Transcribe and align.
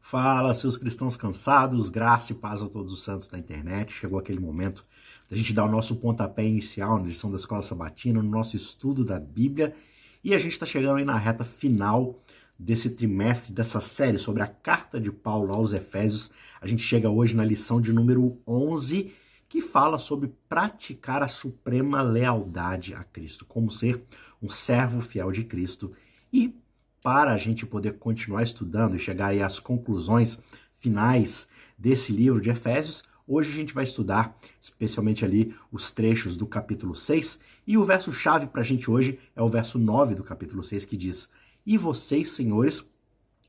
Fala, 0.00 0.54
seus 0.54 0.76
cristãos 0.76 1.16
cansados, 1.16 1.90
graça 1.90 2.32
e 2.32 2.34
paz 2.34 2.62
a 2.62 2.68
todos 2.68 2.92
os 2.92 3.02
santos 3.02 3.28
da 3.28 3.38
internet. 3.38 3.92
Chegou 3.92 4.18
aquele 4.18 4.40
momento 4.40 4.84
da 5.28 5.36
gente 5.36 5.52
dar 5.52 5.64
o 5.64 5.70
nosso 5.70 5.96
pontapé 5.96 6.44
inicial 6.44 6.98
na 6.98 7.06
lição 7.06 7.30
da 7.30 7.36
Escola 7.36 7.62
Sabatina, 7.62 8.22
no 8.22 8.30
nosso 8.30 8.56
estudo 8.56 9.04
da 9.04 9.20
Bíblia. 9.20 9.74
E 10.24 10.34
a 10.34 10.38
gente 10.38 10.52
está 10.52 10.64
chegando 10.64 10.96
aí 10.96 11.04
na 11.04 11.18
reta 11.18 11.44
final 11.44 12.22
desse 12.58 12.90
trimestre, 12.90 13.52
dessa 13.52 13.80
série 13.80 14.18
sobre 14.18 14.42
a 14.42 14.46
carta 14.46 14.98
de 14.98 15.12
Paulo 15.12 15.52
aos 15.52 15.72
Efésios. 15.72 16.30
A 16.60 16.66
gente 16.66 16.82
chega 16.82 17.10
hoje 17.10 17.36
na 17.36 17.44
lição 17.44 17.80
de 17.80 17.92
número 17.92 18.40
11, 18.46 19.12
que 19.48 19.60
fala 19.60 19.98
sobre 19.98 20.32
praticar 20.48 21.22
a 21.22 21.28
suprema 21.28 22.02
lealdade 22.02 22.94
a 22.94 23.04
Cristo, 23.04 23.44
como 23.44 23.70
ser 23.70 24.02
um 24.42 24.48
servo 24.48 25.00
fiel 25.00 25.30
de 25.30 25.44
Cristo 25.44 25.92
e 26.32 26.54
para 27.08 27.32
a 27.32 27.38
gente 27.38 27.64
poder 27.64 27.94
continuar 27.94 28.42
estudando 28.42 28.94
e 28.94 28.98
chegar 28.98 29.28
aí 29.28 29.42
às 29.42 29.58
conclusões 29.58 30.38
finais 30.76 31.48
desse 31.78 32.12
livro 32.12 32.38
de 32.38 32.50
Efésios, 32.50 33.02
hoje 33.26 33.48
a 33.48 33.54
gente 33.54 33.72
vai 33.72 33.84
estudar 33.84 34.36
especialmente 34.60 35.24
ali 35.24 35.56
os 35.72 35.90
trechos 35.90 36.36
do 36.36 36.46
capítulo 36.46 36.94
6 36.94 37.40
e 37.66 37.78
o 37.78 37.82
verso 37.82 38.12
chave 38.12 38.46
para 38.46 38.60
a 38.60 38.64
gente 38.64 38.90
hoje 38.90 39.18
é 39.34 39.40
o 39.40 39.48
verso 39.48 39.78
9 39.78 40.16
do 40.16 40.22
capítulo 40.22 40.62
6 40.62 40.84
que 40.84 40.98
diz: 40.98 41.30
E 41.64 41.78
vocês, 41.78 42.32
senhores, 42.32 42.86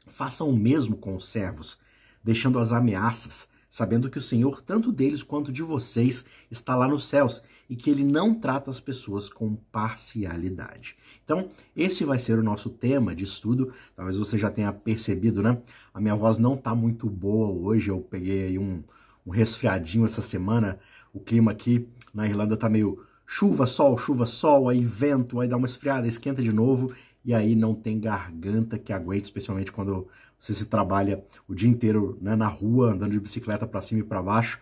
façam 0.08 0.50
o 0.50 0.56
mesmo 0.56 0.96
com 0.96 1.14
os 1.14 1.28
servos, 1.28 1.78
deixando 2.24 2.60
as 2.60 2.72
ameaças, 2.72 3.49
sabendo 3.70 4.10
que 4.10 4.18
o 4.18 4.22
Senhor, 4.22 4.62
tanto 4.62 4.92
deles 4.92 5.22
quanto 5.22 5.52
de 5.52 5.62
vocês, 5.62 6.26
está 6.50 6.76
lá 6.76 6.88
nos 6.88 7.08
céus 7.08 7.44
e 7.70 7.76
que 7.76 7.90
ele 7.90 8.04
não 8.04 8.34
trata 8.34 8.72
as 8.72 8.80
pessoas 8.80 9.30
com 9.30 9.56
parcialidade. 9.72 10.96
Então, 11.24 11.50
esse 11.76 12.04
vai 12.04 12.18
ser 12.18 12.40
o 12.40 12.44
nosso 12.44 12.70
tema 12.70 13.16
de 13.16 13.24
estudo. 13.24 13.72
Talvez 13.96 14.18
você 14.18 14.38
já 14.38 14.50
tenha 14.50 14.74
percebido, 14.74 15.44
né? 15.44 15.62
A 15.94 16.02
minha 16.02 16.16
voz 16.16 16.38
não 16.38 16.56
está 16.56 16.74
muito 16.74 17.08
boa 17.08 17.50
hoje. 17.50 17.90
Eu 17.90 18.00
peguei 18.00 18.48
aí 18.48 18.60
um, 18.60 18.84
um 19.26 19.30
resfriadinho 19.30 20.06
essa 20.06 20.22
semana. 20.22 20.80
O 21.14 21.20
clima 21.20 21.52
aqui 21.52 21.88
na 22.14 22.28
Irlanda 22.28 22.58
tá 22.58 22.68
meio 22.68 23.06
chuva, 23.28 23.68
sol, 23.68 23.96
chuva, 23.96 24.26
sol, 24.26 24.70
aí 24.70 24.84
vento, 24.84 25.40
aí 25.40 25.48
dá 25.48 25.56
uma 25.56 25.68
esfriada, 25.68 26.08
esquenta 26.08 26.42
de 26.42 26.52
novo 26.52 26.92
e 27.24 27.34
aí 27.34 27.56
não 27.56 27.76
tem 27.76 28.00
garganta 28.00 28.78
que 28.78 28.94
aguente, 28.94 29.26
especialmente 29.26 29.72
quando 29.72 30.08
você 30.40 30.54
se 30.54 30.66
trabalha 30.66 31.24
o 31.48 31.54
dia 31.54 31.70
inteiro 31.70 32.18
né, 32.22 32.36
na 32.36 32.48
rua, 32.48 32.94
andando 32.94 33.12
de 33.12 33.20
bicicleta 33.20 33.68
para 33.68 33.82
cima 33.82 34.02
e 34.02 34.04
para 34.04 34.22
baixo. 34.22 34.60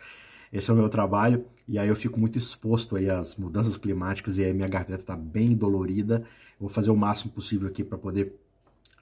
Esse 0.52 0.70
é 0.70 0.74
o 0.74 0.78
meu 0.78 0.90
trabalho 0.90 1.46
e 1.68 1.78
aí 1.78 1.88
eu 1.88 1.96
fico 1.96 2.20
muito 2.20 2.38
exposto 2.38 2.96
aí 2.96 3.10
às 3.10 3.36
mudanças 3.36 3.78
climáticas 3.78 4.38
e 4.38 4.44
aí 4.44 4.54
minha 4.54 4.68
garganta 4.68 5.02
está 5.02 5.16
bem 5.16 5.56
dolorida. 5.56 6.26
Eu 6.60 6.62
vou 6.62 6.70
fazer 6.70 6.90
o 6.90 6.96
máximo 6.96 7.32
possível 7.32 7.68
aqui 7.68 7.84
para 7.84 7.98
poder 7.98 8.34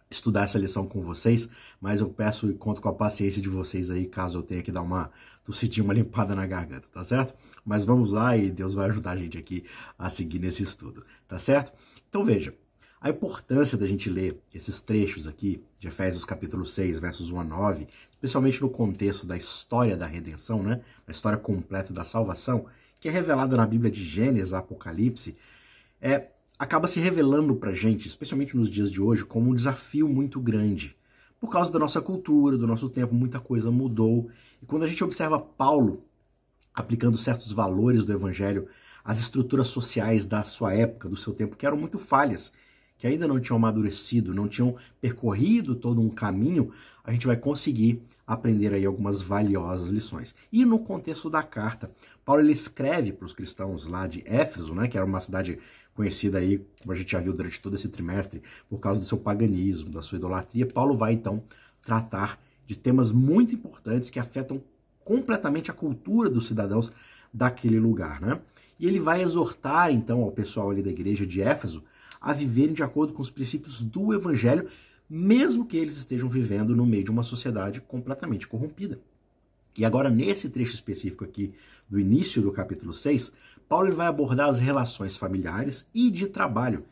estudar 0.09 0.44
essa 0.44 0.59
lição 0.59 0.86
com 0.86 1.02
vocês, 1.02 1.50
mas 1.80 2.02
eu 2.02 2.09
peço 2.09 2.50
e 2.50 2.53
conto 2.53 2.81
com 2.81 2.90
a 2.90 2.94
paciência 2.94 3.42
de 3.42 3.50
vocês 3.50 3.90
aí, 3.90 4.06
caso 4.06 4.40
eu 4.40 4.44
tenha 4.44 4.62
que 4.62 4.72
dar 4.72 4.81
uma 4.81 5.12
tossidinha, 5.44 5.84
uma 5.84 5.94
limpada 5.95 6.36
na 6.36 6.45
garganta, 6.45 6.88
tá 6.92 7.03
certo? 7.03 7.34
Mas 7.66 7.86
vamos 7.86 8.12
lá 8.12 8.36
e 8.38 8.52
Deus 8.52 8.73
vai 8.75 8.90
ajudar 8.90 9.12
a 9.12 9.17
gente 9.17 9.38
aqui 9.38 9.64
a 9.97 10.09
seguir 10.09 10.40
nesse 10.40 10.64
estudo, 10.64 11.06
tá 11.28 11.40
certo? 11.40 11.73
Então 12.09 12.23
veja, 12.23 12.53
a 13.06 13.09
importância 13.11 13.78
da 13.78 13.86
gente 13.86 14.09
ler 14.09 14.42
esses 14.52 14.81
trechos 14.81 15.28
aqui 15.28 15.64
de 15.78 15.88
Efésios 15.88 16.25
capítulo 16.25 16.66
6, 16.66 16.98
versos 16.98 17.30
1 17.30 17.39
a 17.39 17.44
9, 17.44 17.88
especialmente 18.09 18.59
no 18.59 18.67
contexto 18.67 19.28
da 19.28 19.38
história 19.38 19.95
da 19.95 20.08
redenção, 20.08 20.64
né? 20.64 20.81
A 21.08 21.12
história 21.12 21.38
completa 21.38 21.94
da 21.94 22.03
salvação, 22.03 22.66
que 23.00 23.08
é 23.08 23.12
revelada 23.12 23.56
na 23.56 23.67
Bíblia 23.67 23.92
de 23.92 24.03
Gênesis 24.03 24.56
a 24.56 24.58
Apocalipse, 24.58 25.36
é, 26.02 26.30
acaba 26.58 26.88
se 26.88 27.00
revelando 27.00 27.56
para 27.56 27.72
gente, 27.73 28.08
especialmente 28.08 28.58
nos 28.58 28.72
dias 28.72 28.89
de 28.89 29.00
hoje, 29.00 29.23
como 29.23 29.52
um 29.52 29.56
desafio 29.56 30.09
muito 30.09 30.42
grande. 30.42 30.97
Por 31.40 31.52
causa 31.52 31.72
da 31.72 31.78
nossa 31.78 32.02
cultura, 32.02 32.58
do 32.58 32.66
nosso 32.66 32.90
tempo, 32.90 33.14
muita 33.14 33.40
coisa 33.40 33.69
mudou. 33.69 34.31
E 34.64 34.66
quando 34.66 34.81
a 34.81 34.88
gente 34.88 35.03
observa 35.03 35.40
Paulo 35.40 36.03
aplicando 36.73 37.19
certos 37.19 37.52
valores 37.52 38.03
do 38.03 38.12
Evangelho 38.12 38.67
às 39.03 39.19
estruturas 39.19 39.68
sociais 39.68 40.25
da 40.25 40.44
sua 40.44 40.74
época, 40.74 41.07
do 41.07 41.16
seu 41.16 41.35
tempo, 41.35 41.56
que 41.56 41.68
eram 41.68 41.78
muito 41.78 42.00
falhas, 42.00 42.51
que 42.97 43.07
ainda 43.07 43.28
não 43.28 43.39
tinham 43.39 43.57
amadurecido, 43.57 44.33
não 44.33 44.47
tinham 44.47 44.75
percorrido 45.01 45.75
todo 45.75 46.01
um 46.01 46.09
caminho, 46.09 46.72
a 47.03 47.11
gente 47.11 47.28
vai 47.28 47.38
conseguir 47.38 48.01
aprender 48.25 48.73
aí 48.73 48.85
algumas 48.85 49.22
valiosas 49.22 49.91
lições. 49.91 50.33
E 50.51 50.66
no 50.66 50.79
contexto 50.79 51.29
da 51.29 51.44
carta, 51.44 51.91
Paulo 52.23 52.41
ele 52.41 52.53
escreve 52.53 53.11
para 53.11 53.25
os 53.25 53.33
cristãos 53.33 53.85
lá 53.85 54.07
de 54.07 54.23
Éfeso, 54.25 54.73
né, 54.73 54.88
que 54.88 54.97
era 54.97 55.06
uma 55.06 55.22
cidade 55.22 55.59
conhecida 55.94 56.39
aí, 56.39 56.66
como 56.81 56.91
a 56.91 56.95
gente 56.95 57.11
já 57.11 57.19
viu 57.19 57.33
durante 57.33 57.61
todo 57.61 57.75
esse 57.75 57.88
trimestre, 57.88 58.41
por 58.69 58.79
causa 58.79 59.00
do 59.00 59.06
seu 59.06 59.17
paganismo, 59.17 59.89
da 59.89 60.01
sua 60.01 60.17
idolatria. 60.17 60.66
Paulo 60.66 60.97
vai 60.97 61.13
então 61.13 61.44
tratar 61.81 62.39
de 62.66 62.75
temas 62.75 63.12
muito 63.12 63.53
importantes 63.53 64.09
que 64.09 64.19
afetam 64.19 64.62
completamente 65.03 65.69
a 65.69 65.73
cultura 65.73 66.29
dos 66.29 66.47
cidadãos 66.47 66.91
daquele 67.31 67.79
lugar, 67.79 68.19
né? 68.19 68.39
E 68.77 68.88
ele 68.88 69.00
vai 69.00 69.22
exortar 69.22 69.91
então 69.91 70.22
ao 70.22 70.31
pessoal 70.31 70.72
ali 70.72 70.81
da 70.81 70.89
igreja 70.89 71.25
de 71.25 71.41
Éfeso 71.41 71.83
a 72.25 72.34
viverem 72.34 72.74
de 72.74 72.81
acordo 72.81 73.13
com 73.13 73.22
os 73.22 73.30
princípios 73.30 73.84
do 73.84 74.12
Evangelho, 74.12 74.68
mesmo 75.08 75.63
que 75.63 75.78
eles 75.78 75.96
estejam 75.96 76.28
vivendo 76.28 76.75
no 76.75 76.84
meio 76.84 77.03
de 77.03 77.12
uma 77.12 77.22
sociedade 77.22 77.80
completamente 77.80 78.47
corrompida. 78.47 79.00
E 79.78 79.86
agora, 79.86 80.09
nesse 80.09 80.50
trecho 80.50 80.74
específico 80.74 81.24
aqui 81.24 81.53
do 81.88 82.00
início 82.00 82.41
do 82.41 82.52
capítulo 82.52 82.91
6, 82.94 83.31
Paulo 83.69 83.96
vai 83.96 84.08
abordar 84.08 84.50
as 84.50 84.58
relações 84.59 85.16
familiares 85.16 85.88
e 85.94 86.09
de 86.09 86.25
trabalho. 86.25 86.84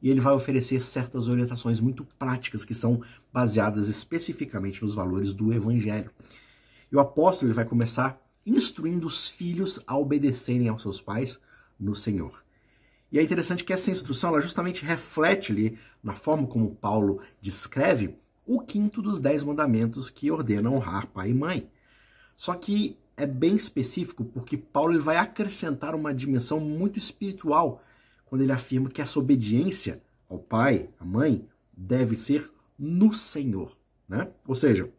E 0.00 0.08
ele 0.08 0.20
vai 0.20 0.32
oferecer 0.32 0.80
certas 0.80 1.28
orientações 1.28 1.80
muito 1.80 2.06
práticas 2.18 2.64
que 2.64 2.72
são 2.72 3.02
baseadas 3.30 3.90
especificamente 3.90 4.82
nos 4.82 4.94
valores 4.94 5.34
do 5.34 5.52
Evangelho. 5.52 6.10
E 6.90 6.96
o 6.96 7.00
apóstolo 7.00 7.50
ele 7.50 7.56
vai 7.56 7.66
começar 7.66 8.18
instruindo 8.46 9.06
os 9.06 9.28
filhos 9.28 9.80
a 9.86 9.98
obedecerem 9.98 10.68
aos 10.68 10.80
seus 10.80 10.98
pais 10.98 11.38
no 11.78 11.94
Senhor. 11.94 12.47
E 13.10 13.18
é 13.18 13.22
interessante 13.22 13.64
que 13.64 13.72
essa 13.72 13.90
instrução 13.90 14.30
ela 14.30 14.40
justamente 14.40 14.84
reflete 14.84 15.52
ali, 15.52 15.78
na 16.02 16.14
forma 16.14 16.46
como 16.46 16.74
Paulo 16.74 17.20
descreve, 17.40 18.16
o 18.46 18.60
quinto 18.60 19.00
dos 19.00 19.20
dez 19.20 19.42
mandamentos 19.42 20.10
que 20.10 20.30
ordena 20.30 20.70
honrar 20.70 21.06
pai 21.06 21.30
e 21.30 21.34
mãe. 21.34 21.70
Só 22.36 22.54
que 22.54 22.98
é 23.16 23.26
bem 23.26 23.56
específico 23.56 24.24
porque 24.24 24.56
Paulo 24.56 24.92
ele 24.92 25.00
vai 25.00 25.16
acrescentar 25.16 25.94
uma 25.94 26.14
dimensão 26.14 26.60
muito 26.60 26.98
espiritual 26.98 27.82
quando 28.26 28.42
ele 28.42 28.52
afirma 28.52 28.88
que 28.88 29.02
essa 29.02 29.18
obediência 29.18 30.02
ao 30.28 30.38
pai, 30.38 30.88
à 31.00 31.04
mãe, 31.04 31.46
deve 31.76 32.14
ser 32.14 32.50
no 32.78 33.12
Senhor. 33.12 33.76
Né? 34.08 34.28
Ou 34.46 34.54
seja, 34.54 34.90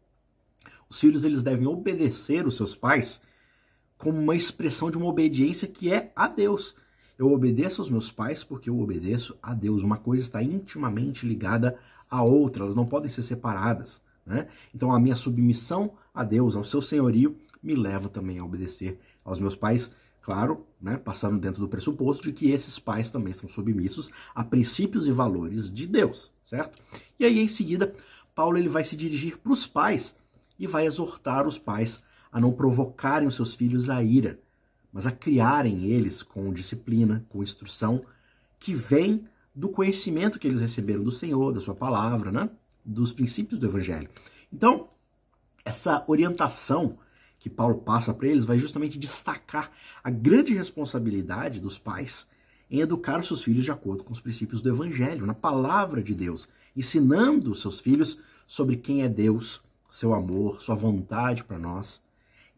os 0.89 0.99
filhos 0.99 1.23
eles 1.23 1.43
devem 1.43 1.67
obedecer 1.67 2.45
os 2.45 2.55
seus 2.55 2.75
pais 2.75 3.21
como 3.97 4.19
uma 4.19 4.35
expressão 4.35 4.89
de 4.89 4.97
uma 4.97 5.07
obediência 5.07 5.67
que 5.67 5.91
é 5.91 6.11
a 6.15 6.27
Deus 6.27 6.75
eu 7.19 7.33
obedeço 7.33 7.81
aos 7.81 7.89
meus 7.89 8.09
pais 8.09 8.45
porque 8.45 8.69
eu 8.69 8.79
obedeço 8.79 9.37
a 9.43 9.53
Deus. 9.53 9.83
Uma 9.83 9.97
coisa 9.97 10.23
está 10.23 10.41
intimamente 10.41 11.27
ligada 11.27 11.77
à 12.09 12.23
outra, 12.23 12.63
elas 12.63 12.77
não 12.77 12.85
podem 12.85 13.09
ser 13.09 13.23
separadas. 13.23 14.01
Né? 14.25 14.47
Então 14.73 14.93
a 14.93 14.99
minha 14.99 15.17
submissão 15.17 15.91
a 16.13 16.23
Deus, 16.23 16.55
ao 16.55 16.63
seu 16.63 16.81
senhorio, 16.81 17.35
me 17.61 17.75
leva 17.75 18.07
também 18.07 18.39
a 18.39 18.45
obedecer 18.45 18.97
aos 19.25 19.37
meus 19.37 19.53
pais, 19.53 19.91
claro, 20.21 20.65
né, 20.81 20.95
passando 20.95 21.37
dentro 21.37 21.59
do 21.59 21.67
pressuposto 21.67 22.23
de 22.23 22.31
que 22.31 22.51
esses 22.51 22.79
pais 22.79 23.11
também 23.11 23.31
estão 23.31 23.49
submissos 23.49 24.09
a 24.33 24.41
princípios 24.41 25.05
e 25.05 25.11
valores 25.11 25.69
de 25.69 25.85
Deus, 25.85 26.31
certo? 26.41 26.81
E 27.19 27.25
aí 27.25 27.37
em 27.37 27.49
seguida, 27.49 27.93
Paulo 28.33 28.57
ele 28.57 28.69
vai 28.69 28.85
se 28.85 28.95
dirigir 28.95 29.37
para 29.39 29.51
os 29.51 29.67
pais 29.67 30.15
e 30.57 30.65
vai 30.65 30.85
exortar 30.85 31.45
os 31.45 31.57
pais 31.57 32.01
a 32.31 32.39
não 32.39 32.53
provocarem 32.53 33.27
os 33.27 33.35
seus 33.35 33.53
filhos 33.53 33.89
à 33.89 34.01
ira, 34.01 34.39
mas 34.91 35.05
a 35.05 35.11
criarem 35.11 35.85
eles 35.85 36.23
com 36.23 36.51
disciplina, 36.53 37.25
com 37.29 37.43
instrução, 37.43 38.03
que 38.59 38.73
vem 38.73 39.27
do 39.53 39.69
conhecimento 39.69 40.39
que 40.39 40.47
eles 40.47 40.61
receberam 40.61 41.03
do 41.03 41.11
Senhor, 41.11 41.53
da 41.53 41.61
sua 41.61 41.75
palavra, 41.75 42.31
né? 42.31 42.49
dos 42.83 43.11
princípios 43.11 43.59
do 43.59 43.67
Evangelho. 43.67 44.09
Então, 44.51 44.89
essa 45.63 46.03
orientação 46.07 46.97
que 47.37 47.49
Paulo 47.49 47.75
passa 47.75 48.13
para 48.13 48.27
eles 48.27 48.45
vai 48.45 48.57
justamente 48.57 48.97
destacar 48.97 49.71
a 50.03 50.09
grande 50.09 50.53
responsabilidade 50.53 51.59
dos 51.59 51.77
pais 51.77 52.27
em 52.69 52.81
educar 52.81 53.19
os 53.19 53.27
seus 53.27 53.43
filhos 53.43 53.65
de 53.65 53.71
acordo 53.71 54.03
com 54.03 54.13
os 54.13 54.19
princípios 54.19 54.61
do 54.61 54.69
Evangelho, 54.69 55.25
na 55.25 55.33
palavra 55.33 56.03
de 56.03 56.13
Deus, 56.13 56.47
ensinando 56.75 57.51
os 57.51 57.61
seus 57.61 57.79
filhos 57.79 58.19
sobre 58.45 58.77
quem 58.77 59.01
é 59.03 59.09
Deus, 59.09 59.61
seu 59.89 60.13
amor, 60.13 60.61
sua 60.61 60.75
vontade 60.75 61.43
para 61.43 61.57
nós, 61.57 62.01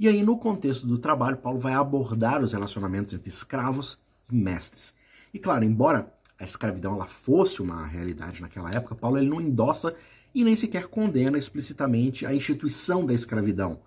e 0.01 0.07
aí, 0.07 0.23
no 0.23 0.35
contexto 0.35 0.87
do 0.87 0.97
trabalho, 0.97 1.37
Paulo 1.37 1.59
vai 1.59 1.75
abordar 1.75 2.43
os 2.43 2.53
relacionamentos 2.53 3.13
entre 3.13 3.29
escravos 3.29 3.99
e 4.31 4.35
mestres. 4.35 4.95
E 5.31 5.37
claro, 5.37 5.63
embora 5.63 6.11
a 6.39 6.43
escravidão 6.43 6.95
ela 6.95 7.05
fosse 7.05 7.61
uma 7.61 7.85
realidade 7.85 8.41
naquela 8.41 8.71
época, 8.71 8.95
Paulo 8.95 9.19
ele 9.19 9.29
não 9.29 9.39
endossa 9.39 9.95
e 10.33 10.43
nem 10.43 10.55
sequer 10.55 10.87
condena 10.87 11.37
explicitamente 11.37 12.25
a 12.25 12.33
instituição 12.33 13.05
da 13.05 13.13
escravidão. 13.13 13.79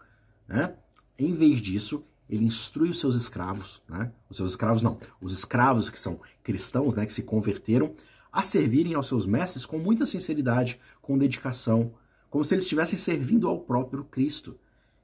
Né? 0.46 0.76
Em 1.18 1.34
vez 1.34 1.60
disso, 1.60 2.04
ele 2.30 2.44
instrui 2.44 2.90
os 2.90 3.00
seus 3.00 3.16
escravos, 3.16 3.82
né? 3.88 4.12
os 4.30 4.36
seus 4.36 4.52
escravos 4.52 4.82
não, 4.82 5.00
os 5.20 5.32
escravos 5.32 5.90
que 5.90 5.98
são 5.98 6.20
cristãos, 6.44 6.94
né, 6.94 7.04
que 7.06 7.12
se 7.12 7.24
converteram, 7.24 7.92
a 8.32 8.44
servirem 8.44 8.94
aos 8.94 9.08
seus 9.08 9.26
mestres 9.26 9.66
com 9.66 9.80
muita 9.80 10.06
sinceridade, 10.06 10.78
com 11.02 11.18
dedicação, 11.18 11.92
como 12.30 12.44
se 12.44 12.54
eles 12.54 12.66
estivessem 12.66 12.96
servindo 12.96 13.48
ao 13.48 13.58
próprio 13.58 14.04
Cristo. 14.04 14.56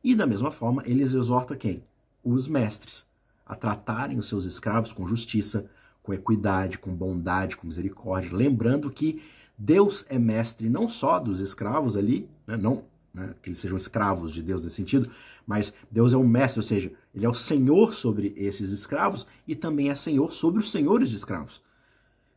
E 0.02 0.14
da 0.14 0.26
mesma 0.26 0.50
forma, 0.50 0.82
eles 0.86 1.12
exorta 1.12 1.56
quem? 1.56 1.82
Os 2.24 2.48
mestres 2.48 3.06
a 3.44 3.56
tratarem 3.56 4.18
os 4.18 4.28
seus 4.28 4.44
escravos 4.44 4.92
com 4.92 5.06
justiça, 5.06 5.68
com 6.02 6.14
equidade, 6.14 6.78
com 6.78 6.94
bondade, 6.94 7.56
com 7.56 7.66
misericórdia, 7.66 8.34
lembrando 8.34 8.90
que 8.90 9.22
Deus 9.58 10.06
é 10.08 10.18
mestre 10.18 10.68
não 10.70 10.88
só 10.88 11.18
dos 11.18 11.40
escravos 11.40 11.96
ali, 11.96 12.28
né, 12.46 12.56
não 12.56 12.84
né, 13.12 13.34
que 13.42 13.50
eles 13.50 13.58
sejam 13.58 13.76
escravos 13.76 14.32
de 14.32 14.42
Deus 14.42 14.62
nesse 14.62 14.76
sentido, 14.76 15.10
mas 15.46 15.74
Deus 15.90 16.12
é 16.12 16.16
o 16.16 16.26
mestre, 16.26 16.60
ou 16.60 16.62
seja, 16.62 16.92
ele 17.14 17.26
é 17.26 17.28
o 17.28 17.34
senhor 17.34 17.92
sobre 17.94 18.32
esses 18.36 18.70
escravos 18.70 19.26
e 19.46 19.56
também 19.56 19.90
é 19.90 19.94
senhor 19.96 20.32
sobre 20.32 20.60
os 20.60 20.70
senhores 20.70 21.10
de 21.10 21.16
escravos. 21.16 21.60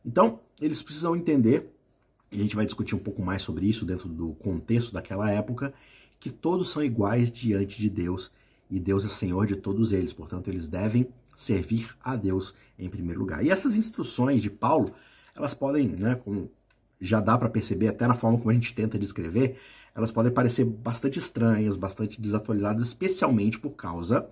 Então, 0.04 0.40
eles 0.60 0.82
precisam 0.82 1.16
entender, 1.16 1.72
e 2.30 2.38
a 2.38 2.42
gente 2.42 2.56
vai 2.56 2.66
discutir 2.66 2.94
um 2.94 2.98
pouco 2.98 3.22
mais 3.22 3.42
sobre 3.42 3.66
isso 3.66 3.86
dentro 3.86 4.08
do 4.08 4.34
contexto 4.34 4.92
daquela 4.92 5.30
época, 5.30 5.72
que 6.18 6.30
todos 6.30 6.70
são 6.70 6.82
iguais 6.82 7.30
diante 7.30 7.80
de 7.80 7.90
Deus 7.90 8.30
e 8.70 8.80
Deus 8.80 9.04
é 9.04 9.08
senhor 9.08 9.46
de 9.46 9.56
todos 9.56 9.92
eles, 9.92 10.12
portanto, 10.12 10.48
eles 10.48 10.68
devem 10.68 11.08
servir 11.36 11.94
a 12.02 12.16
Deus 12.16 12.54
em 12.78 12.88
primeiro 12.88 13.20
lugar. 13.20 13.44
E 13.44 13.50
essas 13.50 13.76
instruções 13.76 14.42
de 14.42 14.50
Paulo, 14.50 14.94
elas 15.34 15.54
podem, 15.54 15.88
né, 15.88 16.14
como 16.14 16.50
já 17.00 17.20
dá 17.20 17.36
para 17.36 17.50
perceber 17.50 17.88
até 17.88 18.06
na 18.06 18.14
forma 18.14 18.38
como 18.38 18.50
a 18.50 18.54
gente 18.54 18.74
tenta 18.74 18.98
descrever, 18.98 19.58
elas 19.94 20.10
podem 20.10 20.32
parecer 20.32 20.64
bastante 20.64 21.18
estranhas, 21.18 21.76
bastante 21.76 22.20
desatualizadas, 22.20 22.84
especialmente 22.84 23.58
por 23.58 23.70
causa 23.70 24.28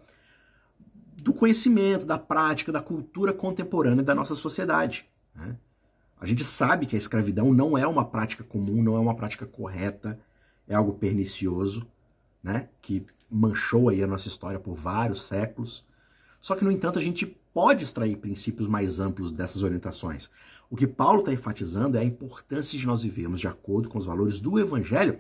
do 1.23 1.33
conhecimento, 1.33 2.05
da 2.05 2.19
prática, 2.19 2.73
da 2.73 2.81
cultura 2.81 3.33
contemporânea 3.33 4.03
da 4.03 4.15
nossa 4.15 4.35
sociedade. 4.35 5.07
Né? 5.35 5.57
A 6.21 6.27
gente 6.27 6.45
sabe 6.45 6.87
que 6.87 6.97
a 6.97 6.99
escravidão 6.99 7.53
não 7.53 7.79
é 7.79 7.87
uma 7.87 8.05
prática 8.05 8.43
comum, 8.43 8.83
não 8.83 8.97
é 8.97 8.99
uma 8.99 9.15
prática 9.15 9.47
correta, 9.47 10.19
é 10.69 10.75
algo 10.75 10.93
pernicioso, 10.95 11.87
né? 12.43 12.69
que 12.81 13.05
manchou 13.31 13.89
aí 13.89 14.03
a 14.03 14.07
nossa 14.07 14.29
história 14.29 14.59
por 14.59 14.75
vários 14.75 15.23
séculos. 15.23 15.85
Só 16.41 16.55
que, 16.55 16.65
no 16.65 16.71
entanto, 16.71 16.99
a 16.99 17.03
gente 17.03 17.27
pode 17.55 17.85
extrair 17.85 18.17
princípios 18.17 18.69
mais 18.69 19.01
amplos 19.01 19.33
dessas 19.33 19.63
orientações. 19.63 20.31
O 20.71 20.77
que 20.77 20.87
Paulo 20.87 21.21
está 21.21 21.33
enfatizando 21.33 21.97
é 21.97 22.01
a 22.01 22.05
importância 22.05 22.79
de 22.79 22.87
nós 22.87 23.03
vivermos 23.03 23.41
de 23.41 23.49
acordo 23.49 23.89
com 23.89 23.99
os 23.99 24.07
valores 24.07 24.41
do 24.41 24.59
Evangelho 24.59 25.19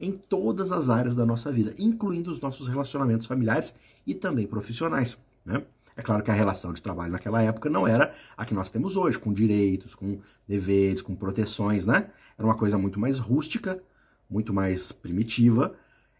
em 0.00 0.12
todas 0.12 0.72
as 0.72 0.90
áreas 0.90 1.14
da 1.14 1.24
nossa 1.24 1.52
vida, 1.52 1.74
incluindo 1.78 2.30
os 2.30 2.40
nossos 2.40 2.68
relacionamentos 2.68 3.26
familiares 3.26 3.74
e 4.06 4.14
também 4.14 4.46
profissionais. 4.46 5.16
Né? 5.44 5.62
É 5.96 6.02
claro 6.02 6.22
que 6.24 6.30
a 6.30 6.34
relação 6.34 6.72
de 6.72 6.82
trabalho 6.82 7.12
naquela 7.12 7.42
época 7.42 7.70
não 7.70 7.86
era 7.86 8.14
a 8.36 8.44
que 8.44 8.54
nós 8.54 8.70
temos 8.70 8.96
hoje, 8.96 9.18
com 9.18 9.32
direitos, 9.32 9.94
com 9.94 10.18
deveres, 10.48 11.00
com 11.00 11.14
proteções, 11.14 11.86
né? 11.86 12.10
Era 12.36 12.46
uma 12.46 12.56
coisa 12.56 12.76
muito 12.76 12.98
mais 12.98 13.18
rústica, 13.18 13.80
muito 14.28 14.52
mais 14.52 14.92
primitiva. 14.92 15.74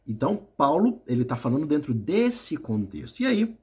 Então, 0.06 0.36
Paulo, 0.56 1.02
ele 1.06 1.22
está 1.22 1.36
falando 1.36 1.66
dentro 1.66 1.94
desse 1.94 2.56
contexto. 2.56 3.20
E 3.20 3.26
aí, 3.26 3.56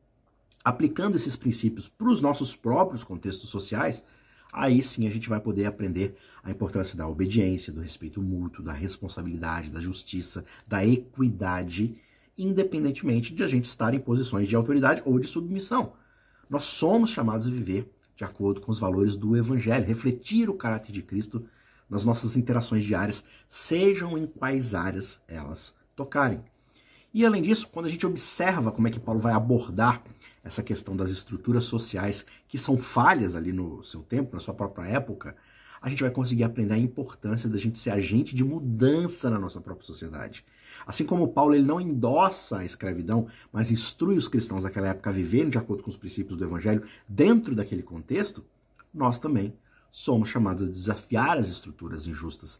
aplicando 0.63 1.15
esses 1.15 1.35
princípios 1.35 1.88
para 1.88 2.09
os 2.09 2.21
nossos 2.21 2.55
próprios 2.55 3.03
contextos 3.03 3.49
sociais, 3.49 4.03
aí 4.51 4.81
sim 4.81 5.07
a 5.07 5.09
gente 5.09 5.29
vai 5.29 5.39
poder 5.39 5.65
aprender 5.65 6.15
a 6.43 6.51
importância 6.51 6.97
da 6.97 7.07
obediência, 7.07 7.71
do 7.71 7.81
respeito 7.81 8.21
mútuo, 8.21 8.63
da 8.63 8.73
responsabilidade, 8.73 9.71
da 9.71 9.79
justiça, 9.79 10.44
da 10.67 10.85
equidade, 10.85 11.95
independentemente 12.37 13.33
de 13.33 13.44
a 13.44 13.47
gente 13.47 13.65
estar 13.65 13.94
em 13.94 13.99
posições 13.99 14.49
de 14.49 14.55
autoridade 14.55 15.01
ou 15.05 15.19
de 15.19 15.27
submissão. 15.27 15.94
Nós 16.49 16.63
somos 16.63 17.11
chamados 17.11 17.47
a 17.47 17.49
viver 17.49 17.89
de 18.15 18.23
acordo 18.23 18.61
com 18.61 18.71
os 18.71 18.77
valores 18.77 19.15
do 19.15 19.35
Evangelho, 19.35 19.85
refletir 19.85 20.47
o 20.49 20.53
caráter 20.53 20.91
de 20.91 21.01
Cristo 21.01 21.44
nas 21.91 22.05
nossas 22.05 22.38
interações 22.38 22.85
diárias, 22.85 23.21
sejam 23.49 24.17
em 24.17 24.25
quais 24.25 24.73
áreas 24.73 25.19
elas 25.27 25.75
tocarem. 25.93 26.41
E 27.13 27.25
além 27.25 27.41
disso, 27.41 27.67
quando 27.69 27.88
a 27.88 27.89
gente 27.89 28.07
observa 28.07 28.71
como 28.71 28.88
é 28.88 28.91
que 28.91 28.99
Paulo 28.99 29.19
vai 29.19 29.33
abordar 29.33 30.01
essa 30.41 30.63
questão 30.63 30.95
das 30.95 31.11
estruturas 31.11 31.65
sociais 31.65 32.25
que 32.47 32.57
são 32.57 32.77
falhas 32.77 33.35
ali 33.35 33.51
no 33.51 33.83
seu 33.83 34.01
tempo, 34.01 34.33
na 34.33 34.39
sua 34.39 34.53
própria 34.53 34.85
época, 34.85 35.35
a 35.81 35.89
gente 35.89 36.01
vai 36.01 36.11
conseguir 36.11 36.45
aprender 36.45 36.75
a 36.75 36.77
importância 36.77 37.49
da 37.49 37.57
gente 37.57 37.77
ser 37.77 37.89
agente 37.89 38.33
de 38.33 38.44
mudança 38.44 39.29
na 39.29 39.37
nossa 39.37 39.59
própria 39.59 39.85
sociedade. 39.85 40.45
Assim 40.85 41.03
como 41.03 41.27
Paulo 41.27 41.53
ele 41.53 41.65
não 41.65 41.81
endossa 41.81 42.59
a 42.59 42.65
escravidão, 42.65 43.27
mas 43.51 43.71
instrui 43.71 44.15
os 44.15 44.29
cristãos 44.29 44.63
daquela 44.63 44.87
época 44.87 45.09
a 45.09 45.13
viverem 45.13 45.49
de 45.49 45.57
acordo 45.57 45.83
com 45.83 45.89
os 45.89 45.97
princípios 45.97 46.37
do 46.37 46.45
evangelho 46.45 46.83
dentro 47.09 47.53
daquele 47.53 47.83
contexto, 47.83 48.45
nós 48.94 49.19
também 49.19 49.53
somos 49.91 50.29
chamados 50.29 50.63
a 50.63 50.71
desafiar 50.71 51.38
as 51.38 51.49
estruturas 51.49 52.07
injustas 52.07 52.59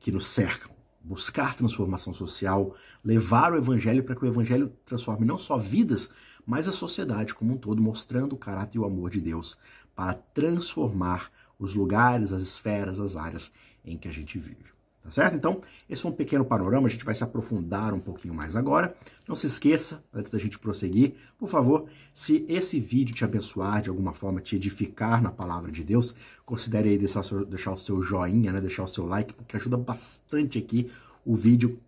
que 0.00 0.10
nos 0.10 0.26
cercam, 0.26 0.72
buscar 1.02 1.54
transformação 1.54 2.12
social, 2.12 2.74
levar 3.04 3.52
o 3.52 3.56
evangelho 3.56 4.02
para 4.02 4.16
que 4.16 4.24
o 4.24 4.28
evangelho 4.28 4.72
transforme 4.84 5.24
não 5.24 5.38
só 5.38 5.56
vidas, 5.56 6.10
mas 6.44 6.68
a 6.68 6.72
sociedade 6.72 7.34
como 7.34 7.54
um 7.54 7.56
todo, 7.56 7.80
mostrando 7.80 8.34
o 8.34 8.38
caráter 8.38 8.78
e 8.78 8.80
o 8.80 8.84
amor 8.84 9.10
de 9.10 9.20
Deus 9.20 9.56
para 9.94 10.14
transformar 10.14 11.30
os 11.58 11.74
lugares, 11.74 12.32
as 12.32 12.42
esferas, 12.42 12.98
as 12.98 13.16
áreas 13.16 13.52
em 13.84 13.96
que 13.96 14.08
a 14.08 14.12
gente 14.12 14.38
vive. 14.38 14.72
Tá 15.02 15.10
certo? 15.10 15.34
Então, 15.34 15.60
esse 15.90 16.00
foi 16.00 16.12
um 16.12 16.14
pequeno 16.14 16.44
panorama, 16.44 16.86
a 16.86 16.90
gente 16.90 17.04
vai 17.04 17.14
se 17.14 17.24
aprofundar 17.24 17.92
um 17.92 17.98
pouquinho 17.98 18.32
mais 18.32 18.54
agora. 18.54 18.94
Não 19.26 19.34
se 19.34 19.48
esqueça, 19.48 20.02
antes 20.14 20.30
da 20.30 20.38
gente 20.38 20.58
prosseguir, 20.58 21.14
por 21.36 21.48
favor, 21.48 21.86
se 22.14 22.46
esse 22.48 22.78
vídeo 22.78 23.14
te 23.14 23.24
abençoar 23.24 23.82
de 23.82 23.90
alguma 23.90 24.12
forma, 24.12 24.40
te 24.40 24.54
edificar 24.54 25.20
na 25.20 25.32
palavra 25.32 25.72
de 25.72 25.82
Deus, 25.82 26.14
considere 26.46 26.90
aí 26.90 26.98
deixar 26.98 27.20
o 27.20 27.24
seu, 27.24 27.44
deixar 27.44 27.72
o 27.72 27.78
seu 27.78 28.00
joinha, 28.00 28.52
né, 28.52 28.60
deixar 28.60 28.84
o 28.84 28.88
seu 28.88 29.04
like, 29.04 29.34
porque 29.34 29.56
ajuda 29.56 29.76
bastante 29.76 30.58
aqui 30.58 30.88
o 31.24 31.34
vídeo 31.34 31.80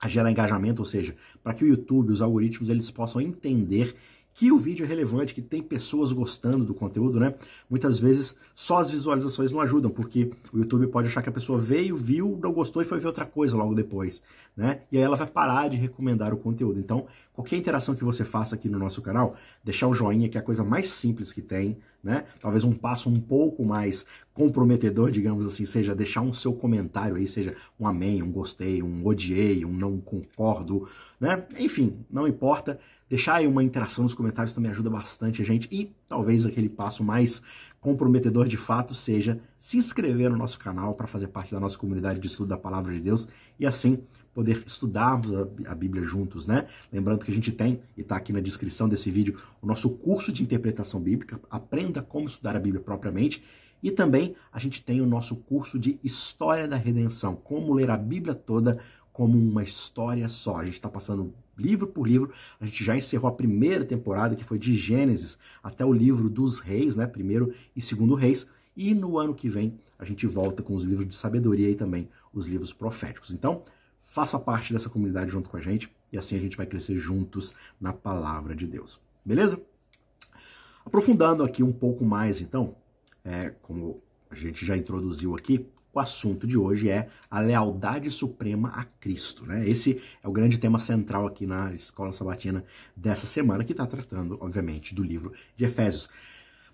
a 0.00 0.08
gerar 0.08 0.30
engajamento, 0.30 0.80
ou 0.80 0.86
seja, 0.86 1.14
para 1.42 1.54
que 1.54 1.64
o 1.64 1.68
YouTube, 1.68 2.12
os 2.12 2.22
algoritmos, 2.22 2.68
eles 2.68 2.90
possam 2.90 3.20
entender 3.20 3.94
que 4.36 4.52
o 4.52 4.58
vídeo 4.58 4.84
é 4.84 4.86
relevante, 4.86 5.32
que 5.32 5.40
tem 5.40 5.62
pessoas 5.62 6.12
gostando 6.12 6.62
do 6.62 6.74
conteúdo, 6.74 7.18
né? 7.18 7.34
Muitas 7.70 7.98
vezes 7.98 8.36
só 8.54 8.80
as 8.80 8.90
visualizações 8.90 9.50
não 9.50 9.62
ajudam, 9.62 9.90
porque 9.90 10.30
o 10.52 10.58
YouTube 10.58 10.86
pode 10.88 11.08
achar 11.08 11.22
que 11.22 11.30
a 11.30 11.32
pessoa 11.32 11.58
veio, 11.58 11.96
viu, 11.96 12.38
não 12.42 12.52
gostou 12.52 12.82
e 12.82 12.84
foi 12.84 13.00
ver 13.00 13.06
outra 13.06 13.24
coisa 13.24 13.56
logo 13.56 13.74
depois, 13.74 14.22
né? 14.54 14.82
E 14.92 14.98
aí 14.98 15.02
ela 15.02 15.16
vai 15.16 15.26
parar 15.26 15.70
de 15.70 15.78
recomendar 15.78 16.34
o 16.34 16.36
conteúdo. 16.36 16.78
Então, 16.78 17.06
qualquer 17.32 17.56
interação 17.56 17.94
que 17.94 18.04
você 18.04 18.26
faça 18.26 18.54
aqui 18.56 18.68
no 18.68 18.78
nosso 18.78 19.00
canal, 19.00 19.36
deixar 19.66 19.88
o 19.88 19.92
joinha, 19.92 20.28
que 20.28 20.38
é 20.38 20.40
a 20.40 20.44
coisa 20.44 20.62
mais 20.62 20.88
simples 20.88 21.32
que 21.32 21.42
tem, 21.42 21.76
né? 22.02 22.24
Talvez 22.40 22.62
um 22.62 22.72
passo 22.72 23.10
um 23.10 23.16
pouco 23.16 23.64
mais 23.64 24.06
comprometedor, 24.32 25.10
digamos 25.10 25.44
assim, 25.44 25.66
seja 25.66 25.92
deixar 25.92 26.20
um 26.20 26.32
seu 26.32 26.54
comentário 26.54 27.16
aí, 27.16 27.26
seja 27.26 27.56
um 27.78 27.88
amém, 27.88 28.22
um 28.22 28.30
gostei, 28.30 28.80
um 28.80 29.04
odiei, 29.04 29.64
um 29.64 29.72
não 29.72 29.98
concordo, 30.00 30.88
né? 31.18 31.44
Enfim, 31.58 31.98
não 32.08 32.28
importa 32.28 32.78
Deixar 33.08 33.36
aí 33.36 33.46
uma 33.46 33.62
interação 33.62 34.02
nos 34.02 34.14
comentários 34.14 34.52
também 34.52 34.70
ajuda 34.72 34.90
bastante 34.90 35.40
a 35.40 35.44
gente 35.44 35.68
e 35.70 35.94
talvez 36.08 36.44
aquele 36.44 36.68
passo 36.68 37.04
mais 37.04 37.40
comprometedor 37.86 38.48
de 38.48 38.56
fato 38.56 38.96
seja 38.96 39.38
se 39.56 39.78
inscrever 39.78 40.28
no 40.28 40.36
nosso 40.36 40.58
canal 40.58 40.94
para 40.94 41.06
fazer 41.06 41.28
parte 41.28 41.52
da 41.52 41.60
nossa 41.60 41.78
comunidade 41.78 42.18
de 42.18 42.26
estudo 42.26 42.48
da 42.48 42.58
Palavra 42.58 42.92
de 42.92 42.98
Deus 42.98 43.28
e 43.60 43.64
assim 43.64 44.00
poder 44.34 44.64
estudarmos 44.66 45.32
a 45.64 45.72
Bíblia 45.72 46.02
juntos, 46.02 46.48
né? 46.48 46.66
Lembrando 46.92 47.24
que 47.24 47.30
a 47.30 47.34
gente 47.34 47.52
tem, 47.52 47.80
e 47.96 48.00
está 48.00 48.16
aqui 48.16 48.32
na 48.32 48.40
descrição 48.40 48.88
desse 48.88 49.08
vídeo, 49.08 49.38
o 49.62 49.66
nosso 49.68 49.88
curso 49.90 50.32
de 50.32 50.42
interpretação 50.42 51.00
bíblica, 51.00 51.40
aprenda 51.48 52.02
como 52.02 52.26
estudar 52.26 52.56
a 52.56 52.58
Bíblia 52.58 52.82
propriamente, 52.82 53.44
e 53.80 53.92
também 53.92 54.34
a 54.52 54.58
gente 54.58 54.82
tem 54.82 55.00
o 55.00 55.06
nosso 55.06 55.36
curso 55.36 55.78
de 55.78 56.00
História 56.02 56.66
da 56.66 56.76
Redenção, 56.76 57.36
como 57.36 57.72
ler 57.72 57.88
a 57.88 57.96
Bíblia 57.96 58.34
toda 58.34 58.80
como 59.12 59.38
uma 59.38 59.62
história 59.62 60.28
só. 60.28 60.56
A 60.56 60.64
gente 60.64 60.74
está 60.74 60.88
passando 60.88 61.32
livro 61.56 61.86
por 61.86 62.06
livro. 62.06 62.32
A 62.60 62.66
gente 62.66 62.84
já 62.84 62.96
encerrou 62.96 63.28
a 63.28 63.34
primeira 63.34 63.84
temporada, 63.84 64.36
que 64.36 64.44
foi 64.44 64.58
de 64.58 64.74
Gênesis 64.74 65.38
até 65.62 65.84
o 65.84 65.92
livro 65.92 66.28
dos 66.28 66.58
reis, 66.58 66.96
né? 66.96 67.06
Primeiro 67.06 67.54
e 67.74 67.82
segundo 67.82 68.14
reis. 68.14 68.46
E 68.76 68.94
no 68.94 69.18
ano 69.18 69.34
que 69.34 69.48
vem 69.48 69.78
a 69.98 70.04
gente 70.04 70.26
volta 70.26 70.62
com 70.62 70.74
os 70.74 70.84
livros 70.84 71.08
de 71.08 71.14
sabedoria 71.14 71.70
e 71.70 71.74
também 71.74 72.08
os 72.32 72.46
livros 72.46 72.72
proféticos. 72.72 73.30
Então, 73.30 73.64
faça 74.02 74.38
parte 74.38 74.72
dessa 74.72 74.90
comunidade 74.90 75.30
junto 75.30 75.48
com 75.48 75.56
a 75.56 75.60
gente 75.60 75.90
e 76.12 76.18
assim 76.18 76.36
a 76.36 76.40
gente 76.40 76.56
vai 76.56 76.66
crescer 76.66 76.98
juntos 76.98 77.54
na 77.80 77.92
palavra 77.92 78.54
de 78.54 78.66
Deus. 78.66 79.00
Beleza? 79.24 79.60
Aprofundando 80.84 81.42
aqui 81.42 81.62
um 81.62 81.72
pouco 81.72 82.04
mais, 82.04 82.40
então, 82.40 82.76
é, 83.24 83.50
como 83.62 84.00
a 84.30 84.34
gente 84.34 84.64
já 84.64 84.76
introduziu 84.76 85.34
aqui, 85.34 85.66
o 85.96 86.00
assunto 86.00 86.46
de 86.46 86.58
hoje 86.58 86.90
é 86.90 87.08
a 87.30 87.40
lealdade 87.40 88.10
suprema 88.10 88.68
a 88.68 88.84
Cristo. 88.84 89.46
Né? 89.46 89.66
Esse 89.66 90.00
é 90.22 90.28
o 90.28 90.32
grande 90.32 90.58
tema 90.58 90.78
central 90.78 91.26
aqui 91.26 91.46
na 91.46 91.72
Escola 91.72 92.12
Sabatina 92.12 92.62
dessa 92.94 93.26
semana, 93.26 93.64
que 93.64 93.72
está 93.72 93.86
tratando, 93.86 94.36
obviamente, 94.38 94.94
do 94.94 95.02
livro 95.02 95.32
de 95.56 95.64
Efésios. 95.64 96.06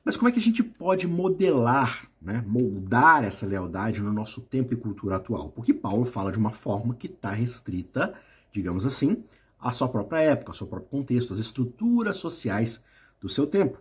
Mas 0.05 0.17
como 0.17 0.29
é 0.29 0.33
que 0.33 0.41
a 0.41 0.43
gente 0.43 0.65
pode 0.65 1.07
modelar, 1.07 2.09
né, 2.21 2.43
moldar 2.45 3.23
essa 3.23 3.47
lealdade 3.47 4.03
no 4.03 4.13
nosso 4.13 4.41
tempo 4.41 4.75
e 4.75 4.77
cultura 4.77 5.15
atual? 5.15 5.51
Porque 5.51 5.73
Paulo 5.73 6.05
fala 6.05 6.33
de 6.33 6.39
uma 6.39 6.51
forma 6.51 6.97
que 6.97 7.07
está 7.07 7.31
restrita, 7.31 8.13
digamos 8.51 8.85
assim, 8.85 9.23
à 9.57 9.71
sua 9.71 9.89
própria 9.89 10.19
época, 10.19 10.51
ao 10.51 10.57
seu 10.57 10.67
próprio 10.67 10.91
contexto, 10.91 11.33
às 11.33 11.39
estruturas 11.39 12.17
sociais 12.17 12.83
do 13.21 13.29
seu 13.29 13.47
tempo. 13.47 13.79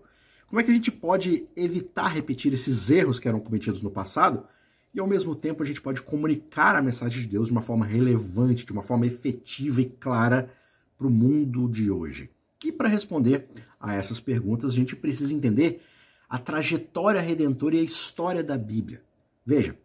Como 0.47 0.59
é 0.59 0.63
que 0.63 0.69
a 0.69 0.73
gente 0.75 0.91
pode 0.91 1.47
evitar 1.55 2.09
repetir 2.09 2.53
esses 2.53 2.91
erros 2.91 3.17
que 3.17 3.27
eram 3.27 3.39
cometidos 3.39 3.81
no 3.81 3.89
passado 3.89 4.45
e 4.93 4.99
ao 4.99 5.07
mesmo 5.07 5.35
tempo 5.35 5.63
a 5.63 5.65
gente 5.65 5.81
pode 5.81 6.01
comunicar 6.01 6.75
a 6.75 6.81
mensagem 6.81 7.21
de 7.21 7.27
Deus 7.27 7.47
de 7.47 7.51
uma 7.51 7.61
forma 7.61 7.85
relevante, 7.85 8.65
de 8.65 8.71
uma 8.71 8.83
forma 8.83 9.05
efetiva 9.05 9.81
e 9.81 9.85
clara 9.85 10.51
para 10.97 11.07
o 11.07 11.09
mundo 11.09 11.67
de 11.69 11.89
hoje. 11.89 12.29
E 12.63 12.71
para 12.71 12.87
responder 12.87 13.47
a 13.79 13.93
essas 13.93 14.19
perguntas, 14.19 14.71
a 14.71 14.75
gente 14.75 14.95
precisa 14.95 15.33
entender 15.33 15.81
a 16.29 16.37
trajetória 16.37 17.19
redentora 17.19 17.75
e 17.75 17.79
a 17.79 17.83
história 17.83 18.43
da 18.43 18.57
Bíblia. 18.57 19.03
Veja, 19.45 19.75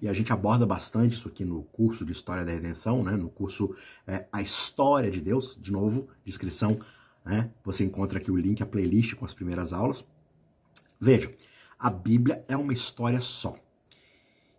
e 0.00 0.08
a 0.08 0.12
gente 0.12 0.32
aborda 0.32 0.66
bastante 0.66 1.14
isso 1.14 1.28
aqui 1.28 1.44
no 1.44 1.62
curso 1.62 2.04
de 2.04 2.12
História 2.12 2.44
da 2.44 2.52
Redenção, 2.52 3.02
né? 3.02 3.12
no 3.12 3.28
curso 3.28 3.74
é, 4.06 4.26
A 4.32 4.42
História 4.42 5.10
de 5.10 5.20
Deus, 5.20 5.56
de 5.60 5.72
novo, 5.72 6.08
descrição, 6.24 6.80
né? 7.24 7.50
você 7.62 7.84
encontra 7.84 8.18
aqui 8.18 8.30
o 8.30 8.36
link, 8.36 8.62
a 8.62 8.66
playlist 8.66 9.14
com 9.14 9.24
as 9.24 9.34
primeiras 9.34 9.72
aulas. 9.72 10.06
Veja, 11.00 11.32
a 11.78 11.90
Bíblia 11.90 12.44
é 12.48 12.56
uma 12.56 12.72
história 12.72 13.20
só. 13.20 13.56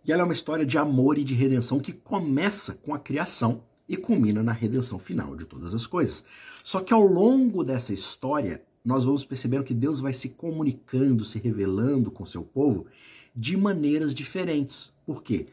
E 0.06 0.12
ela 0.12 0.22
é 0.22 0.24
uma 0.24 0.32
história 0.32 0.64
de 0.64 0.78
amor 0.78 1.18
e 1.18 1.24
de 1.24 1.34
redenção 1.34 1.80
que 1.80 1.92
começa 1.92 2.74
com 2.74 2.94
a 2.94 2.98
criação 2.98 3.62
e 3.88 3.96
culmina 3.96 4.40
na 4.40 4.52
redenção 4.52 5.00
final 5.00 5.34
de 5.34 5.44
todas 5.44 5.74
as 5.74 5.84
coisas. 5.84 6.24
Só 6.62 6.80
que 6.80 6.94
ao 6.94 7.04
longo 7.04 7.64
dessa 7.64 7.92
história, 7.92 8.62
nós 8.84 9.04
vamos 9.04 9.24
percebendo 9.24 9.64
que 9.64 9.74
Deus 9.74 9.98
vai 9.98 10.12
se 10.12 10.28
comunicando, 10.28 11.24
se 11.24 11.40
revelando 11.40 12.08
com 12.08 12.24
seu 12.24 12.44
povo 12.44 12.86
de 13.34 13.56
maneiras 13.56 14.14
diferentes. 14.14 14.92
Por 15.04 15.24
quê? 15.24 15.48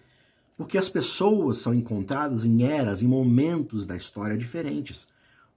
Porque 0.55 0.77
as 0.77 0.87
pessoas 0.87 1.57
são 1.57 1.73
encontradas 1.73 2.45
em 2.45 2.63
eras, 2.63 3.01
em 3.01 3.07
momentos 3.07 3.87
da 3.87 3.97
história 3.97 4.37
diferentes. 4.37 5.07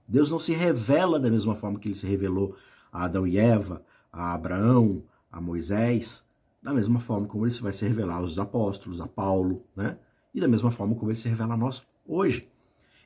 Deus 0.07 0.31
não 0.31 0.39
se 0.39 0.53
revela 0.53 1.19
da 1.19 1.29
mesma 1.29 1.53
forma 1.53 1.77
que 1.77 1.87
ele 1.87 1.95
se 1.95 2.07
revelou 2.07 2.55
a 2.91 3.03
Adão 3.05 3.27
e 3.27 3.37
Eva, 3.37 3.83
a 4.11 4.33
Abraão, 4.33 5.03
a 5.31 5.39
Moisés 5.39 6.25
da 6.61 6.73
mesma 6.73 6.99
forma 6.99 7.27
como 7.27 7.45
ele 7.45 7.53
vai 7.59 7.71
se 7.71 7.85
revelar 7.85 8.17
aos 8.17 8.37
apóstolos, 8.37 8.99
a 8.99 9.07
Paulo, 9.07 9.65
né? 9.75 9.97
E 10.33 10.41
da 10.41 10.47
mesma 10.47 10.71
forma 10.71 10.95
como 10.95 11.11
ele 11.11 11.19
se 11.19 11.29
revela 11.29 11.53
a 11.53 11.57
nós 11.57 11.85
hoje. 12.05 12.47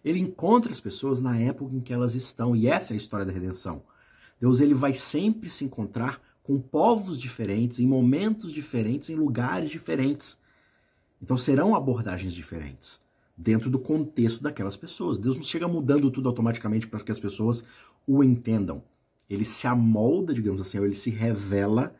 Ele 0.03 0.19
encontra 0.19 0.71
as 0.71 0.79
pessoas 0.79 1.21
na 1.21 1.37
época 1.37 1.75
em 1.75 1.79
que 1.79 1.93
elas 1.93 2.15
estão, 2.15 2.55
e 2.55 2.67
essa 2.67 2.93
é 2.93 2.95
a 2.95 2.97
história 2.97 3.25
da 3.25 3.31
redenção. 3.31 3.83
Deus 4.39 4.59
ele 4.59 4.73
vai 4.73 4.95
sempre 4.95 5.49
se 5.49 5.63
encontrar 5.63 6.19
com 6.43 6.59
povos 6.59 7.19
diferentes, 7.19 7.79
em 7.79 7.85
momentos 7.85 8.51
diferentes, 8.51 9.09
em 9.09 9.15
lugares 9.15 9.69
diferentes. 9.69 10.37
Então 11.21 11.37
serão 11.37 11.75
abordagens 11.75 12.33
diferentes 12.33 12.99
dentro 13.37 13.69
do 13.69 13.79
contexto 13.79 14.41
daquelas 14.41 14.75
pessoas. 14.75 15.19
Deus 15.19 15.35
não 15.35 15.43
chega 15.43 15.67
mudando 15.67 16.11
tudo 16.11 16.29
automaticamente 16.29 16.87
para 16.87 16.99
que 16.99 17.11
as 17.11 17.19
pessoas 17.19 17.63
o 18.07 18.23
entendam. 18.23 18.83
Ele 19.29 19.45
se 19.45 19.65
amolda, 19.67 20.33
digamos 20.33 20.61
assim, 20.61 20.77
ou 20.79 20.85
ele 20.85 20.95
se 20.95 21.09
revela 21.09 21.95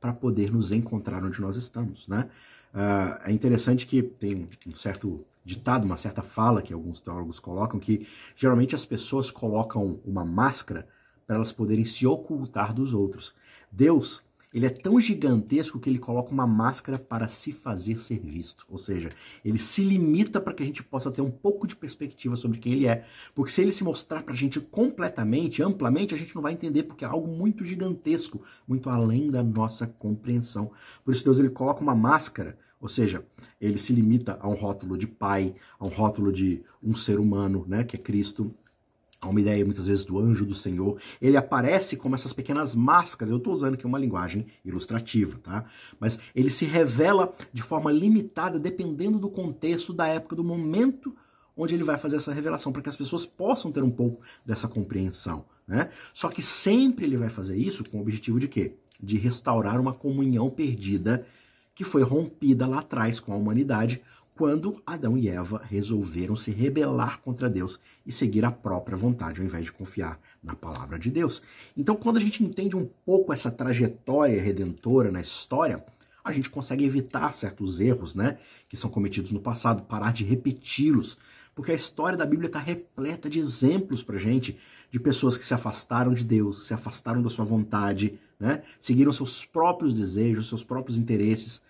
para 0.00 0.12
poder 0.12 0.50
nos 0.52 0.72
encontrar 0.72 1.24
onde 1.24 1.40
nós 1.40 1.56
estamos, 1.56 2.06
né? 2.06 2.28
Uh, 2.74 3.28
é 3.28 3.32
interessante 3.32 3.86
que 3.86 4.02
tem 4.02 4.46
um 4.66 4.74
certo 4.74 5.24
ditado, 5.44 5.84
uma 5.84 5.96
certa 5.96 6.22
fala 6.22 6.60
que 6.60 6.72
alguns 6.72 7.00
teólogos 7.00 7.40
colocam, 7.40 7.80
que 7.80 8.06
geralmente 8.36 8.74
as 8.74 8.84
pessoas 8.84 9.30
colocam 9.30 9.98
uma 10.04 10.24
máscara 10.24 10.86
para 11.26 11.36
elas 11.36 11.50
poderem 11.50 11.84
se 11.84 12.06
ocultar 12.06 12.74
dos 12.74 12.92
outros. 12.92 13.34
Deus, 13.72 14.22
ele 14.52 14.66
é 14.66 14.70
tão 14.70 15.00
gigantesco 15.00 15.78
que 15.78 15.90
ele 15.90 15.98
coloca 15.98 16.30
uma 16.30 16.46
máscara 16.46 16.98
para 16.98 17.28
se 17.28 17.52
fazer 17.52 18.00
ser 18.00 18.18
visto. 18.18 18.64
Ou 18.68 18.78
seja, 18.78 19.08
ele 19.44 19.58
se 19.58 19.82
limita 19.82 20.40
para 20.40 20.54
que 20.54 20.62
a 20.62 20.66
gente 20.66 20.82
possa 20.82 21.10
ter 21.10 21.20
um 21.20 21.30
pouco 21.30 21.66
de 21.66 21.76
perspectiva 21.76 22.34
sobre 22.36 22.58
quem 22.58 22.72
ele 22.72 22.86
é. 22.86 23.04
Porque 23.34 23.52
se 23.52 23.60
ele 23.60 23.72
se 23.72 23.84
mostrar 23.84 24.22
para 24.22 24.32
a 24.32 24.36
gente 24.36 24.60
completamente, 24.60 25.62
amplamente, 25.62 26.14
a 26.14 26.18
gente 26.18 26.34
não 26.34 26.42
vai 26.42 26.52
entender, 26.52 26.84
porque 26.84 27.04
é 27.04 27.08
algo 27.08 27.28
muito 27.28 27.64
gigantesco, 27.64 28.42
muito 28.66 28.88
além 28.88 29.30
da 29.30 29.42
nossa 29.42 29.86
compreensão. 29.86 30.70
Por 31.04 31.12
isso, 31.12 31.24
Deus 31.24 31.38
ele 31.38 31.50
coloca 31.50 31.82
uma 31.82 31.94
máscara. 31.94 32.58
Ou 32.80 32.88
seja, 32.88 33.24
ele 33.60 33.76
se 33.76 33.92
limita 33.92 34.38
a 34.40 34.48
um 34.48 34.54
rótulo 34.54 34.96
de 34.96 35.06
pai, 35.06 35.54
a 35.78 35.84
um 35.84 35.88
rótulo 35.88 36.32
de 36.32 36.62
um 36.82 36.94
ser 36.94 37.18
humano, 37.18 37.64
né, 37.66 37.82
que 37.82 37.96
é 37.96 37.98
Cristo, 37.98 38.54
Há 39.20 39.28
uma 39.28 39.40
ideia 39.40 39.64
muitas 39.64 39.88
vezes 39.88 40.04
do 40.04 40.18
anjo 40.18 40.46
do 40.46 40.54
Senhor. 40.54 41.00
Ele 41.20 41.36
aparece 41.36 41.96
como 41.96 42.14
essas 42.14 42.32
pequenas 42.32 42.74
máscaras. 42.74 43.32
Eu 43.32 43.38
estou 43.38 43.52
usando 43.52 43.74
aqui 43.74 43.84
uma 43.84 43.98
linguagem 43.98 44.46
ilustrativa, 44.64 45.38
tá? 45.38 45.64
Mas 45.98 46.20
ele 46.34 46.50
se 46.50 46.64
revela 46.64 47.32
de 47.52 47.62
forma 47.62 47.90
limitada, 47.90 48.60
dependendo 48.60 49.18
do 49.18 49.28
contexto, 49.28 49.92
da 49.92 50.06
época, 50.06 50.36
do 50.36 50.44
momento 50.44 51.14
onde 51.56 51.74
ele 51.74 51.82
vai 51.82 51.98
fazer 51.98 52.16
essa 52.16 52.32
revelação, 52.32 52.70
para 52.70 52.80
que 52.80 52.88
as 52.88 52.96
pessoas 52.96 53.26
possam 53.26 53.72
ter 53.72 53.82
um 53.82 53.90
pouco 53.90 54.22
dessa 54.46 54.68
compreensão, 54.68 55.44
né? 55.66 55.90
Só 56.14 56.28
que 56.28 56.40
sempre 56.40 57.04
ele 57.04 57.16
vai 57.16 57.28
fazer 57.28 57.56
isso 57.56 57.82
com 57.90 57.98
o 57.98 58.00
objetivo 58.00 58.38
de 58.38 58.46
quê? 58.46 58.76
De 59.00 59.18
restaurar 59.18 59.80
uma 59.80 59.92
comunhão 59.92 60.48
perdida 60.48 61.26
que 61.74 61.82
foi 61.82 62.02
rompida 62.02 62.66
lá 62.66 62.78
atrás 62.80 63.18
com 63.18 63.32
a 63.32 63.36
humanidade 63.36 64.00
quando 64.38 64.80
Adão 64.86 65.18
e 65.18 65.28
Eva 65.28 65.60
resolveram 65.68 66.36
se 66.36 66.52
rebelar 66.52 67.20
contra 67.22 67.50
Deus 67.50 67.80
e 68.06 68.12
seguir 68.12 68.44
a 68.44 68.52
própria 68.52 68.96
vontade, 68.96 69.40
ao 69.40 69.44
invés 69.44 69.64
de 69.64 69.72
confiar 69.72 70.16
na 70.40 70.54
palavra 70.54 70.96
de 70.96 71.10
Deus. 71.10 71.42
Então, 71.76 71.96
quando 71.96 72.18
a 72.18 72.20
gente 72.20 72.44
entende 72.44 72.76
um 72.76 72.88
pouco 73.04 73.32
essa 73.32 73.50
trajetória 73.50 74.40
redentora 74.40 75.10
na 75.10 75.20
história, 75.20 75.84
a 76.22 76.30
gente 76.30 76.48
consegue 76.48 76.84
evitar 76.84 77.34
certos 77.34 77.80
erros, 77.80 78.14
né, 78.14 78.38
que 78.68 78.76
são 78.76 78.88
cometidos 78.88 79.32
no 79.32 79.40
passado, 79.40 79.82
parar 79.82 80.12
de 80.12 80.22
repeti-los, 80.22 81.18
porque 81.52 81.72
a 81.72 81.74
história 81.74 82.16
da 82.16 82.24
Bíblia 82.24 82.46
está 82.46 82.60
repleta 82.60 83.28
de 83.28 83.40
exemplos 83.40 84.04
para 84.04 84.18
gente 84.18 84.56
de 84.88 85.00
pessoas 85.00 85.36
que 85.36 85.44
se 85.44 85.52
afastaram 85.52 86.14
de 86.14 86.22
Deus, 86.22 86.64
se 86.64 86.72
afastaram 86.72 87.20
da 87.20 87.28
sua 87.28 87.44
vontade, 87.44 88.20
né, 88.38 88.62
seguiram 88.78 89.12
seus 89.12 89.44
próprios 89.44 89.92
desejos, 89.92 90.48
seus 90.48 90.62
próprios 90.62 90.96
interesses 90.96 91.60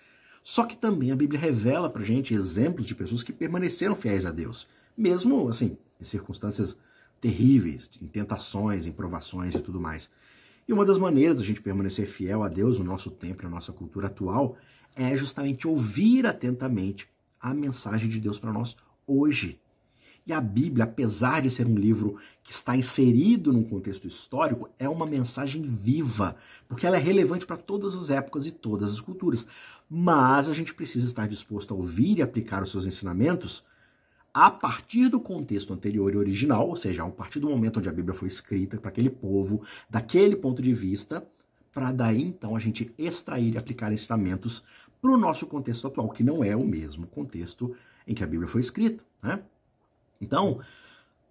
só 0.49 0.65
que 0.65 0.75
também 0.75 1.13
a 1.13 1.15
Bíblia 1.15 1.39
revela 1.39 1.91
para 1.91 2.03
gente 2.03 2.33
exemplos 2.33 2.87
de 2.87 2.95
pessoas 2.95 3.23
que 3.23 3.35
permaneceram 3.35 3.95
fiéis 3.95 4.25
a 4.25 4.31
Deus, 4.31 4.67
mesmo 4.97 5.47
assim, 5.47 5.77
em 6.01 6.05
circunstâncias 6.05 6.75
terríveis, 7.21 7.91
em 8.01 8.07
tentações, 8.07 8.87
em 8.87 8.91
provações 8.91 9.55
e 9.55 9.61
tudo 9.61 9.79
mais. 9.79 10.09
E 10.67 10.73
uma 10.73 10.87
das 10.87 10.97
maneiras 10.97 11.37
da 11.37 11.45
gente 11.45 11.61
permanecer 11.61 12.07
fiel 12.07 12.43
a 12.43 12.49
Deus 12.49 12.79
no 12.79 12.85
nosso 12.87 13.11
tempo, 13.11 13.43
na 13.43 13.51
nossa 13.51 13.75
cultura 13.75 14.07
atual, 14.07 14.57
é 14.97 15.15
justamente 15.15 15.69
ouvir 15.69 16.25
atentamente 16.25 17.07
a 17.39 17.53
mensagem 17.53 18.09
de 18.09 18.19
Deus 18.19 18.39
para 18.39 18.51
nós 18.51 18.75
hoje. 19.07 19.61
E 20.29 20.33
a 20.35 20.43
Bíblia, 20.43 20.85
apesar 20.85 21.41
de 21.41 21.51
ser 21.51 21.67
um 21.67 21.75
livro 21.75 22.19
que 22.45 22.53
está 22.53 22.77
inserido 22.77 23.51
num 23.51 23.65
contexto 23.65 24.07
histórico, 24.07 24.69
é 24.79 24.87
uma 24.87 25.07
mensagem 25.07 25.63
viva, 25.63 26.37
porque 26.69 26.87
ela 26.87 26.99
é 26.99 27.01
relevante 27.01 27.47
para 27.47 27.57
todas 27.57 27.95
as 27.95 28.11
épocas 28.11 28.47
e 28.47 28.51
todas 28.51 28.93
as 28.93 29.01
culturas. 29.01 29.47
Mas 29.89 30.51
a 30.51 30.53
gente 30.53 30.75
precisa 30.75 31.09
estar 31.09 31.27
disposto 31.27 31.73
a 31.73 31.77
ouvir 31.79 32.19
e 32.19 32.23
aplicar 32.23 32.63
os 32.63 32.71
seus 32.71 32.85
ensinamentos 32.85 33.65
a 34.35 34.51
partir 34.51 35.09
do 35.09 35.19
contexto 35.19 35.73
anterior 35.73 36.13
e 36.13 36.19
original, 36.19 36.69
ou 36.69 36.77
seja, 36.77 37.03
a 37.03 37.11
partir 37.11 37.41
do 37.41 37.49
momento 37.49 37.79
onde 37.79 37.89
a 37.89 37.93
Bíblia 37.93 38.13
foi 38.13 38.29
escrita 38.29 38.77
para 38.77 38.91
aquele 38.91 39.09
povo, 39.09 39.63
daquele 39.89 40.37
ponto 40.37 40.61
de 40.61 40.75
vista, 40.75 41.27
para 41.73 41.91
daí 41.91 42.23
então 42.23 42.55
a 42.55 42.59
gente 42.59 42.93
extrair 42.99 43.55
e 43.55 43.57
aplicar 43.57 43.91
ensinamentos 43.91 44.63
para 45.01 45.11
o 45.11 45.17
nosso 45.17 45.47
contexto 45.47 45.87
atual, 45.87 46.11
que 46.11 46.23
não 46.23 46.45
é 46.45 46.55
o 46.55 46.67
mesmo 46.67 47.07
contexto 47.07 47.75
em 48.07 48.13
que 48.15 48.23
a 48.23 48.27
Bíblia 48.27 48.47
foi 48.47 48.61
escrita. 48.61 49.03
Né? 49.23 49.43
Então, 50.21 50.61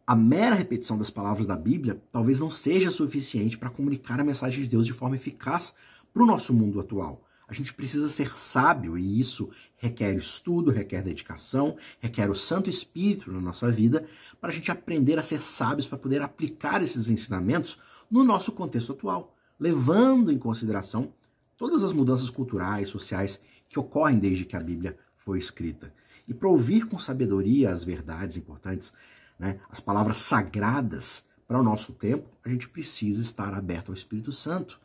a 0.06 0.16
mera 0.16 0.56
repetição 0.56 0.98
das 0.98 1.10
palavras 1.10 1.46
da 1.46 1.56
Bíblia 1.56 2.02
talvez 2.12 2.40
não 2.40 2.50
seja 2.50 2.90
suficiente 2.90 3.58
para 3.58 3.70
comunicar 3.70 4.20
a 4.20 4.24
mensagem 4.24 4.64
de 4.64 4.70
Deus 4.70 4.86
de 4.86 4.94
forma 4.94 5.16
eficaz 5.16 5.74
para 6.14 6.24
o 6.24 6.26
nosso 6.26 6.54
mundo 6.54 6.80
atual. 6.80 7.24
A 7.48 7.54
gente 7.54 7.74
precisa 7.74 8.10
ser 8.10 8.38
sábio 8.38 8.98
e 8.98 9.20
isso 9.20 9.50
requer 9.78 10.14
estudo, 10.16 10.70
requer 10.70 11.02
dedicação, 11.02 11.78
requer 12.00 12.30
o 12.30 12.36
Santo 12.36 12.70
Espírito 12.70 13.32
na 13.32 13.40
nossa 13.40 13.72
vida 13.72 14.06
para 14.40 14.50
a 14.50 14.54
gente 14.54 14.70
aprender 14.70 15.18
a 15.18 15.24
ser 15.24 15.42
sábios 15.42 15.88
para 15.88 15.98
poder 15.98 16.22
aplicar 16.22 16.84
esses 16.84 17.10
ensinamentos 17.10 17.80
no 18.12 18.24
nosso 18.24 18.52
contexto 18.52 18.92
atual, 18.92 19.36
levando 19.58 20.32
em 20.32 20.38
consideração 20.38 21.14
todas 21.56 21.84
as 21.84 21.94
mudanças 21.94 22.30
culturais, 22.30 22.90
sociais 22.90 23.40
que 23.70 23.80
ocorrem 23.80 24.20
desde 24.20 24.46
que 24.46 24.56
a 24.56 24.62
Bíblia 24.62 24.98
foi 25.16 25.40
escrita. 25.40 25.94
E 26.28 26.34
para 26.34 26.50
ouvir 26.50 26.88
com 26.88 27.00
sabedoria 27.00 27.72
as 27.72 27.84
verdades 27.84 28.38
importantes, 28.38 28.92
né, 29.40 29.60
as 29.70 29.80
palavras 29.80 30.18
sagradas 30.18 31.24
para 31.48 31.60
o 31.60 31.64
nosso 31.64 31.94
tempo, 31.94 32.28
a 32.44 32.50
gente 32.50 32.68
precisa 32.68 33.22
estar 33.22 33.54
aberto 33.54 33.90
ao 33.90 33.96
Espírito 33.96 34.34
Santo, 34.34 34.80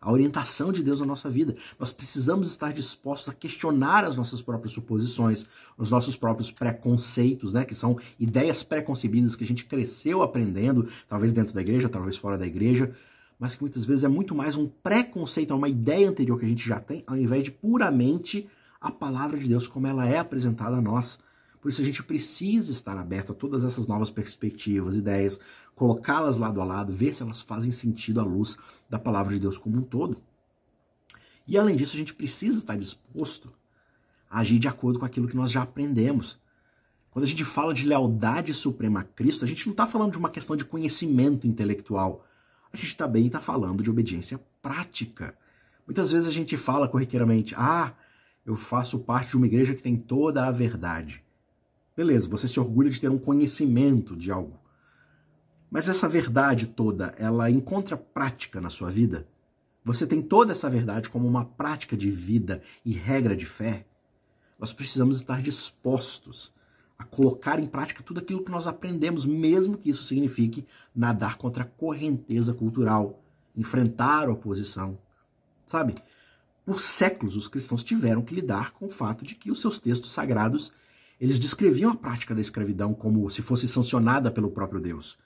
a 0.00 0.12
orientação 0.12 0.70
de 0.70 0.82
Deus 0.82 1.00
na 1.00 1.06
nossa 1.06 1.30
vida. 1.30 1.56
Nós 1.80 1.90
precisamos 1.90 2.50
estar 2.50 2.72
dispostos 2.72 3.30
a 3.30 3.32
questionar 3.32 4.04
as 4.04 4.16
nossas 4.16 4.42
próprias 4.42 4.74
suposições, 4.74 5.46
os 5.78 5.90
nossos 5.90 6.14
próprios 6.14 6.52
preconceitos, 6.52 7.54
né, 7.54 7.64
que 7.64 7.74
são 7.74 7.98
ideias 8.20 8.62
preconcebidas 8.62 9.34
que 9.34 9.42
a 9.42 9.46
gente 9.46 9.64
cresceu 9.64 10.22
aprendendo, 10.22 10.86
talvez 11.08 11.32
dentro 11.32 11.54
da 11.54 11.62
igreja, 11.62 11.88
talvez 11.88 12.18
fora 12.18 12.36
da 12.36 12.46
igreja, 12.46 12.94
mas 13.38 13.56
que 13.56 13.62
muitas 13.62 13.84
vezes 13.84 14.04
é 14.04 14.08
muito 14.08 14.34
mais 14.34 14.56
um 14.56 14.68
preconceito, 14.68 15.54
uma 15.54 15.68
ideia 15.68 16.08
anterior 16.08 16.38
que 16.38 16.44
a 16.44 16.48
gente 16.48 16.68
já 16.68 16.78
tem, 16.78 17.02
ao 17.06 17.16
invés 17.16 17.44
de 17.44 17.50
puramente 17.50 18.46
a 18.84 18.90
palavra 18.90 19.38
de 19.38 19.48
Deus 19.48 19.66
como 19.66 19.86
ela 19.86 20.06
é 20.06 20.18
apresentada 20.18 20.76
a 20.76 20.80
nós. 20.80 21.18
Por 21.60 21.70
isso 21.70 21.80
a 21.80 21.84
gente 21.84 22.02
precisa 22.02 22.70
estar 22.70 22.96
aberto 22.98 23.32
a 23.32 23.34
todas 23.34 23.64
essas 23.64 23.86
novas 23.86 24.10
perspectivas, 24.10 24.96
ideias, 24.96 25.40
colocá-las 25.74 26.36
lado 26.36 26.60
a 26.60 26.64
lado, 26.64 26.92
ver 26.92 27.14
se 27.14 27.22
elas 27.22 27.40
fazem 27.40 27.72
sentido 27.72 28.20
à 28.20 28.24
luz 28.24 28.58
da 28.88 28.98
palavra 28.98 29.32
de 29.32 29.40
Deus 29.40 29.56
como 29.56 29.78
um 29.78 29.82
todo. 29.82 30.18
E 31.46 31.56
além 31.56 31.74
disso, 31.74 31.94
a 31.94 31.98
gente 31.98 32.14
precisa 32.14 32.58
estar 32.58 32.76
disposto 32.76 33.50
agir 34.30 34.58
de 34.58 34.68
acordo 34.68 34.98
com 34.98 35.06
aquilo 35.06 35.28
que 35.28 35.36
nós 35.36 35.50
já 35.50 35.62
aprendemos. 35.62 36.38
Quando 37.10 37.24
a 37.24 37.28
gente 37.28 37.44
fala 37.44 37.72
de 37.72 37.86
lealdade 37.86 38.52
suprema 38.52 39.00
a 39.00 39.04
Cristo, 39.04 39.44
a 39.44 39.48
gente 39.48 39.64
não 39.66 39.72
está 39.72 39.86
falando 39.86 40.12
de 40.12 40.18
uma 40.18 40.28
questão 40.28 40.56
de 40.56 40.64
conhecimento 40.64 41.46
intelectual. 41.46 42.26
A 42.72 42.76
gente 42.76 42.96
também 42.96 43.26
está 43.26 43.40
falando 43.40 43.82
de 43.82 43.90
obediência 43.90 44.40
prática. 44.60 45.38
Muitas 45.86 46.10
vezes 46.10 46.26
a 46.26 46.32
gente 46.32 46.56
fala 46.56 46.88
corriqueiramente: 46.88 47.54
ah, 47.56 47.94
eu 48.44 48.56
faço 48.56 48.98
parte 48.98 49.30
de 49.30 49.36
uma 49.36 49.46
igreja 49.46 49.74
que 49.74 49.82
tem 49.82 49.96
toda 49.96 50.46
a 50.46 50.50
verdade. 50.50 51.24
Beleza, 51.96 52.28
você 52.28 52.46
se 52.46 52.58
orgulha 52.58 52.90
de 52.90 53.00
ter 53.00 53.08
um 53.08 53.18
conhecimento 53.18 54.16
de 54.16 54.30
algo. 54.30 54.58
Mas 55.70 55.88
essa 55.88 56.08
verdade 56.08 56.66
toda, 56.66 57.14
ela 57.18 57.50
encontra 57.50 57.96
prática 57.96 58.60
na 58.60 58.70
sua 58.70 58.90
vida? 58.90 59.26
Você 59.84 60.06
tem 60.06 60.22
toda 60.22 60.52
essa 60.52 60.70
verdade 60.70 61.10
como 61.10 61.26
uma 61.26 61.44
prática 61.44 61.96
de 61.96 62.10
vida 62.10 62.62
e 62.84 62.92
regra 62.92 63.36
de 63.36 63.44
fé? 63.44 63.86
Nós 64.58 64.72
precisamos 64.72 65.18
estar 65.18 65.42
dispostos 65.42 66.52
a 66.98 67.04
colocar 67.04 67.58
em 67.58 67.66
prática 67.66 68.02
tudo 68.02 68.20
aquilo 68.20 68.44
que 68.44 68.50
nós 68.50 68.66
aprendemos, 68.66 69.26
mesmo 69.26 69.76
que 69.76 69.90
isso 69.90 70.04
signifique 70.04 70.66
nadar 70.94 71.36
contra 71.36 71.64
a 71.64 71.66
correnteza 71.66 72.54
cultural, 72.54 73.22
enfrentar 73.56 74.28
a 74.28 74.32
oposição. 74.32 74.98
Sabe? 75.66 75.94
Por 76.64 76.80
séculos 76.80 77.36
os 77.36 77.48
cristãos 77.48 77.84
tiveram 77.84 78.22
que 78.22 78.34
lidar 78.34 78.72
com 78.72 78.86
o 78.86 78.90
fato 78.90 79.24
de 79.24 79.34
que 79.34 79.50
os 79.50 79.60
seus 79.60 79.78
textos 79.78 80.10
sagrados 80.10 80.72
eles 81.20 81.38
descreviam 81.38 81.92
a 81.92 81.96
prática 81.96 82.34
da 82.34 82.40
escravidão 82.40 82.92
como 82.92 83.28
se 83.30 83.42
fosse 83.42 83.68
sancionada 83.68 84.30
pelo 84.30 84.50
próprio 84.50 84.80
Deus. 84.80 85.16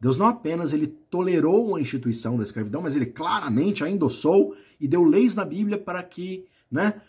Deus 0.00 0.16
não 0.16 0.26
apenas 0.26 0.72
ele 0.72 0.86
tolerou 0.86 1.76
a 1.76 1.80
instituição 1.80 2.36
da 2.36 2.42
escravidão, 2.42 2.80
mas 2.80 2.96
ele 2.96 3.06
claramente 3.06 3.84
a 3.84 3.88
endossou 3.88 4.56
e 4.80 4.88
deu 4.88 5.04
leis 5.04 5.34
na 5.34 5.44
Bíblia 5.44 5.78
para 5.78 6.02
que 6.02 6.46
né, 6.70 7.00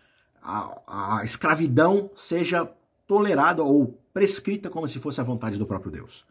a, 0.42 1.20
a 1.20 1.26
escravidão 1.26 2.12
seja 2.16 2.70
tolerada 3.08 3.64
ou 3.64 3.98
prescrita 4.14 4.70
como 4.70 4.88
se 4.88 5.00
fosse 5.00 5.22
a 5.22 5.24
vontade 5.24 5.58
do 5.58 5.66
próprio 5.66 5.92
Deus. 5.92 6.26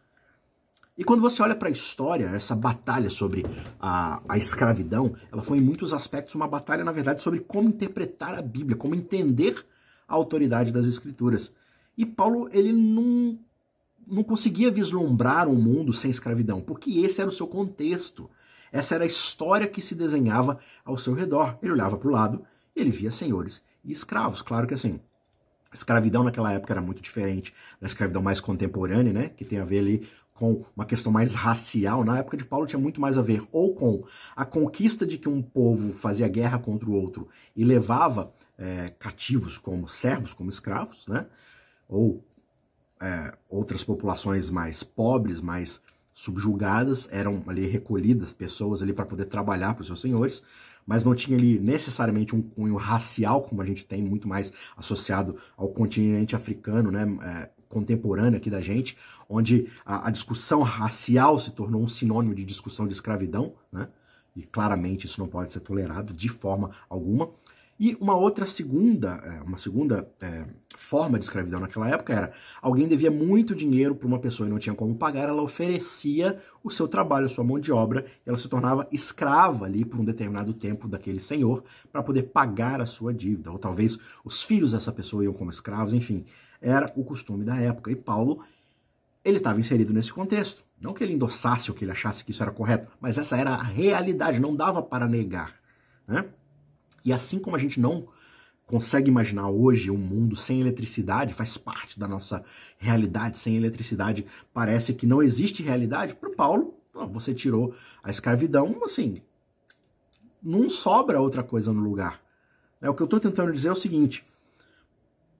E 0.97 1.03
quando 1.03 1.21
você 1.21 1.41
olha 1.41 1.55
para 1.55 1.69
a 1.69 1.71
história, 1.71 2.25
essa 2.27 2.55
batalha 2.55 3.09
sobre 3.09 3.45
a, 3.79 4.21
a 4.27 4.37
escravidão, 4.37 5.15
ela 5.31 5.41
foi 5.41 5.57
em 5.57 5.61
muitos 5.61 5.93
aspectos 5.93 6.35
uma 6.35 6.47
batalha, 6.47 6.83
na 6.83 6.91
verdade, 6.91 7.21
sobre 7.21 7.39
como 7.39 7.69
interpretar 7.69 8.37
a 8.37 8.41
Bíblia, 8.41 8.75
como 8.75 8.93
entender 8.93 9.65
a 10.07 10.13
autoridade 10.13 10.71
das 10.71 10.85
Escrituras. 10.85 11.53
E 11.97 12.05
Paulo, 12.05 12.49
ele 12.51 12.73
não, 12.73 13.39
não 14.05 14.23
conseguia 14.23 14.69
vislumbrar 14.69 15.47
um 15.47 15.55
mundo 15.55 15.93
sem 15.93 16.11
escravidão, 16.11 16.61
porque 16.61 16.99
esse 16.99 17.21
era 17.21 17.29
o 17.29 17.33
seu 17.33 17.47
contexto. 17.47 18.29
Essa 18.71 18.95
era 18.95 19.03
a 19.03 19.07
história 19.07 19.67
que 19.67 19.81
se 19.81 19.95
desenhava 19.95 20.59
ao 20.83 20.97
seu 20.97 21.13
redor. 21.13 21.57
Ele 21.61 21.71
olhava 21.71 21.97
para 21.97 22.07
o 22.07 22.11
lado 22.11 22.45
e 22.75 22.81
ele 22.81 22.91
via 22.91 23.11
senhores 23.11 23.61
e 23.83 23.91
escravos. 23.91 24.41
Claro 24.41 24.67
que 24.67 24.73
assim, 24.73 24.99
escravidão 25.73 26.23
naquela 26.23 26.51
época 26.51 26.73
era 26.73 26.81
muito 26.81 27.01
diferente 27.01 27.53
da 27.79 27.87
escravidão 27.87 28.21
mais 28.21 28.39
contemporânea, 28.39 29.13
né? 29.13 29.29
Que 29.29 29.45
tem 29.45 29.59
a 29.59 29.65
ver 29.65 29.79
ali 29.79 30.07
com 30.41 30.65
uma 30.75 30.87
questão 30.87 31.11
mais 31.11 31.35
racial, 31.35 32.03
na 32.03 32.17
época 32.17 32.35
de 32.35 32.43
Paulo 32.43 32.65
tinha 32.65 32.79
muito 32.79 32.99
mais 32.99 33.15
a 33.15 33.21
ver 33.21 33.43
ou 33.51 33.75
com 33.75 34.03
a 34.35 34.43
conquista 34.43 35.05
de 35.05 35.19
que 35.19 35.29
um 35.29 35.39
povo 35.39 35.93
fazia 35.93 36.27
guerra 36.27 36.57
contra 36.57 36.89
o 36.89 36.93
outro 36.93 37.27
e 37.55 37.63
levava 37.63 38.33
é, 38.57 38.87
cativos 38.97 39.59
como 39.59 39.87
servos, 39.87 40.33
como 40.33 40.49
escravos, 40.49 41.07
né? 41.07 41.27
ou 41.87 42.25
é, 42.99 43.37
outras 43.47 43.83
populações 43.83 44.49
mais 44.49 44.81
pobres, 44.81 45.39
mais 45.39 45.79
subjugadas, 46.11 47.07
eram 47.11 47.43
ali 47.45 47.67
recolhidas 47.67 48.33
pessoas 48.33 48.81
ali 48.81 48.93
para 48.93 49.05
poder 49.05 49.25
trabalhar 49.25 49.75
para 49.75 49.81
os 49.81 49.87
seus 49.87 50.01
senhores, 50.01 50.41
mas 50.87 51.03
não 51.05 51.13
tinha 51.13 51.37
ali 51.37 51.59
necessariamente 51.59 52.35
um 52.35 52.41
cunho 52.41 52.77
racial, 52.77 53.43
como 53.43 53.61
a 53.61 53.65
gente 53.65 53.85
tem 53.85 54.01
muito 54.01 54.27
mais 54.27 54.51
associado 54.75 55.37
ao 55.55 55.69
continente 55.69 56.35
africano, 56.35 56.89
né? 56.89 57.05
É, 57.21 57.60
contemporânea 57.71 58.37
aqui 58.37 58.49
da 58.49 58.61
gente, 58.61 58.97
onde 59.27 59.67
a, 59.85 60.07
a, 60.07 60.11
discussão 60.11 60.61
racial 60.61 61.39
se 61.39 61.51
tornou 61.51 61.81
um 61.81 61.89
sinônimo 61.89 62.35
de 62.35 62.43
discussão 62.43 62.85
de 62.85 62.93
escravidão, 62.93 63.53
né? 63.71 63.87
E 64.35 64.43
claramente 64.43 65.05
isso 65.05 65.19
não 65.19 65.27
pode 65.27 65.51
ser 65.51 65.59
tolerado 65.61 66.13
de 66.13 66.29
forma 66.29 66.71
alguma. 66.87 67.31
E 67.83 67.97
uma 67.99 68.15
outra 68.15 68.45
segunda, 68.45 69.19
é, 69.25 69.41
uma 69.41 69.57
segunda 69.57 70.07
é, 70.21 70.45
forma 70.77 71.17
de 71.17 71.25
escravidão 71.25 71.59
naquela 71.59 71.89
época 71.89 72.13
era 72.13 72.31
alguém 72.61 72.87
devia 72.87 73.09
muito 73.09 73.55
dinheiro 73.55 73.95
para 73.95 74.07
uma 74.07 74.19
pessoa 74.19 74.47
e 74.47 74.51
não 74.51 74.59
tinha 74.59 74.75
como 74.75 74.93
pagar, 74.93 75.27
ela 75.27 75.41
oferecia 75.41 76.37
o 76.63 76.69
seu 76.69 76.87
trabalho, 76.87 77.25
a 77.25 77.29
sua 77.29 77.43
mão 77.43 77.59
de 77.59 77.71
obra, 77.71 78.05
e 78.23 78.29
ela 78.29 78.37
se 78.37 78.47
tornava 78.47 78.87
escrava 78.91 79.65
ali 79.65 79.83
por 79.83 79.99
um 79.99 80.05
determinado 80.05 80.53
tempo 80.53 80.87
daquele 80.87 81.19
senhor 81.19 81.63
para 81.91 82.03
poder 82.03 82.23
pagar 82.23 82.79
a 82.81 82.85
sua 82.85 83.11
dívida. 83.11 83.51
Ou 83.51 83.57
talvez 83.57 83.97
os 84.23 84.43
filhos 84.43 84.73
dessa 84.73 84.91
pessoa 84.91 85.23
iam 85.23 85.33
como 85.33 85.49
escravos, 85.49 85.91
enfim 85.91 86.23
era 86.61 86.91
o 86.95 87.03
costume 87.03 87.43
da 87.43 87.57
época. 87.57 87.91
E 87.91 87.95
Paulo, 87.95 88.43
ele 89.25 89.37
estava 89.37 89.59
inserido 89.59 89.91
nesse 89.91 90.13
contexto. 90.13 90.63
Não 90.79 90.93
que 90.93 91.03
ele 91.03 91.13
endossasse 91.13 91.69
ou 91.69 91.75
que 91.75 91.83
ele 91.83 91.91
achasse 91.91 92.23
que 92.23 92.31
isso 92.31 92.41
era 92.41 92.51
correto, 92.51 92.91
mas 92.99 93.17
essa 93.17 93.37
era 93.37 93.51
a 93.51 93.63
realidade, 93.63 94.39
não 94.39 94.55
dava 94.55 94.81
para 94.81 95.07
negar. 95.07 95.55
Né? 96.07 96.25
E 97.03 97.11
assim 97.11 97.39
como 97.39 97.55
a 97.55 97.59
gente 97.59 97.79
não 97.79 98.07
consegue 98.65 99.09
imaginar 99.09 99.49
hoje 99.49 99.91
um 99.91 99.97
mundo 99.97 100.35
sem 100.35 100.61
eletricidade, 100.61 101.33
faz 101.33 101.57
parte 101.57 101.99
da 101.99 102.07
nossa 102.07 102.43
realidade, 102.77 103.37
sem 103.37 103.57
eletricidade 103.57 104.25
parece 104.53 104.93
que 104.93 105.05
não 105.05 105.21
existe 105.21 105.61
realidade, 105.61 106.15
para 106.15 106.29
Paulo, 106.29 106.73
você 107.11 107.33
tirou 107.33 107.75
a 108.01 108.09
escravidão, 108.09 108.81
assim, 108.83 109.21
não 110.41 110.69
sobra 110.69 111.19
outra 111.19 111.43
coisa 111.43 111.71
no 111.73 111.81
lugar. 111.81 112.21
É, 112.81 112.89
o 112.89 112.95
que 112.95 113.01
eu 113.01 113.05
estou 113.05 113.19
tentando 113.19 113.51
dizer 113.51 113.69
é 113.69 113.73
o 113.73 113.75
seguinte: 113.75 114.25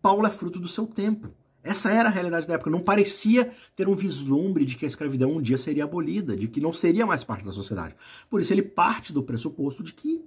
Paulo 0.02 0.26
é 0.26 0.30
fruto 0.30 0.60
do 0.60 0.68
seu 0.68 0.88
tempo. 0.88 1.30
Essa 1.64 1.92
era 1.92 2.10
a 2.10 2.12
realidade 2.12 2.48
da 2.48 2.56
época. 2.56 2.72
Não 2.72 2.82
parecia 2.82 3.52
ter 3.76 3.88
um 3.88 3.96
vislumbre 3.96 4.66
de 4.66 4.76
que 4.76 4.86
a 4.86 4.88
escravidão 4.88 5.32
um 5.32 5.42
dia 5.42 5.58
seria 5.58 5.84
abolida, 5.84 6.36
de 6.36 6.48
que 6.48 6.60
não 6.60 6.74
seria 6.74 7.06
mais 7.06 7.24
parte 7.24 7.46
da 7.46 7.52
sociedade. 7.52 7.96
Por 8.30 8.42
isso, 8.42 8.52
ele 8.52 8.64
parte 8.64 9.14
do 9.14 9.22
pressuposto 9.22 9.84
de 9.84 9.94
que 9.94 10.26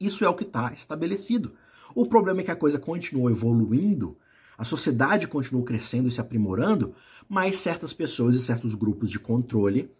isso 0.00 0.24
é 0.24 0.28
o 0.28 0.34
que 0.34 0.42
está 0.42 0.72
estabelecido. 0.72 1.52
O 1.94 2.06
problema 2.06 2.40
é 2.40 2.44
que 2.44 2.50
a 2.50 2.56
coisa 2.56 2.78
continuou 2.78 3.30
evoluindo, 3.30 4.16
a 4.58 4.64
sociedade 4.64 5.28
continuou 5.28 5.64
crescendo 5.64 6.08
e 6.08 6.10
se 6.10 6.20
aprimorando, 6.20 6.94
mas 7.28 7.58
certas 7.58 7.92
pessoas 7.92 8.34
e 8.34 8.40
certos 8.40 8.74
grupos 8.74 9.10
de 9.10 9.20
controle 9.20 9.90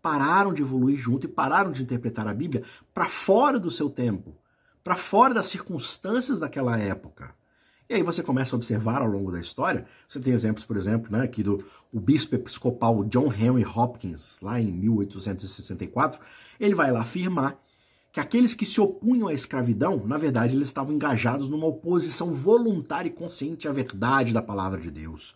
pararam 0.00 0.52
de 0.52 0.62
evoluir 0.62 0.98
junto 0.98 1.26
e 1.26 1.30
pararam 1.30 1.70
de 1.70 1.82
interpretar 1.82 2.26
a 2.26 2.34
Bíblia 2.34 2.64
para 2.92 3.06
fora 3.06 3.60
do 3.60 3.70
seu 3.70 3.88
tempo, 3.88 4.36
para 4.82 4.96
fora 4.96 5.32
das 5.32 5.46
circunstâncias 5.46 6.40
daquela 6.40 6.76
época. 6.76 7.32
E 7.88 7.94
aí 7.94 8.02
você 8.02 8.22
começa 8.22 8.54
a 8.54 8.58
observar 8.58 9.02
ao 9.02 9.08
longo 9.08 9.30
da 9.30 9.40
história, 9.40 9.86
você 10.08 10.18
tem 10.18 10.32
exemplos, 10.32 10.64
por 10.64 10.76
exemplo, 10.76 11.12
né, 11.12 11.24
aqui 11.24 11.42
do 11.42 11.64
o 11.92 12.00
bispo 12.00 12.34
episcopal 12.34 13.04
John 13.04 13.32
Henry 13.32 13.64
Hopkins, 13.64 14.40
lá 14.40 14.60
em 14.60 14.72
1864, 14.72 16.20
ele 16.58 16.74
vai 16.74 16.90
lá 16.90 17.02
afirmar 17.02 17.60
que 18.12 18.20
aqueles 18.20 18.54
que 18.54 18.66
se 18.66 18.80
opunham 18.80 19.28
à 19.28 19.34
escravidão, 19.34 20.06
na 20.06 20.18
verdade, 20.18 20.54
eles 20.54 20.68
estavam 20.68 20.94
engajados 20.94 21.48
numa 21.48 21.66
oposição 21.66 22.32
voluntária 22.32 23.08
e 23.08 23.12
consciente 23.12 23.66
à 23.66 23.72
verdade 23.72 24.32
da 24.32 24.42
palavra 24.42 24.80
de 24.80 24.90
Deus. 24.90 25.34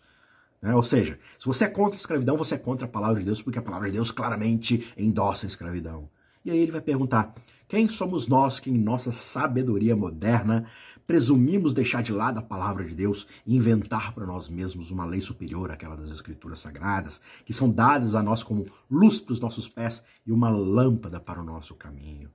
Né? 0.61 0.75
Ou 0.75 0.83
seja, 0.83 1.19
se 1.39 1.45
você 1.45 1.65
é 1.65 1.69
contra 1.69 1.95
a 1.95 1.99
escravidão, 1.99 2.37
você 2.37 2.55
é 2.55 2.57
contra 2.57 2.85
a 2.85 2.89
palavra 2.89 3.19
de 3.19 3.25
Deus, 3.25 3.41
porque 3.41 3.59
a 3.59 3.63
palavra 3.63 3.87
de 3.87 3.95
Deus 3.95 4.11
claramente 4.11 4.93
endossa 4.95 5.45
a 5.45 5.49
escravidão. 5.49 6.09
E 6.45 6.51
aí 6.51 6.59
ele 6.59 6.71
vai 6.71 6.81
perguntar: 6.81 7.33
quem 7.67 7.89
somos 7.89 8.27
nós 8.27 8.59
que, 8.59 8.69
em 8.69 8.77
nossa 8.77 9.11
sabedoria 9.11 9.95
moderna, 9.95 10.69
presumimos 11.07 11.73
deixar 11.73 12.03
de 12.03 12.11
lado 12.11 12.37
a 12.37 12.41
palavra 12.41 12.83
de 12.83 12.93
Deus 12.93 13.25
e 13.45 13.55
inventar 13.55 14.13
para 14.13 14.25
nós 14.25 14.49
mesmos 14.49 14.91
uma 14.91 15.05
lei 15.05 15.21
superior 15.21 15.71
àquela 15.71 15.95
das 15.95 16.11
Escrituras 16.11 16.59
Sagradas, 16.59 17.21
que 17.45 17.53
são 17.53 17.71
dadas 17.71 18.13
a 18.13 18.21
nós 18.21 18.43
como 18.43 18.65
luz 18.91 19.17
para 19.17 19.31
os 19.31 19.39
nossos 19.39 19.69
pés 19.69 20.03
e 20.25 20.33
uma 20.33 20.49
lâmpada 20.49 21.17
para 21.17 21.39
o 21.39 21.45
nosso 21.45 21.73
caminho? 21.75 22.29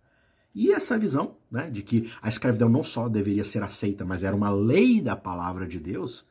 E 0.55 0.73
essa 0.73 0.99
visão 0.99 1.37
né, 1.51 1.71
de 1.71 1.83
que 1.83 2.11
a 2.21 2.29
escravidão 2.29 2.69
não 2.69 2.83
só 2.83 3.09
deveria 3.09 3.45
ser 3.45 3.63
aceita, 3.63 4.05
mas 4.07 4.23
era 4.23 4.35
uma 4.35 4.51
lei 4.51 5.03
da 5.03 5.15
palavra 5.15 5.67
de 5.67 5.79
Deus, 5.79 6.27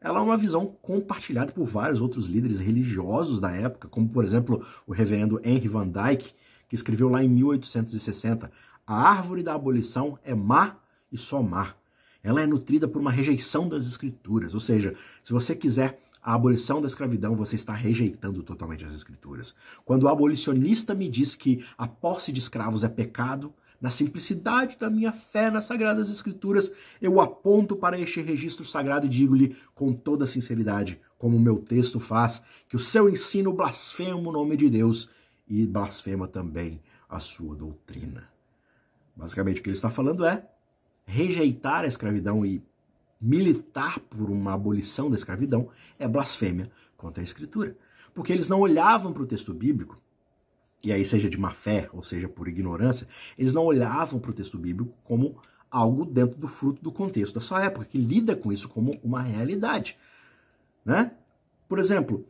ela 0.00 0.20
é 0.20 0.22
uma 0.22 0.36
visão 0.36 0.66
compartilhada 0.80 1.52
por 1.52 1.66
vários 1.66 2.00
outros 2.00 2.26
líderes 2.26 2.60
religiosos 2.60 3.40
da 3.40 3.50
época, 3.50 3.88
como 3.88 4.08
por 4.08 4.24
exemplo 4.24 4.64
o 4.86 4.92
reverendo 4.92 5.40
Henry 5.44 5.68
Van 5.68 5.88
Dyke, 5.88 6.32
que 6.68 6.74
escreveu 6.74 7.08
lá 7.08 7.22
em 7.22 7.28
1860: 7.28 8.50
A 8.86 8.94
árvore 8.94 9.42
da 9.42 9.54
abolição 9.54 10.18
é 10.24 10.34
má 10.34 10.76
e 11.12 11.18
só 11.18 11.42
má. 11.42 11.74
Ela 12.22 12.42
é 12.42 12.46
nutrida 12.46 12.86
por 12.86 13.00
uma 13.00 13.10
rejeição 13.10 13.68
das 13.68 13.86
escrituras. 13.86 14.54
Ou 14.54 14.60
seja, 14.60 14.94
se 15.22 15.32
você 15.32 15.54
quiser 15.54 16.00
a 16.22 16.34
abolição 16.34 16.80
da 16.80 16.86
escravidão, 16.86 17.34
você 17.34 17.54
está 17.54 17.72
rejeitando 17.72 18.42
totalmente 18.42 18.84
as 18.84 18.92
escrituras. 18.92 19.54
Quando 19.84 20.04
o 20.04 20.08
abolicionista 20.08 20.94
me 20.94 21.08
diz 21.08 21.34
que 21.34 21.64
a 21.78 21.88
posse 21.88 22.30
de 22.30 22.40
escravos 22.40 22.84
é 22.84 22.88
pecado, 22.88 23.54
na 23.80 23.88
simplicidade 23.88 24.76
da 24.78 24.90
minha 24.90 25.10
fé 25.10 25.50
nas 25.50 25.64
sagradas 25.64 26.10
escrituras, 26.10 26.70
eu 27.00 27.18
aponto 27.18 27.74
para 27.74 27.98
este 27.98 28.20
registro 28.20 28.62
sagrado 28.62 29.06
e 29.06 29.08
digo-lhe 29.08 29.56
com 29.74 29.92
toda 29.92 30.26
sinceridade, 30.26 31.00
como 31.16 31.38
o 31.38 31.40
meu 31.40 31.58
texto 31.58 31.98
faz, 31.98 32.42
que 32.68 32.76
o 32.76 32.80
seu 32.80 33.08
ensino 33.08 33.52
blasfema 33.54 34.28
o 34.28 34.32
nome 34.32 34.56
de 34.56 34.68
Deus 34.68 35.08
e 35.48 35.66
blasfema 35.66 36.28
também 36.28 36.82
a 37.08 37.18
sua 37.18 37.56
doutrina. 37.56 38.28
Basicamente, 39.16 39.60
o 39.60 39.62
que 39.62 39.70
ele 39.70 39.76
está 39.76 39.88
falando 39.88 40.26
é 40.26 40.46
rejeitar 41.10 41.84
a 41.84 41.88
escravidão 41.88 42.46
e 42.46 42.62
militar 43.20 43.98
por 43.98 44.30
uma 44.30 44.54
abolição 44.54 45.10
da 45.10 45.16
escravidão 45.16 45.68
é 45.98 46.06
blasfêmia 46.06 46.70
contra 46.96 47.22
a 47.22 47.24
Escritura. 47.24 47.76
Porque 48.14 48.32
eles 48.32 48.48
não 48.48 48.60
olhavam 48.60 49.12
para 49.12 49.22
o 49.22 49.26
texto 49.26 49.52
bíblico, 49.52 50.00
e 50.82 50.92
aí 50.92 51.04
seja 51.04 51.28
de 51.28 51.38
má 51.38 51.50
fé 51.50 51.88
ou 51.92 52.02
seja 52.02 52.28
por 52.28 52.48
ignorância, 52.48 53.06
eles 53.36 53.52
não 53.52 53.64
olhavam 53.64 54.18
para 54.20 54.30
o 54.30 54.34
texto 54.34 54.56
bíblico 54.56 54.94
como 55.04 55.36
algo 55.70 56.04
dentro 56.04 56.38
do 56.38 56.48
fruto 56.48 56.82
do 56.82 56.90
contexto 56.90 57.34
da 57.34 57.40
sua 57.40 57.64
época, 57.64 57.84
que 57.84 57.98
lida 57.98 58.34
com 58.34 58.52
isso 58.52 58.68
como 58.68 58.98
uma 59.02 59.20
realidade. 59.20 59.98
Né? 60.84 61.12
Por 61.68 61.78
exemplo, 61.78 62.26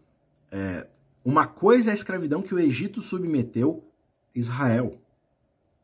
é, 0.50 0.86
uma 1.24 1.46
coisa 1.46 1.90
é 1.90 1.92
a 1.92 1.94
escravidão 1.94 2.42
que 2.42 2.54
o 2.54 2.58
Egito 2.58 3.00
submeteu 3.00 3.84
Israel. 4.34 5.00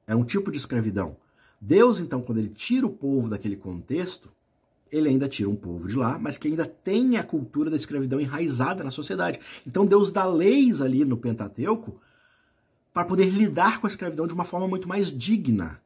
É 0.06 0.14
um 0.14 0.24
tipo 0.24 0.50
de 0.50 0.58
escravidão. 0.58 1.16
Deus, 1.66 1.98
então, 1.98 2.22
quando 2.22 2.38
ele 2.38 2.48
tira 2.48 2.86
o 2.86 2.90
povo 2.90 3.28
daquele 3.28 3.56
contexto, 3.56 4.30
ele 4.90 5.08
ainda 5.08 5.28
tira 5.28 5.50
um 5.50 5.56
povo 5.56 5.88
de 5.88 5.96
lá, 5.96 6.16
mas 6.16 6.38
que 6.38 6.46
ainda 6.46 6.64
tem 6.64 7.16
a 7.16 7.24
cultura 7.24 7.68
da 7.68 7.74
escravidão 7.74 8.20
enraizada 8.20 8.84
na 8.84 8.92
sociedade. 8.92 9.40
Então 9.66 9.84
Deus 9.84 10.12
dá 10.12 10.24
leis 10.24 10.80
ali 10.80 11.04
no 11.04 11.16
Pentateuco 11.16 12.00
para 12.94 13.04
poder 13.04 13.30
lidar 13.30 13.80
com 13.80 13.88
a 13.88 13.90
escravidão 13.90 14.28
de 14.28 14.32
uma 14.32 14.44
forma 14.44 14.68
muito 14.68 14.88
mais 14.88 15.10
digna. 15.10 15.80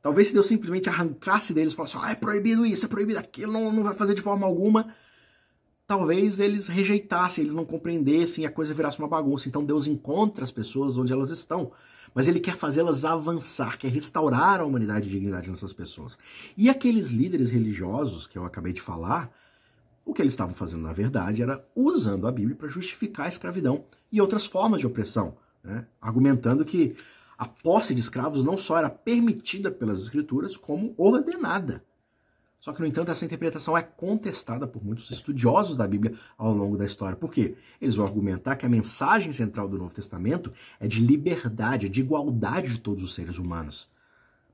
Talvez 0.00 0.28
se 0.28 0.32
Deus 0.32 0.46
simplesmente 0.46 0.88
arrancasse 0.88 1.52
deles 1.52 1.74
e 1.74 1.76
falasse, 1.76 1.98
ah, 2.00 2.10
é 2.10 2.14
proibido 2.14 2.64
isso, 2.64 2.86
é 2.86 2.88
proibido 2.88 3.18
aquilo, 3.18 3.52
não, 3.52 3.70
não 3.70 3.82
vai 3.84 3.94
fazer 3.94 4.14
de 4.14 4.22
forma 4.22 4.46
alguma, 4.46 4.94
talvez 5.86 6.40
eles 6.40 6.68
rejeitassem, 6.68 7.44
eles 7.44 7.54
não 7.54 7.66
compreendessem 7.66 8.46
a 8.46 8.50
coisa 8.50 8.72
virasse 8.72 8.98
uma 8.98 9.08
bagunça. 9.08 9.46
Então 9.46 9.62
Deus 9.62 9.86
encontra 9.86 10.42
as 10.42 10.50
pessoas 10.50 10.96
onde 10.96 11.12
elas 11.12 11.28
estão 11.28 11.70
mas 12.14 12.28
ele 12.28 12.40
quer 12.40 12.56
fazê-las 12.56 13.04
avançar, 13.04 13.78
quer 13.78 13.88
restaurar 13.88 14.60
a 14.60 14.64
humanidade 14.64 15.08
e 15.08 15.10
dignidade 15.10 15.50
nessas 15.50 15.72
pessoas. 15.72 16.18
E 16.56 16.68
aqueles 16.68 17.10
líderes 17.10 17.50
religiosos 17.50 18.26
que 18.26 18.38
eu 18.38 18.44
acabei 18.44 18.72
de 18.72 18.80
falar, 18.80 19.30
o 20.04 20.14
que 20.14 20.22
eles 20.22 20.32
estavam 20.32 20.54
fazendo 20.54 20.82
na 20.82 20.92
verdade 20.92 21.42
era 21.42 21.64
usando 21.76 22.26
a 22.26 22.32
Bíblia 22.32 22.56
para 22.56 22.68
justificar 22.68 23.26
a 23.26 23.28
escravidão 23.28 23.84
e 24.10 24.20
outras 24.20 24.46
formas 24.46 24.80
de 24.80 24.86
opressão, 24.86 25.36
né? 25.62 25.86
argumentando 26.00 26.64
que 26.64 26.96
a 27.36 27.46
posse 27.46 27.94
de 27.94 28.00
escravos 28.00 28.44
não 28.44 28.58
só 28.58 28.78
era 28.78 28.90
permitida 28.90 29.70
pelas 29.70 30.00
Escrituras, 30.00 30.56
como 30.56 30.92
ordenada. 30.96 31.84
Só 32.60 32.72
que, 32.72 32.80
no 32.80 32.86
entanto, 32.86 33.10
essa 33.10 33.24
interpretação 33.24 33.78
é 33.78 33.82
contestada 33.82 34.66
por 34.66 34.84
muitos 34.84 35.10
estudiosos 35.10 35.76
da 35.76 35.86
Bíblia 35.86 36.14
ao 36.36 36.52
longo 36.52 36.76
da 36.76 36.84
história. 36.84 37.16
Por 37.16 37.30
quê? 37.30 37.54
Eles 37.80 37.94
vão 37.94 38.04
argumentar 38.04 38.56
que 38.56 38.66
a 38.66 38.68
mensagem 38.68 39.32
central 39.32 39.68
do 39.68 39.78
Novo 39.78 39.94
Testamento 39.94 40.52
é 40.80 40.88
de 40.88 41.00
liberdade, 41.00 41.86
é 41.86 41.88
de 41.88 42.00
igualdade 42.00 42.68
de 42.68 42.80
todos 42.80 43.04
os 43.04 43.14
seres 43.14 43.38
humanos. 43.38 43.88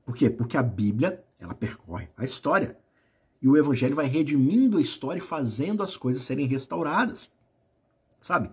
Por 0.05 0.15
quê? 0.15 0.29
Porque 0.29 0.55
a 0.55 0.61
Bíblia, 0.61 1.23
ela 1.39 1.55
percorre 1.55 2.07
a 2.15 2.23
história. 2.23 2.77
E 3.41 3.47
o 3.47 3.57
Evangelho 3.57 3.95
vai 3.95 4.05
redimindo 4.05 4.77
a 4.77 4.81
história 4.81 5.19
e 5.19 5.21
fazendo 5.21 5.81
as 5.81 5.97
coisas 5.97 6.21
serem 6.21 6.45
restauradas. 6.45 7.31
Sabe? 8.19 8.51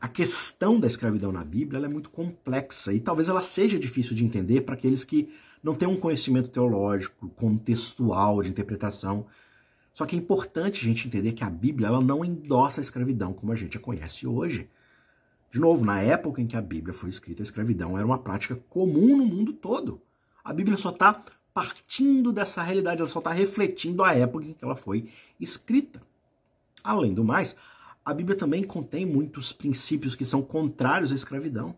A 0.00 0.08
questão 0.08 0.78
da 0.78 0.86
escravidão 0.86 1.32
na 1.32 1.44
Bíblia 1.44 1.84
é 1.84 1.88
muito 1.88 2.10
complexa 2.10 2.92
e 2.92 3.00
talvez 3.00 3.28
ela 3.28 3.42
seja 3.42 3.78
difícil 3.78 4.14
de 4.14 4.24
entender 4.24 4.60
para 4.60 4.74
aqueles 4.74 5.04
que 5.04 5.32
não 5.64 5.74
tem 5.74 5.88
um 5.88 5.96
conhecimento 5.96 6.50
teológico, 6.50 7.30
contextual, 7.30 8.42
de 8.42 8.50
interpretação. 8.50 9.26
Só 9.94 10.04
que 10.04 10.14
é 10.14 10.18
importante 10.18 10.80
a 10.80 10.84
gente 10.84 11.08
entender 11.08 11.32
que 11.32 11.42
a 11.42 11.48
Bíblia 11.48 11.88
ela 11.88 12.02
não 12.02 12.22
endossa 12.22 12.80
a 12.80 12.82
escravidão 12.82 13.32
como 13.32 13.50
a 13.50 13.56
gente 13.56 13.78
a 13.78 13.80
conhece 13.80 14.26
hoje. 14.26 14.68
De 15.50 15.58
novo, 15.58 15.82
na 15.82 16.02
época 16.02 16.42
em 16.42 16.46
que 16.46 16.56
a 16.56 16.60
Bíblia 16.60 16.92
foi 16.92 17.08
escrita, 17.08 17.42
a 17.42 17.44
escravidão 17.44 17.96
era 17.96 18.06
uma 18.06 18.18
prática 18.18 18.56
comum 18.68 19.16
no 19.16 19.24
mundo 19.24 19.54
todo. 19.54 20.02
A 20.44 20.52
Bíblia 20.52 20.76
só 20.76 20.90
está 20.90 21.24
partindo 21.54 22.30
dessa 22.30 22.62
realidade, 22.62 22.98
ela 23.00 23.08
só 23.08 23.20
está 23.20 23.32
refletindo 23.32 24.02
a 24.04 24.12
época 24.12 24.44
em 24.44 24.52
que 24.52 24.64
ela 24.64 24.76
foi 24.76 25.08
escrita. 25.40 26.02
Além 26.82 27.14
do 27.14 27.24
mais, 27.24 27.56
a 28.04 28.12
Bíblia 28.12 28.36
também 28.36 28.64
contém 28.64 29.06
muitos 29.06 29.50
princípios 29.50 30.14
que 30.14 30.26
são 30.26 30.42
contrários 30.42 31.10
à 31.10 31.14
escravidão. 31.14 31.74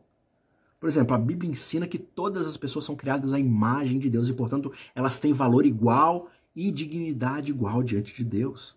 Por 0.78 0.88
exemplo, 0.88 1.14
a 1.14 1.18
Bíblia 1.18 1.50
ensina 1.50 1.86
que 1.86 1.98
todas 1.98 2.46
as 2.46 2.56
pessoas 2.56 2.84
são 2.84 2.94
criadas 2.94 3.32
à 3.32 3.38
imagem 3.38 3.98
de 3.98 4.10
Deus 4.10 4.28
e, 4.28 4.34
portanto, 4.34 4.70
elas 4.94 5.18
têm 5.18 5.32
valor 5.32 5.64
igual 5.64 6.28
e 6.54 6.70
dignidade 6.70 7.50
igual 7.50 7.82
diante 7.82 8.14
de 8.14 8.22
Deus. 8.22 8.76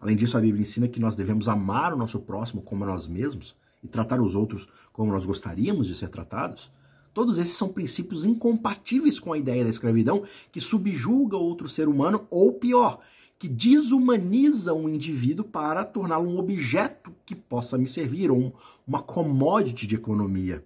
Além 0.00 0.16
disso, 0.16 0.36
a 0.36 0.40
Bíblia 0.40 0.62
ensina 0.62 0.88
que 0.88 0.98
nós 0.98 1.14
devemos 1.14 1.48
amar 1.48 1.92
o 1.92 1.96
nosso 1.96 2.18
próximo 2.20 2.62
como 2.62 2.84
nós 2.84 3.06
mesmos 3.06 3.54
e 3.82 3.86
tratar 3.86 4.20
os 4.20 4.34
outros 4.34 4.68
como 4.92 5.12
nós 5.12 5.24
gostaríamos 5.24 5.86
de 5.86 5.94
ser 5.94 6.08
tratados. 6.08 6.70
Todos 7.12 7.38
esses 7.38 7.56
são 7.56 7.68
princípios 7.68 8.24
incompatíveis 8.24 9.18
com 9.20 9.32
a 9.32 9.38
ideia 9.38 9.64
da 9.64 9.70
escravidão 9.70 10.24
que 10.50 10.60
subjuga 10.60 11.36
outro 11.36 11.68
ser 11.68 11.88
humano 11.88 12.26
ou 12.30 12.52
pior, 12.52 13.00
que 13.38 13.48
desumaniza 13.48 14.72
um 14.74 14.88
indivíduo 14.88 15.44
para 15.44 15.84
torná-lo 15.84 16.30
um 16.30 16.38
objeto 16.38 17.12
que 17.24 17.34
possa 17.34 17.76
me 17.76 17.86
servir, 17.86 18.30
ou 18.30 18.54
uma 18.86 19.02
commodity 19.02 19.86
de 19.86 19.96
economia. 19.96 20.64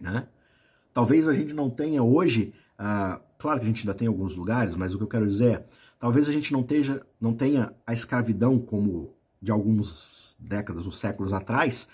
Né? 0.00 0.26
Talvez 0.92 1.28
a 1.28 1.34
gente 1.34 1.52
não 1.52 1.70
tenha 1.70 2.02
hoje, 2.02 2.54
uh, 2.78 3.20
claro 3.38 3.60
que 3.60 3.66
a 3.66 3.68
gente 3.68 3.80
ainda 3.80 3.94
tem 3.94 4.08
alguns 4.08 4.34
lugares, 4.34 4.74
mas 4.74 4.94
o 4.94 4.98
que 4.98 5.04
eu 5.04 5.08
quero 5.08 5.26
dizer 5.26 5.58
é, 5.58 5.66
talvez 5.98 6.28
a 6.28 6.32
gente 6.32 6.52
não, 6.52 6.62
teja, 6.62 7.04
não 7.20 7.34
tenha 7.34 7.72
a 7.86 7.92
escravidão 7.92 8.58
como 8.58 9.14
de 9.40 9.50
algumas 9.50 10.36
décadas 10.38 10.86
ou 10.86 10.92
séculos 10.92 11.32
atrás, 11.32 11.88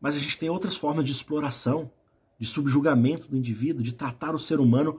mas 0.00 0.16
a 0.16 0.18
gente 0.18 0.38
tem 0.38 0.48
outras 0.48 0.76
formas 0.76 1.04
de 1.04 1.12
exploração, 1.12 1.90
de 2.38 2.46
subjugamento 2.46 3.28
do 3.28 3.36
indivíduo, 3.36 3.82
de 3.82 3.92
tratar 3.92 4.34
o 4.34 4.40
ser 4.40 4.60
humano 4.60 4.98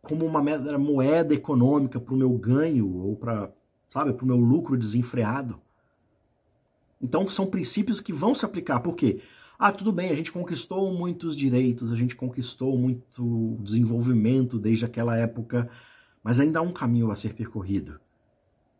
como 0.00 0.26
uma 0.26 0.42
moeda 0.78 1.32
econômica 1.32 2.00
para 2.00 2.12
o 2.12 2.16
meu 2.16 2.30
ganho 2.30 2.92
ou 2.92 3.14
para, 3.14 3.52
sabe, 3.88 4.12
para 4.12 4.24
o 4.24 4.26
meu 4.26 4.36
lucro 4.36 4.76
desenfreado. 4.76 5.60
Então 7.00 7.28
são 7.30 7.46
princípios 7.46 8.00
que 8.00 8.12
vão 8.12 8.34
se 8.34 8.44
aplicar. 8.44 8.80
Por 8.80 8.96
quê? 8.96 9.22
Ah, 9.64 9.70
tudo 9.70 9.92
bem, 9.92 10.10
a 10.10 10.16
gente 10.16 10.32
conquistou 10.32 10.92
muitos 10.92 11.36
direitos, 11.36 11.92
a 11.92 11.94
gente 11.94 12.16
conquistou 12.16 12.76
muito 12.76 13.56
desenvolvimento 13.60 14.58
desde 14.58 14.84
aquela 14.84 15.16
época, 15.16 15.70
mas 16.20 16.40
ainda 16.40 16.58
há 16.58 16.62
um 16.62 16.72
caminho 16.72 17.12
a 17.12 17.14
ser 17.14 17.32
percorrido. 17.32 18.00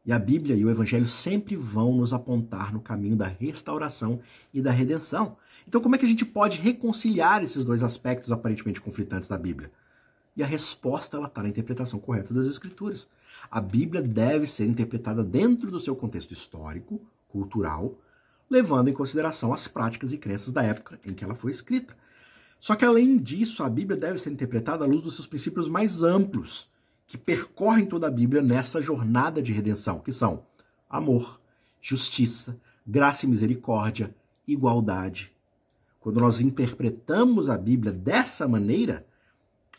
E 0.05 0.12
a 0.12 0.18
Bíblia 0.18 0.57
e 0.57 0.64
o 0.64 0.71
Evangelho 0.71 1.07
sempre 1.07 1.55
vão 1.55 1.95
nos 1.95 2.12
apontar 2.12 2.73
no 2.73 2.81
caminho 2.81 3.14
da 3.14 3.29
restauração 3.29 4.18
e 4.53 4.61
da 4.61 4.73
redenção. 4.73 5.37
Então, 5.68 5.81
como 5.81 5.95
é 5.95 5.99
que 5.99 6.05
a 6.05 6.09
gente 6.09 6.27
pode 6.27 6.59
reconciliar 6.59 7.45
esses 7.45 7.64
dois 7.64 7.85
aspectos 7.85 8.33
aparentemente 8.33 8.81
conflitantes 8.81 9.29
da 9.29 9.38
Bíblia? 9.38 9.71
E 10.37 10.42
a 10.42 10.47
resposta 10.49 11.16
está 11.16 11.45
na 11.45 11.49
interpretação 11.49 12.01
correta 12.01 12.35
das 12.35 12.49
Escrituras. 12.49 13.09
A 13.49 13.61
Bíblia 13.61 14.03
deve 14.03 14.49
ser 14.49 14.66
interpretada 14.66 15.23
dentro 15.23 15.71
do 15.71 15.79
seu 15.79 15.95
contexto 15.95 16.33
histórico, 16.33 17.01
cultural, 17.29 17.97
levando 18.52 18.88
em 18.88 18.92
consideração 18.92 19.52
as 19.54 19.66
práticas 19.66 20.12
e 20.12 20.18
crenças 20.18 20.52
da 20.52 20.62
época 20.62 21.00
em 21.06 21.14
que 21.14 21.24
ela 21.24 21.34
foi 21.34 21.50
escrita. 21.50 21.96
Só 22.60 22.76
que, 22.76 22.84
além 22.84 23.18
disso, 23.18 23.64
a 23.64 23.70
Bíblia 23.70 23.98
deve 23.98 24.18
ser 24.18 24.30
interpretada 24.30 24.84
à 24.84 24.86
luz 24.86 25.02
dos 25.02 25.14
seus 25.14 25.26
princípios 25.26 25.66
mais 25.66 26.02
amplos, 26.02 26.70
que 27.06 27.16
percorrem 27.16 27.86
toda 27.86 28.06
a 28.06 28.10
Bíblia 28.10 28.42
nessa 28.42 28.80
jornada 28.80 29.42
de 29.42 29.52
redenção, 29.52 29.98
que 29.98 30.12
são 30.12 30.46
amor, 30.88 31.40
justiça, 31.80 32.60
graça 32.86 33.24
e 33.24 33.28
misericórdia, 33.28 34.14
igualdade. 34.46 35.32
Quando 35.98 36.20
nós 36.20 36.40
interpretamos 36.40 37.48
a 37.48 37.56
Bíblia 37.56 37.92
dessa 37.92 38.46
maneira, 38.46 39.06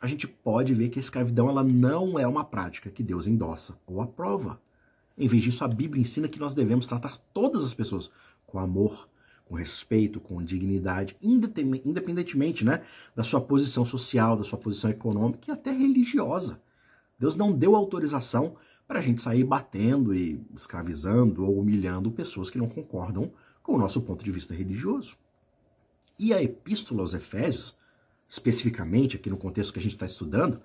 a 0.01 0.07
gente 0.07 0.27
pode 0.27 0.73
ver 0.73 0.89
que 0.89 0.97
a 0.97 1.01
escravidão 1.01 1.47
ela 1.47 1.63
não 1.63 2.17
é 2.19 2.27
uma 2.27 2.43
prática 2.43 2.89
que 2.89 3.03
Deus 3.03 3.27
endossa 3.27 3.77
ou 3.85 4.01
aprova. 4.01 4.59
Em 5.17 5.27
vez 5.27 5.43
disso, 5.43 5.63
a 5.63 5.67
Bíblia 5.67 6.01
ensina 6.01 6.27
que 6.27 6.39
nós 6.39 6.55
devemos 6.55 6.87
tratar 6.87 7.17
todas 7.33 7.63
as 7.63 7.73
pessoas 7.73 8.09
com 8.53 8.59
amor, 8.59 9.09
com 9.45 9.55
respeito, 9.55 10.19
com 10.19 10.43
dignidade, 10.43 11.17
independentemente 11.19 12.63
né, 12.63 12.83
da 13.15 13.23
sua 13.23 13.41
posição 13.41 13.83
social, 13.83 14.37
da 14.37 14.43
sua 14.43 14.59
posição 14.59 14.91
econômica 14.91 15.45
e 15.47 15.51
até 15.51 15.71
religiosa. 15.71 16.61
Deus 17.17 17.35
não 17.35 17.51
deu 17.51 17.75
autorização 17.75 18.55
para 18.87 18.99
a 18.99 19.01
gente 19.01 19.23
sair 19.23 19.43
batendo 19.43 20.13
e 20.13 20.39
escravizando 20.55 21.43
ou 21.43 21.59
humilhando 21.59 22.11
pessoas 22.11 22.51
que 22.51 22.59
não 22.59 22.69
concordam 22.69 23.31
com 23.63 23.73
o 23.73 23.77
nosso 23.77 23.99
ponto 24.01 24.23
de 24.23 24.31
vista 24.31 24.53
religioso. 24.53 25.17
E 26.19 26.31
a 26.31 26.41
Epístola 26.41 27.01
aos 27.01 27.15
Efésios, 27.15 27.75
especificamente 28.29 29.15
aqui 29.15 29.31
no 29.31 29.37
contexto 29.37 29.73
que 29.73 29.79
a 29.79 29.81
gente 29.81 29.93
está 29.93 30.05
estudando, 30.05 30.61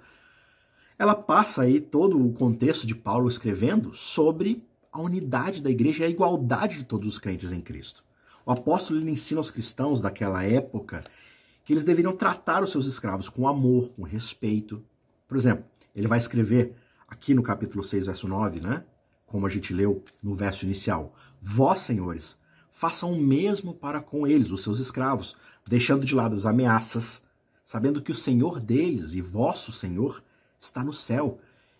ela 0.98 1.14
passa 1.14 1.62
aí 1.62 1.80
todo 1.80 2.22
o 2.22 2.32
contexto 2.34 2.86
de 2.86 2.94
Paulo 2.94 3.28
escrevendo 3.28 3.94
sobre 3.94 4.67
a 4.92 5.00
unidade 5.00 5.62
da 5.62 5.70
igreja 5.70 6.02
e 6.02 6.06
a 6.06 6.10
igualdade 6.10 6.78
de 6.78 6.84
todos 6.84 7.08
os 7.08 7.18
crentes 7.18 7.52
em 7.52 7.60
Cristo. 7.60 8.04
O 8.44 8.52
apóstolo 8.52 9.00
ele 9.00 9.10
ensina 9.10 9.40
aos 9.40 9.50
cristãos 9.50 10.00
daquela 10.00 10.42
época 10.42 11.04
que 11.64 11.72
eles 11.72 11.84
deveriam 11.84 12.16
tratar 12.16 12.64
os 12.64 12.70
seus 12.70 12.86
escravos 12.86 13.28
com 13.28 13.46
amor, 13.46 13.90
com 13.90 14.02
respeito. 14.02 14.82
Por 15.26 15.36
exemplo, 15.36 15.64
ele 15.94 16.08
vai 16.08 16.18
escrever 16.18 16.74
aqui 17.06 17.34
no 17.34 17.42
capítulo 17.42 17.84
6, 17.84 18.06
verso 18.06 18.26
9, 18.26 18.60
né? 18.60 18.84
Como 19.26 19.46
a 19.46 19.50
gente 19.50 19.74
leu 19.74 20.02
no 20.22 20.34
verso 20.34 20.64
inicial: 20.64 21.14
Vós, 21.42 21.82
senhores, 21.82 22.38
façam 22.70 23.12
o 23.12 23.20
mesmo 23.20 23.74
para 23.74 24.00
com 24.00 24.26
eles, 24.26 24.50
os 24.50 24.62
seus 24.62 24.78
escravos, 24.78 25.36
deixando 25.66 26.06
de 26.06 26.14
lado 26.14 26.34
as 26.34 26.46
ameaças, 26.46 27.20
sabendo 27.62 28.00
que 28.00 28.12
o 28.12 28.14
Senhor 28.14 28.60
deles 28.60 29.12
e 29.12 29.20
vosso 29.20 29.70
Senhor 29.70 30.24
está 30.58 30.82
no 30.82 30.94
céu 30.94 31.38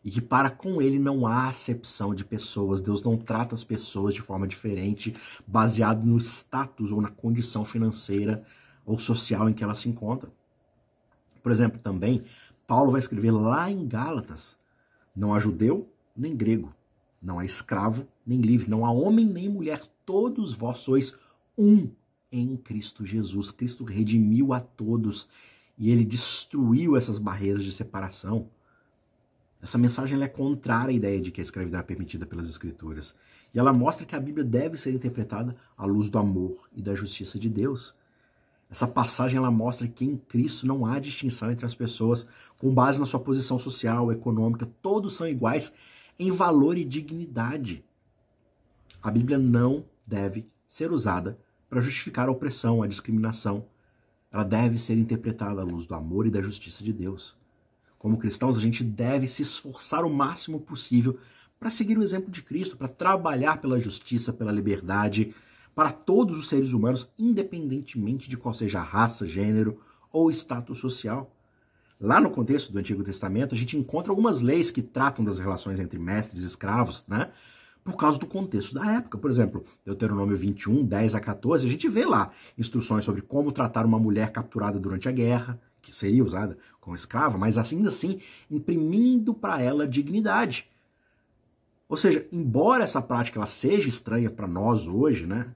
e 0.08 0.10
que 0.10 0.22
para 0.22 0.48
com 0.48 0.80
ele 0.80 0.98
não 0.98 1.26
há 1.26 1.48
acepção 1.48 2.14
de 2.14 2.24
pessoas. 2.24 2.80
Deus 2.80 3.02
não 3.02 3.14
trata 3.14 3.54
as 3.54 3.62
pessoas 3.62 4.14
de 4.14 4.22
forma 4.22 4.48
diferente, 4.48 5.14
baseado 5.46 6.02
no 6.02 6.16
status 6.16 6.90
ou 6.90 7.02
na 7.02 7.10
condição 7.10 7.62
financeira 7.62 8.42
ou 8.86 8.98
social 8.98 9.50
em 9.50 9.52
que 9.52 9.62
elas 9.62 9.80
se 9.80 9.88
encontram. 9.90 10.32
Por 11.42 11.52
exemplo, 11.52 11.78
também, 11.78 12.24
Paulo 12.66 12.90
vai 12.90 13.00
escrever 13.00 13.32
lá 13.32 13.70
em 13.70 13.86
Gálatas: 13.86 14.56
não 15.14 15.34
há 15.34 15.38
judeu 15.38 15.86
nem 16.16 16.34
grego, 16.34 16.74
não 17.20 17.38
há 17.38 17.44
escravo 17.44 18.08
nem 18.26 18.40
livre, 18.40 18.70
não 18.70 18.86
há 18.86 18.90
homem 18.90 19.26
nem 19.26 19.46
mulher, 19.46 19.82
todos 20.06 20.54
vós 20.54 20.78
sois 20.78 21.14
um 21.56 21.90
em 22.32 22.56
Cristo 22.56 23.04
Jesus. 23.04 23.50
Cristo 23.50 23.84
redimiu 23.84 24.54
a 24.54 24.60
todos 24.60 25.28
e 25.76 25.90
ele 25.90 26.02
destruiu 26.06 26.96
essas 26.96 27.18
barreiras 27.18 27.62
de 27.62 27.72
separação. 27.72 28.48
Essa 29.60 29.76
mensagem 29.76 30.22
é 30.22 30.28
contrária 30.28 30.90
à 30.90 30.94
ideia 30.94 31.20
de 31.20 31.30
que 31.30 31.40
a 31.40 31.44
escravidão 31.44 31.80
é 31.80 31.82
permitida 31.82 32.24
pelas 32.24 32.48
Escrituras. 32.48 33.14
E 33.52 33.58
ela 33.58 33.72
mostra 33.72 34.06
que 34.06 34.14
a 34.14 34.20
Bíblia 34.20 34.44
deve 34.44 34.76
ser 34.76 34.94
interpretada 34.94 35.56
à 35.76 35.84
luz 35.84 36.08
do 36.10 36.18
amor 36.18 36.68
e 36.72 36.80
da 36.80 36.94
justiça 36.94 37.38
de 37.38 37.48
Deus. 37.48 37.94
Essa 38.70 38.86
passagem 38.86 39.38
ela 39.38 39.50
mostra 39.50 39.88
que 39.88 40.04
em 40.04 40.16
Cristo 40.16 40.66
não 40.66 40.84
há 40.86 40.98
distinção 40.98 41.50
entre 41.50 41.66
as 41.66 41.74
pessoas 41.74 42.26
com 42.58 42.72
base 42.72 43.00
na 43.00 43.06
sua 43.06 43.20
posição 43.20 43.58
social, 43.58 44.12
econômica, 44.12 44.68
todos 44.82 45.14
são 45.14 45.26
iguais 45.26 45.72
em 46.18 46.30
valor 46.30 46.76
e 46.76 46.84
dignidade. 46.84 47.84
A 49.02 49.10
Bíblia 49.10 49.38
não 49.38 49.84
deve 50.06 50.46
ser 50.68 50.92
usada 50.92 51.38
para 51.68 51.80
justificar 51.80 52.28
a 52.28 52.32
opressão, 52.32 52.82
a 52.82 52.86
discriminação. 52.86 53.66
Ela 54.30 54.44
deve 54.44 54.78
ser 54.78 54.98
interpretada 54.98 55.62
à 55.62 55.64
luz 55.64 55.86
do 55.86 55.94
amor 55.94 56.26
e 56.26 56.30
da 56.30 56.42
justiça 56.42 56.84
de 56.84 56.92
Deus. 56.92 57.36
Como 57.98 58.18
cristãos, 58.18 58.56
a 58.56 58.60
gente 58.60 58.84
deve 58.84 59.26
se 59.26 59.42
esforçar 59.42 60.04
o 60.04 60.12
máximo 60.12 60.60
possível 60.60 61.18
para 61.58 61.70
seguir 61.70 61.98
o 61.98 62.02
exemplo 62.02 62.30
de 62.30 62.42
Cristo, 62.42 62.76
para 62.76 62.88
trabalhar 62.88 63.60
pela 63.60 63.80
justiça, 63.80 64.32
pela 64.32 64.52
liberdade, 64.52 65.34
para 65.74 65.90
todos 65.90 66.38
os 66.38 66.48
seres 66.48 66.72
humanos, 66.72 67.08
independentemente 67.18 68.28
de 68.28 68.36
qual 68.36 68.54
seja 68.54 68.80
a 68.80 68.84
raça, 68.84 69.26
gênero 69.26 69.80
ou 70.12 70.30
status 70.30 70.78
social. 70.78 71.34
Lá 72.00 72.20
no 72.20 72.30
contexto 72.30 72.72
do 72.72 72.78
Antigo 72.78 73.02
Testamento, 73.02 73.54
a 73.54 73.58
gente 73.58 73.76
encontra 73.76 74.12
algumas 74.12 74.40
leis 74.40 74.70
que 74.70 74.82
tratam 74.82 75.24
das 75.24 75.40
relações 75.40 75.80
entre 75.80 75.98
mestres 75.98 76.42
e 76.42 76.46
escravos, 76.46 77.04
né? 77.08 77.32
Por 77.82 77.96
causa 77.96 78.18
do 78.18 78.26
contexto 78.26 78.74
da 78.74 78.86
época. 78.92 79.18
Por 79.18 79.30
exemplo, 79.30 79.64
Deuteronômio 79.84 80.36
21, 80.36 80.84
10 80.84 81.14
a 81.16 81.20
14, 81.20 81.66
a 81.66 81.70
gente 81.70 81.88
vê 81.88 82.04
lá 82.04 82.30
instruções 82.56 83.04
sobre 83.04 83.22
como 83.22 83.50
tratar 83.50 83.84
uma 83.84 83.98
mulher 83.98 84.30
capturada 84.30 84.78
durante 84.78 85.08
a 85.08 85.12
guerra, 85.12 85.60
que 85.80 85.92
seria 85.92 86.24
usada 86.24 86.58
como 86.80 86.96
escrava, 86.96 87.38
mas 87.38 87.58
ainda 87.58 87.88
assim 87.88 88.20
imprimindo 88.50 89.32
para 89.34 89.62
ela 89.62 89.86
dignidade. 89.86 90.68
Ou 91.88 91.96
seja, 91.96 92.26
embora 92.30 92.84
essa 92.84 93.00
prática 93.00 93.38
ela 93.38 93.46
seja 93.46 93.88
estranha 93.88 94.30
para 94.30 94.46
nós 94.46 94.86
hoje, 94.86 95.26
né? 95.26 95.54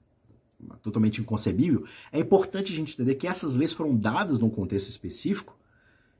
Totalmente 0.81 1.19
inconcebível, 1.19 1.85
é 2.11 2.19
importante 2.19 2.71
a 2.71 2.75
gente 2.75 2.93
entender 2.93 3.15
que 3.15 3.27
essas 3.27 3.55
leis 3.55 3.73
foram 3.73 3.95
dadas 3.95 4.39
num 4.39 4.49
contexto 4.49 4.89
específico 4.89 5.57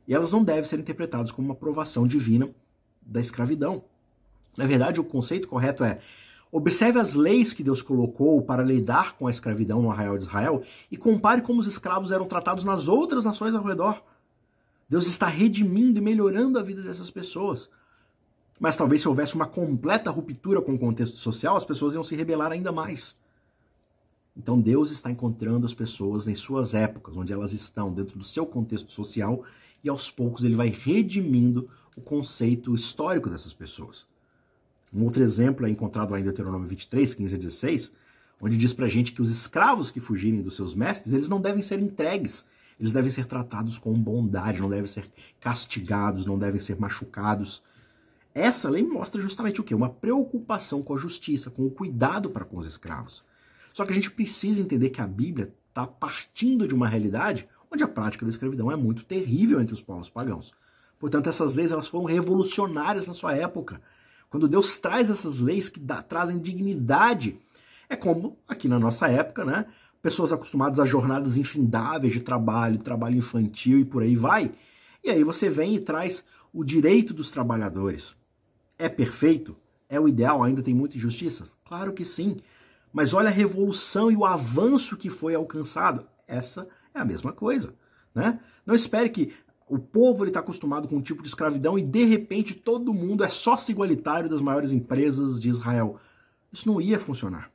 e 0.07 0.13
elas 0.13 0.33
não 0.33 0.43
devem 0.43 0.63
ser 0.65 0.79
interpretadas 0.79 1.31
como 1.31 1.47
uma 1.47 1.53
aprovação 1.53 2.05
divina 2.05 2.49
da 3.01 3.21
escravidão. 3.21 3.85
Na 4.57 4.65
verdade, 4.65 4.99
o 4.99 5.03
conceito 5.03 5.47
correto 5.47 5.83
é 5.83 5.99
Observe 6.55 6.99
as 6.99 7.15
leis 7.15 7.51
que 7.51 7.63
Deus 7.63 7.81
colocou 7.81 8.39
para 8.39 8.61
lidar 8.61 9.17
com 9.17 9.25
a 9.25 9.31
escravidão 9.31 9.81
no 9.81 9.89
arraial 9.89 10.19
de 10.19 10.25
Israel 10.25 10.61
e 10.91 10.95
compare 10.95 11.41
como 11.41 11.59
os 11.59 11.65
escravos 11.65 12.11
eram 12.11 12.27
tratados 12.27 12.63
nas 12.63 12.87
outras 12.87 13.25
nações 13.25 13.55
ao 13.55 13.63
redor. 13.63 14.03
Deus 14.87 15.07
está 15.07 15.25
redimindo 15.25 15.97
e 15.97 16.01
melhorando 16.01 16.59
a 16.59 16.61
vida 16.61 16.83
dessas 16.83 17.09
pessoas. 17.09 17.71
Mas 18.59 18.77
talvez 18.77 19.01
se 19.01 19.07
houvesse 19.07 19.33
uma 19.33 19.47
completa 19.47 20.11
ruptura 20.11 20.61
com 20.61 20.75
o 20.75 20.79
contexto 20.79 21.17
social, 21.17 21.57
as 21.57 21.65
pessoas 21.65 21.95
iam 21.95 22.03
se 22.03 22.15
rebelar 22.15 22.51
ainda 22.51 22.71
mais. 22.71 23.17
Então 24.37 24.61
Deus 24.61 24.91
está 24.91 25.09
encontrando 25.09 25.65
as 25.65 25.73
pessoas 25.73 26.27
em 26.27 26.35
suas 26.35 26.75
épocas, 26.75 27.17
onde 27.17 27.33
elas 27.33 27.51
estão, 27.51 27.91
dentro 27.91 28.19
do 28.19 28.23
seu 28.23 28.45
contexto 28.45 28.91
social, 28.91 29.43
e 29.83 29.89
aos 29.89 30.11
poucos 30.11 30.43
ele 30.43 30.55
vai 30.55 30.69
redimindo 30.69 31.67
o 31.97 32.01
conceito 32.01 32.75
histórico 32.75 33.27
dessas 33.27 33.55
pessoas. 33.55 34.05
Um 34.93 35.03
outro 35.03 35.23
exemplo 35.23 35.65
é 35.65 35.69
encontrado 35.69 36.11
lá 36.11 36.19
em 36.19 36.23
Deuteronômio 36.23 36.67
23, 36.67 37.13
15 37.13 37.35
a 37.35 37.37
16, 37.37 37.91
onde 38.39 38.57
diz 38.57 38.73
pra 38.73 38.87
gente 38.87 39.11
que 39.11 39.21
os 39.21 39.31
escravos 39.31 39.89
que 39.89 39.99
fugirem 39.99 40.41
dos 40.41 40.55
seus 40.55 40.75
mestres, 40.75 41.13
eles 41.13 41.27
não 41.27 41.41
devem 41.41 41.63
ser 41.63 41.79
entregues, 41.79 42.45
eles 42.79 42.91
devem 42.91 43.09
ser 43.09 43.25
tratados 43.25 43.77
com 43.77 43.93
bondade, 43.93 44.61
não 44.61 44.69
devem 44.69 44.85
ser 44.85 45.09
castigados, 45.39 46.25
não 46.25 46.37
devem 46.37 46.59
ser 46.59 46.79
machucados. 46.79 47.63
Essa 48.35 48.69
lei 48.69 48.83
mostra 48.83 49.21
justamente 49.21 49.61
o 49.61 49.63
que? 49.63 49.73
Uma 49.73 49.89
preocupação 49.89 50.81
com 50.81 50.93
a 50.93 50.97
justiça, 50.97 51.49
com 51.49 51.65
o 51.65 51.71
cuidado 51.71 52.29
para 52.29 52.45
com 52.45 52.57
os 52.57 52.65
escravos. 52.65 53.23
Só 53.71 53.85
que 53.85 53.91
a 53.91 53.95
gente 53.95 54.11
precisa 54.11 54.61
entender 54.61 54.89
que 54.91 55.01
a 55.01 55.07
Bíblia 55.07 55.53
está 55.69 55.87
partindo 55.87 56.67
de 56.67 56.75
uma 56.75 56.87
realidade 56.87 57.47
onde 57.71 57.83
a 57.83 57.87
prática 57.87 58.25
da 58.25 58.29
escravidão 58.29 58.71
é 58.71 58.75
muito 58.75 59.03
terrível 59.03 59.59
entre 59.59 59.73
os 59.73 59.81
povos 59.81 60.09
pagãos. 60.09 60.53
Portanto, 60.99 61.27
essas 61.27 61.55
leis 61.55 61.71
elas 61.71 61.87
foram 61.87 62.05
revolucionárias 62.05 63.07
na 63.07 63.13
sua 63.13 63.35
época. 63.35 63.81
Quando 64.33 64.47
Deus 64.47 64.79
traz 64.79 65.11
essas 65.11 65.37
leis 65.37 65.69
que 65.69 65.79
dá, 65.79 66.01
trazem 66.01 66.39
dignidade, 66.39 67.39
é 67.87 67.95
como 67.95 68.35
aqui 68.47 68.67
na 68.67 68.79
nossa 68.79 69.07
época, 69.07 69.45
né? 69.45 69.67
Pessoas 70.01 70.33
acostumadas 70.33 70.79
a 70.79 70.87
jornadas 70.87 71.37
infindáveis 71.37 72.13
de 72.13 72.19
trabalho, 72.19 72.79
trabalho 72.79 73.15
infantil 73.15 73.79
e 73.79 73.85
por 73.85 74.01
aí 74.01 74.15
vai. 74.15 74.51
E 75.03 75.11
aí 75.11 75.23
você 75.23 75.51
vem 75.51 75.75
e 75.75 75.79
traz 75.79 76.23
o 76.51 76.63
direito 76.63 77.13
dos 77.13 77.29
trabalhadores. 77.29 78.15
É 78.79 78.89
perfeito? 78.89 79.55
É 79.87 79.99
o 79.99 80.07
ideal? 80.07 80.41
Ainda 80.41 80.63
tem 80.63 80.73
muita 80.73 80.97
injustiça? 80.97 81.45
Claro 81.63 81.93
que 81.93 82.03
sim. 82.03 82.37
Mas 82.91 83.13
olha 83.13 83.29
a 83.29 83.31
revolução 83.31 84.09
e 84.09 84.15
o 84.15 84.25
avanço 84.25 84.97
que 84.97 85.11
foi 85.11 85.35
alcançado. 85.35 86.07
Essa 86.27 86.67
é 86.91 86.99
a 86.99 87.05
mesma 87.05 87.33
coisa. 87.33 87.75
Né? 88.15 88.39
Não 88.65 88.73
espere 88.73 89.09
que 89.09 89.31
o 89.67 89.79
povo 89.79 90.25
está 90.25 90.39
acostumado 90.39 90.87
com 90.87 90.97
um 90.97 91.01
tipo 91.01 91.21
de 91.21 91.27
escravidão 91.27 91.77
e 91.77 91.81
de 91.81 92.03
repente 92.03 92.53
todo 92.53 92.93
mundo 92.93 93.23
é 93.23 93.29
sócio 93.29 93.71
igualitário 93.71 94.29
das 94.29 94.41
maiores 94.41 94.71
empresas 94.71 95.39
de 95.39 95.49
Israel. 95.49 95.99
Isso 96.51 96.67
não 96.67 96.81
ia 96.81 96.99
funcionar. 96.99 97.51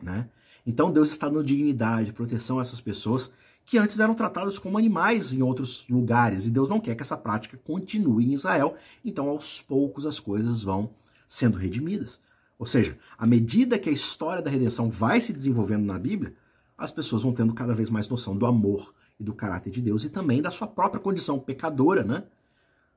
Né? 0.00 0.28
Então 0.66 0.90
Deus 0.90 1.10
está 1.10 1.28
dando 1.28 1.44
dignidade, 1.44 2.12
proteção 2.12 2.58
a 2.58 2.62
essas 2.62 2.80
pessoas 2.80 3.30
que 3.64 3.78
antes 3.78 4.00
eram 4.00 4.14
tratadas 4.14 4.58
como 4.58 4.78
animais 4.78 5.32
em 5.32 5.42
outros 5.42 5.84
lugares. 5.88 6.46
E 6.46 6.50
Deus 6.50 6.68
não 6.68 6.80
quer 6.80 6.94
que 6.94 7.02
essa 7.02 7.16
prática 7.16 7.56
continue 7.64 8.26
em 8.26 8.32
Israel. 8.32 8.74
Então, 9.04 9.28
aos 9.28 9.62
poucos, 9.62 10.04
as 10.04 10.18
coisas 10.18 10.62
vão 10.62 10.90
sendo 11.28 11.56
redimidas. 11.56 12.20
Ou 12.58 12.66
seja, 12.66 12.98
à 13.16 13.26
medida 13.26 13.78
que 13.78 13.88
a 13.88 13.92
história 13.92 14.42
da 14.42 14.50
redenção 14.50 14.90
vai 14.90 15.20
se 15.20 15.32
desenvolvendo 15.32 15.84
na 15.84 15.98
Bíblia, 15.98 16.34
as 16.76 16.90
pessoas 16.90 17.22
vão 17.22 17.32
tendo 17.32 17.54
cada 17.54 17.74
vez 17.74 17.88
mais 17.88 18.08
noção 18.08 18.36
do 18.36 18.46
amor 18.46 18.92
e 19.22 19.24
do 19.24 19.32
caráter 19.32 19.70
de 19.70 19.80
Deus 19.80 20.04
e 20.04 20.10
também 20.10 20.42
da 20.42 20.50
sua 20.50 20.66
própria 20.66 21.00
condição 21.00 21.38
pecadora, 21.38 22.02
né? 22.02 22.24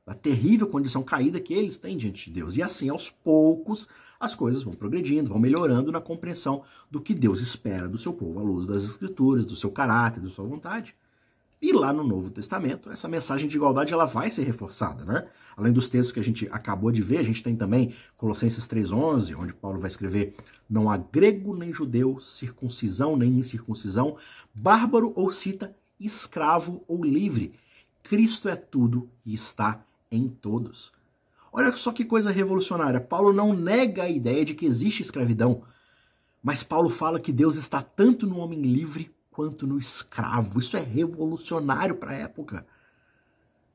Da 0.06 0.14
terrível 0.14 0.68
condição 0.68 1.02
caída 1.02 1.40
que 1.40 1.54
eles 1.54 1.78
têm 1.78 1.96
diante 1.96 2.26
de 2.26 2.40
Deus. 2.40 2.58
E 2.58 2.62
assim, 2.62 2.90
aos 2.90 3.10
poucos, 3.10 3.88
as 4.20 4.36
coisas 4.36 4.64
vão 4.64 4.74
progredindo, 4.74 5.30
vão 5.30 5.40
melhorando 5.40 5.92
na 5.92 6.02
compreensão 6.02 6.64
do 6.90 7.00
que 7.00 7.14
Deus 7.14 7.42
espera 7.42 7.88
do 7.88 7.98
seu 7.98 8.14
povo 8.14 8.40
à 8.40 8.44
luz 8.44 8.68
das 8.68 8.84
Escrituras, 8.84 9.46
do 9.46 9.56
seu 9.56 9.72
caráter, 9.72 10.22
da 10.22 10.30
sua 10.30 10.46
vontade. 10.46 10.96
E 11.62 11.72
lá 11.72 11.92
no 11.94 12.04
Novo 12.04 12.30
Testamento, 12.30 12.92
essa 12.92 13.08
mensagem 13.08 13.48
de 13.48 13.56
igualdade 13.56 13.94
ela 13.94 14.06
vai 14.06 14.30
ser 14.30 14.44
reforçada, 14.44 15.06
né? 15.06 15.28
Além 15.56 15.72
dos 15.72 15.88
textos 15.88 16.12
que 16.12 16.20
a 16.20 16.24
gente 16.24 16.48
acabou 16.52 16.92
de 16.92 17.02
ver, 17.02 17.18
a 17.18 17.24
gente 17.24 17.42
tem 17.42 17.56
também 17.56 17.94
Colossenses 18.18 18.68
3:11, 18.68 19.34
onde 19.36 19.54
Paulo 19.54 19.80
vai 19.80 19.88
escrever: 19.88 20.36
"Não 20.70 20.92
há 20.92 20.98
grego 20.98 21.56
nem 21.56 21.74
judeu, 21.74 22.20
circuncisão 22.20 23.16
nem 23.16 23.40
incircuncisão, 23.40 24.18
bárbaro 24.54 25.14
ou 25.16 25.32
cita, 25.32 25.76
escravo 26.00 26.84
ou 26.88 27.04
livre. 27.04 27.54
Cristo 28.04 28.50
é 28.50 28.56
tudo 28.56 29.10
e 29.26 29.34
está 29.34 29.84
em 30.12 30.28
todos. 30.28 30.92
Olha 31.52 31.76
só 31.78 31.92
que 31.92 32.04
coisa 32.04 32.32
revolucionária. 32.32 33.00
Paulo 33.00 33.32
não 33.32 33.54
nega 33.54 34.04
a 34.04 34.10
ideia 34.10 34.44
de 34.44 34.54
que 34.54 34.66
existe 34.66 35.02
escravidão, 35.02 35.64
mas 36.44 36.64
Paulo 36.64 36.90
fala 36.90 37.20
que 37.20 37.32
Deus 37.32 37.56
está 37.56 37.82
tanto 37.82 38.28
no 38.28 38.40
homem 38.40 38.62
livre 38.62 39.14
quanto 39.32 39.66
no 39.66 39.78
escravo. 39.78 40.60
Isso 40.60 40.78
é 40.78 40.82
revolucionário 40.82 41.96
para 41.96 42.12
a 42.12 42.16
época. 42.16 42.66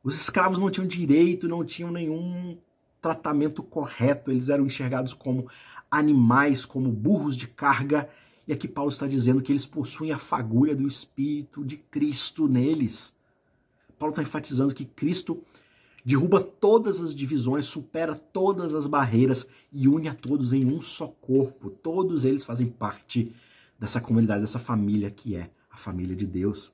Os 0.03 0.21
escravos 0.21 0.59
não 0.59 0.71
tinham 0.71 0.87
direito, 0.87 1.49
não 1.49 1.65
tinham 1.65 1.91
nenhum 1.91 2.57
tratamento 3.01 3.63
correto, 3.63 4.31
eles 4.31 4.49
eram 4.49 4.67
enxergados 4.67 5.13
como 5.13 5.49
animais, 5.91 6.65
como 6.65 6.91
burros 6.91 7.37
de 7.37 7.47
carga 7.47 8.09
e 8.51 8.53
aqui 8.53 8.67
Paulo 8.67 8.91
está 8.91 9.07
dizendo 9.07 9.41
que 9.41 9.53
eles 9.53 9.65
possuem 9.65 10.11
a 10.11 10.19
fagulha 10.19 10.75
do 10.75 10.89
Espírito 10.89 11.65
de 11.65 11.77
Cristo 11.77 12.49
neles. 12.49 13.15
Paulo 13.97 14.11
está 14.11 14.23
enfatizando 14.23 14.75
que 14.75 14.85
Cristo 14.85 15.41
derruba 16.05 16.41
todas 16.41 17.01
as 17.01 17.15
divisões, 17.15 17.67
supera 17.67 18.13
todas 18.13 18.75
as 18.75 18.89
barreiras 18.89 19.47
e 19.73 19.87
une 19.87 20.09
a 20.09 20.15
todos 20.15 20.53
em 20.53 20.65
um 20.65 20.83
só 20.83 21.07
corpo. 21.07 21.71
Todos 21.71 22.25
eles 22.25 22.45
fazem 22.45 22.67
parte 22.67 23.33
dessa 23.79 24.01
comunidade, 24.01 24.41
dessa 24.41 24.59
família 24.59 25.13
que 25.13 25.37
é 25.37 25.49
a 25.71 25.77
família 25.77 26.17
de 26.17 26.27
Deus. 26.27 26.73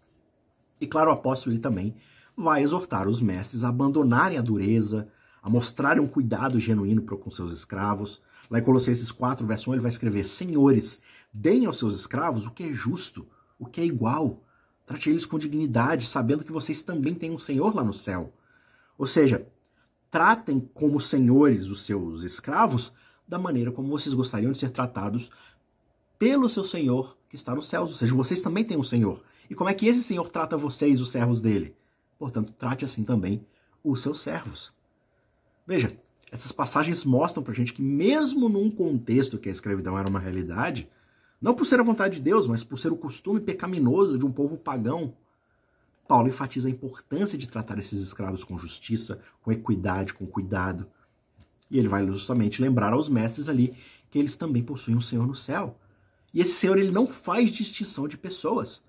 E 0.80 0.86
claro, 0.86 1.10
o 1.10 1.12
apóstolo 1.12 1.54
ele 1.54 1.60
também 1.60 1.94
vai 2.34 2.62
exortar 2.62 3.06
os 3.06 3.20
mestres 3.20 3.64
a 3.64 3.68
abandonarem 3.68 4.38
a 4.38 4.42
dureza, 4.42 5.08
a 5.42 5.50
mostrarem 5.50 6.02
um 6.02 6.08
cuidado 6.08 6.58
genuíno 6.58 7.02
com 7.02 7.30
seus 7.30 7.52
escravos. 7.52 8.22
Lá 8.50 8.60
em 8.60 8.62
Colossenses 8.62 9.12
4, 9.12 9.46
verso 9.46 9.70
1, 9.70 9.74
ele 9.74 9.82
vai 9.82 9.90
escrever: 9.90 10.24
Senhores, 10.24 11.02
deem 11.36 11.66
aos 11.66 11.78
seus 11.78 11.94
escravos 11.94 12.46
o 12.46 12.50
que 12.50 12.64
é 12.64 12.72
justo, 12.72 13.26
o 13.58 13.66
que 13.66 13.80
é 13.80 13.84
igual. 13.84 14.42
Trate 14.86 15.10
eles 15.10 15.26
com 15.26 15.38
dignidade, 15.38 16.06
sabendo 16.06 16.44
que 16.44 16.52
vocês 16.52 16.82
também 16.82 17.14
têm 17.14 17.30
um 17.30 17.38
Senhor 17.38 17.74
lá 17.74 17.84
no 17.84 17.92
céu. 17.92 18.32
Ou 18.96 19.06
seja, 19.06 19.46
tratem 20.10 20.60
como 20.60 21.00
senhores 21.00 21.68
os 21.68 21.84
seus 21.84 22.22
escravos 22.22 22.92
da 23.28 23.38
maneira 23.38 23.70
como 23.70 23.88
vocês 23.88 24.14
gostariam 24.14 24.52
de 24.52 24.58
ser 24.58 24.70
tratados 24.70 25.30
pelo 26.18 26.48
seu 26.48 26.64
Senhor 26.64 27.18
que 27.28 27.36
está 27.36 27.54
nos 27.54 27.68
céus. 27.68 27.90
Ou 27.90 27.96
seja, 27.96 28.14
vocês 28.14 28.40
também 28.40 28.64
têm 28.64 28.78
um 28.78 28.84
Senhor. 28.84 29.22
E 29.50 29.54
como 29.54 29.68
é 29.68 29.74
que 29.74 29.86
esse 29.86 30.02
Senhor 30.02 30.30
trata 30.30 30.56
vocês, 30.56 31.00
os 31.00 31.10
servos 31.10 31.40
dele? 31.40 31.76
Portanto, 32.18 32.52
trate 32.52 32.84
assim 32.84 33.04
também 33.04 33.44
os 33.84 34.00
seus 34.00 34.20
servos. 34.20 34.72
Veja, 35.66 35.94
essas 36.32 36.50
passagens 36.50 37.04
mostram 37.04 37.42
pra 37.42 37.52
gente 37.52 37.74
que, 37.74 37.82
mesmo 37.82 38.48
num 38.48 38.70
contexto 38.70 39.38
que 39.38 39.50
a 39.50 39.52
escravidão 39.52 39.98
era 39.98 40.08
uma 40.08 40.18
realidade, 40.18 40.88
não 41.40 41.54
por 41.54 41.64
ser 41.64 41.80
a 41.80 41.82
vontade 41.82 42.16
de 42.16 42.22
Deus, 42.22 42.46
mas 42.46 42.64
por 42.64 42.78
ser 42.78 42.92
o 42.92 42.96
costume 42.96 43.40
pecaminoso 43.40 44.18
de 44.18 44.24
um 44.24 44.32
povo 44.32 44.56
pagão, 44.56 45.14
Paulo 46.06 46.28
enfatiza 46.28 46.68
a 46.68 46.70
importância 46.70 47.36
de 47.36 47.48
tratar 47.48 47.78
esses 47.78 48.00
escravos 48.00 48.44
com 48.44 48.58
justiça, 48.58 49.18
com 49.42 49.52
equidade, 49.52 50.14
com 50.14 50.26
cuidado. 50.26 50.86
E 51.70 51.78
ele 51.78 51.88
vai 51.88 52.06
justamente 52.06 52.62
lembrar 52.62 52.92
aos 52.92 53.08
mestres 53.08 53.48
ali 53.48 53.76
que 54.10 54.18
eles 54.18 54.36
também 54.36 54.62
possuem 54.62 54.96
um 54.96 55.00
Senhor 55.00 55.26
no 55.26 55.34
céu. 55.34 55.78
E 56.32 56.40
esse 56.40 56.54
Senhor 56.54 56.78
ele 56.78 56.92
não 56.92 57.06
faz 57.06 57.50
distinção 57.50 58.06
de 58.06 58.16
pessoas. 58.16 58.82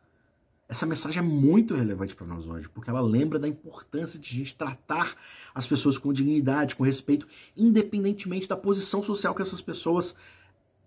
Essa 0.69 0.85
mensagem 0.85 1.19
é 1.19 1.25
muito 1.25 1.73
relevante 1.73 2.13
para 2.13 2.27
nós 2.27 2.45
hoje, 2.45 2.67
porque 2.67 2.89
ela 2.89 3.01
lembra 3.01 3.39
da 3.39 3.47
importância 3.47 4.19
de 4.19 4.29
a 4.29 4.37
gente 4.37 4.55
tratar 4.55 5.15
as 5.55 5.65
pessoas 5.65 5.97
com 5.97 6.11
dignidade, 6.11 6.75
com 6.75 6.83
respeito, 6.83 7.25
independentemente 7.55 8.49
da 8.49 8.57
posição 8.57 9.01
social 9.01 9.33
que 9.33 9.41
essas 9.41 9.61
pessoas 9.61 10.13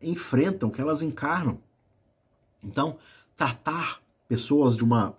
enfrentam, 0.01 0.71
que 0.71 0.81
elas 0.81 1.03
encarnam. 1.03 1.61
Então, 2.63 2.99
tratar 3.37 4.03
pessoas 4.29 4.77
de 4.77 4.85
uma 4.85 5.17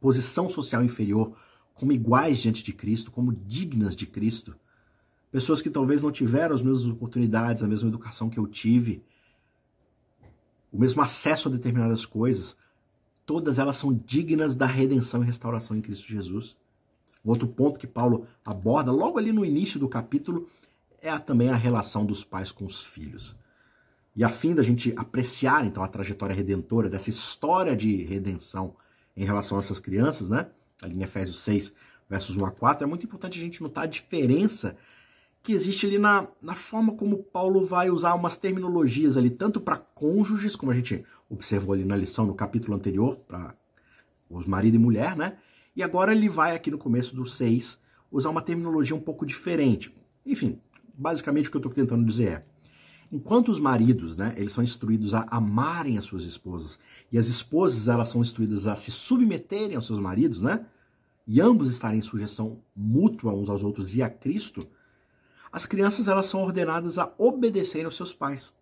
posição 0.00 0.48
social 0.48 0.84
inferior 0.84 1.36
como 1.74 1.92
iguais 1.92 2.38
diante 2.38 2.62
de 2.62 2.72
Cristo, 2.72 3.10
como 3.10 3.32
dignas 3.32 3.96
de 3.96 4.06
Cristo, 4.06 4.54
pessoas 5.30 5.62
que 5.62 5.70
talvez 5.70 6.02
não 6.02 6.12
tiveram 6.12 6.54
as 6.54 6.62
mesmas 6.62 6.86
oportunidades, 6.86 7.64
a 7.64 7.68
mesma 7.68 7.88
educação 7.88 8.28
que 8.28 8.38
eu 8.38 8.46
tive, 8.46 9.02
o 10.70 10.78
mesmo 10.78 11.02
acesso 11.02 11.48
a 11.48 11.52
determinadas 11.52 12.06
coisas, 12.06 12.56
todas 13.26 13.58
elas 13.58 13.76
são 13.76 13.92
dignas 13.92 14.56
da 14.56 14.66
redenção 14.66 15.22
e 15.22 15.26
restauração 15.26 15.76
em 15.76 15.80
Cristo 15.80 16.06
Jesus. 16.06 16.56
Um 17.24 17.30
outro 17.30 17.46
ponto 17.46 17.78
que 17.78 17.86
Paulo 17.86 18.26
aborda 18.44 18.90
logo 18.90 19.18
ali 19.18 19.32
no 19.32 19.44
início 19.44 19.78
do 19.78 19.88
capítulo 19.88 20.46
é 21.00 21.16
também 21.18 21.50
a 21.50 21.56
relação 21.56 22.04
dos 22.04 22.22
pais 22.24 22.52
com 22.52 22.64
os 22.64 22.82
filhos. 22.82 23.36
E 24.14 24.22
a 24.22 24.28
fim 24.28 24.54
da 24.54 24.62
gente 24.62 24.92
apreciar 24.96 25.64
então 25.64 25.82
a 25.82 25.88
trajetória 25.88 26.34
redentora 26.34 26.88
dessa 26.88 27.08
história 27.08 27.74
de 27.74 28.04
redenção 28.04 28.76
em 29.16 29.24
relação 29.24 29.56
a 29.56 29.60
essas 29.60 29.78
crianças, 29.78 30.28
né? 30.28 30.48
Ali 30.82 30.98
em 30.98 31.02
Efésios 31.02 31.38
6, 31.38 31.74
versos 32.08 32.36
1 32.36 32.44
a 32.44 32.50
4, 32.50 32.84
é 32.84 32.86
muito 32.86 33.06
importante 33.06 33.38
a 33.38 33.42
gente 33.42 33.62
notar 33.62 33.84
a 33.84 33.86
diferença 33.86 34.76
que 35.42 35.52
existe 35.52 35.86
ali 35.86 35.98
na, 35.98 36.28
na 36.40 36.54
forma 36.54 36.94
como 36.94 37.22
Paulo 37.22 37.64
vai 37.64 37.90
usar 37.90 38.14
umas 38.14 38.38
terminologias 38.38 39.16
ali, 39.16 39.28
tanto 39.28 39.60
para 39.60 39.76
cônjuges, 39.76 40.54
como 40.54 40.70
a 40.70 40.74
gente 40.74 41.04
observou 41.28 41.74
ali 41.74 41.84
na 41.84 41.96
lição 41.96 42.26
no 42.26 42.34
capítulo 42.34 42.76
anterior, 42.76 43.16
para 43.16 43.54
os 44.30 44.46
marido 44.46 44.76
e 44.76 44.78
mulher, 44.78 45.16
né? 45.16 45.38
E 45.74 45.82
agora 45.82 46.12
ele 46.12 46.28
vai 46.28 46.54
aqui 46.54 46.70
no 46.70 46.78
começo 46.78 47.16
do 47.16 47.26
6 47.26 47.80
usar 48.10 48.30
uma 48.30 48.42
terminologia 48.42 48.94
um 48.94 49.00
pouco 49.00 49.26
diferente. 49.26 49.94
Enfim, 50.24 50.60
basicamente 50.94 51.48
o 51.48 51.50
que 51.50 51.56
eu 51.56 51.60
estou 51.60 51.72
tentando 51.72 52.04
dizer 52.04 52.28
é, 52.28 52.44
enquanto 53.12 53.50
os 53.50 53.60
maridos, 53.60 54.16
né, 54.16 54.34
eles 54.38 54.52
são 54.52 54.64
instruídos 54.64 55.12
a 55.12 55.26
amarem 55.30 55.98
as 55.98 56.06
suas 56.06 56.24
esposas, 56.24 56.78
e 57.12 57.18
as 57.18 57.28
esposas, 57.28 57.86
elas 57.86 58.08
são 58.08 58.22
instruídas 58.22 58.66
a 58.66 58.74
se 58.74 58.90
submeterem 58.90 59.76
aos 59.76 59.86
seus 59.86 59.98
maridos, 59.98 60.40
né? 60.40 60.64
E 61.26 61.40
ambos 61.40 61.70
estarem 61.70 61.98
em 61.98 62.02
sujeição 62.02 62.58
mútua 62.74 63.32
uns 63.32 63.48
aos 63.48 63.62
outros 63.62 63.94
e 63.94 64.02
a 64.02 64.08
Cristo, 64.08 64.66
as 65.52 65.66
crianças 65.66 66.08
elas 66.08 66.26
são 66.26 66.42
ordenadas 66.42 66.98
a 66.98 67.12
obedecer 67.18 67.84
aos 67.84 67.96
seus 67.96 68.14
pais. 68.14 68.52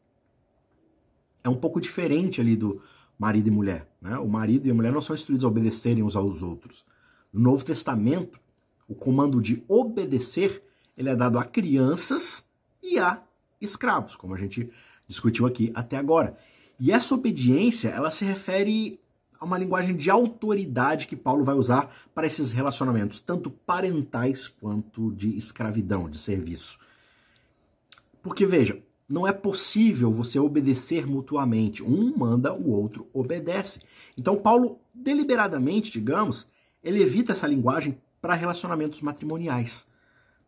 É 1.45 1.49
um 1.49 1.55
pouco 1.55 1.81
diferente 1.81 2.41
ali 2.41 2.57
do 2.57 2.83
marido 3.17 3.47
e 3.47 3.51
mulher. 3.51 3.89
Né? 4.03 4.19
O 4.19 4.29
marido 4.29 4.67
e 4.67 4.71
a 4.71 4.75
mulher 4.75 4.93
não 4.93 5.01
são 5.01 5.15
instruídos 5.15 5.45
a 5.45 5.49
obedecerem 5.49 6.03
uns 6.03 6.17
aos 6.17 6.43
outros. 6.43 6.85
No 7.33 7.41
Novo 7.41 7.65
Testamento, 7.65 8.41
o 8.89 8.95
comando 8.95 9.41
de 9.41 9.65
obedecer 9.69 10.63
ele 10.97 11.09
é 11.09 11.17
dado 11.17 11.39
a 11.39 11.45
crianças 11.45 12.45
e 12.83 12.99
a 12.99 13.23
escravos, 13.61 14.17
como 14.17 14.35
a 14.35 14.39
gente 14.39 14.71
discutiu 15.07 15.47
aqui 15.47 15.71
até 15.75 15.97
agora. 15.97 16.37
E 16.79 16.93
essa 16.93 17.15
obediência, 17.15 17.89
ela 17.89 18.11
se 18.11 18.25
refere 18.25 18.99
a 19.39 19.45
uma 19.45 19.59
linguagem 19.59 19.97
de 19.97 20.11
autoridade 20.11 21.07
que 21.07 21.17
Paulo 21.17 21.45
vai 21.45 21.55
usar 21.55 21.95
para 22.15 22.27
esses 22.27 22.53
relacionamentos, 22.53 23.21
tanto 23.21 23.51
parentais 23.51 24.49
quanto 24.49 25.13
de 25.13 25.37
escravidão, 25.37 26.09
de 26.09 26.19
serviço. 26.19 26.79
Porque 28.23 28.45
veja, 28.45 28.83
não 29.09 29.27
é 29.27 29.33
possível 29.33 30.13
você 30.13 30.39
obedecer 30.39 31.07
mutuamente. 31.07 31.83
Um 31.83 32.17
manda, 32.17 32.53
o 32.53 32.71
outro 32.71 33.09
obedece. 33.13 33.81
Então, 34.17 34.37
Paulo, 34.37 34.79
deliberadamente, 34.95 35.91
digamos, 35.91 36.47
ele 36.85 37.03
evita 37.03 37.33
essa 37.33 37.47
linguagem 37.47 37.99
para 38.21 38.35
relacionamentos 38.35 39.01
matrimoniais. 39.01 39.87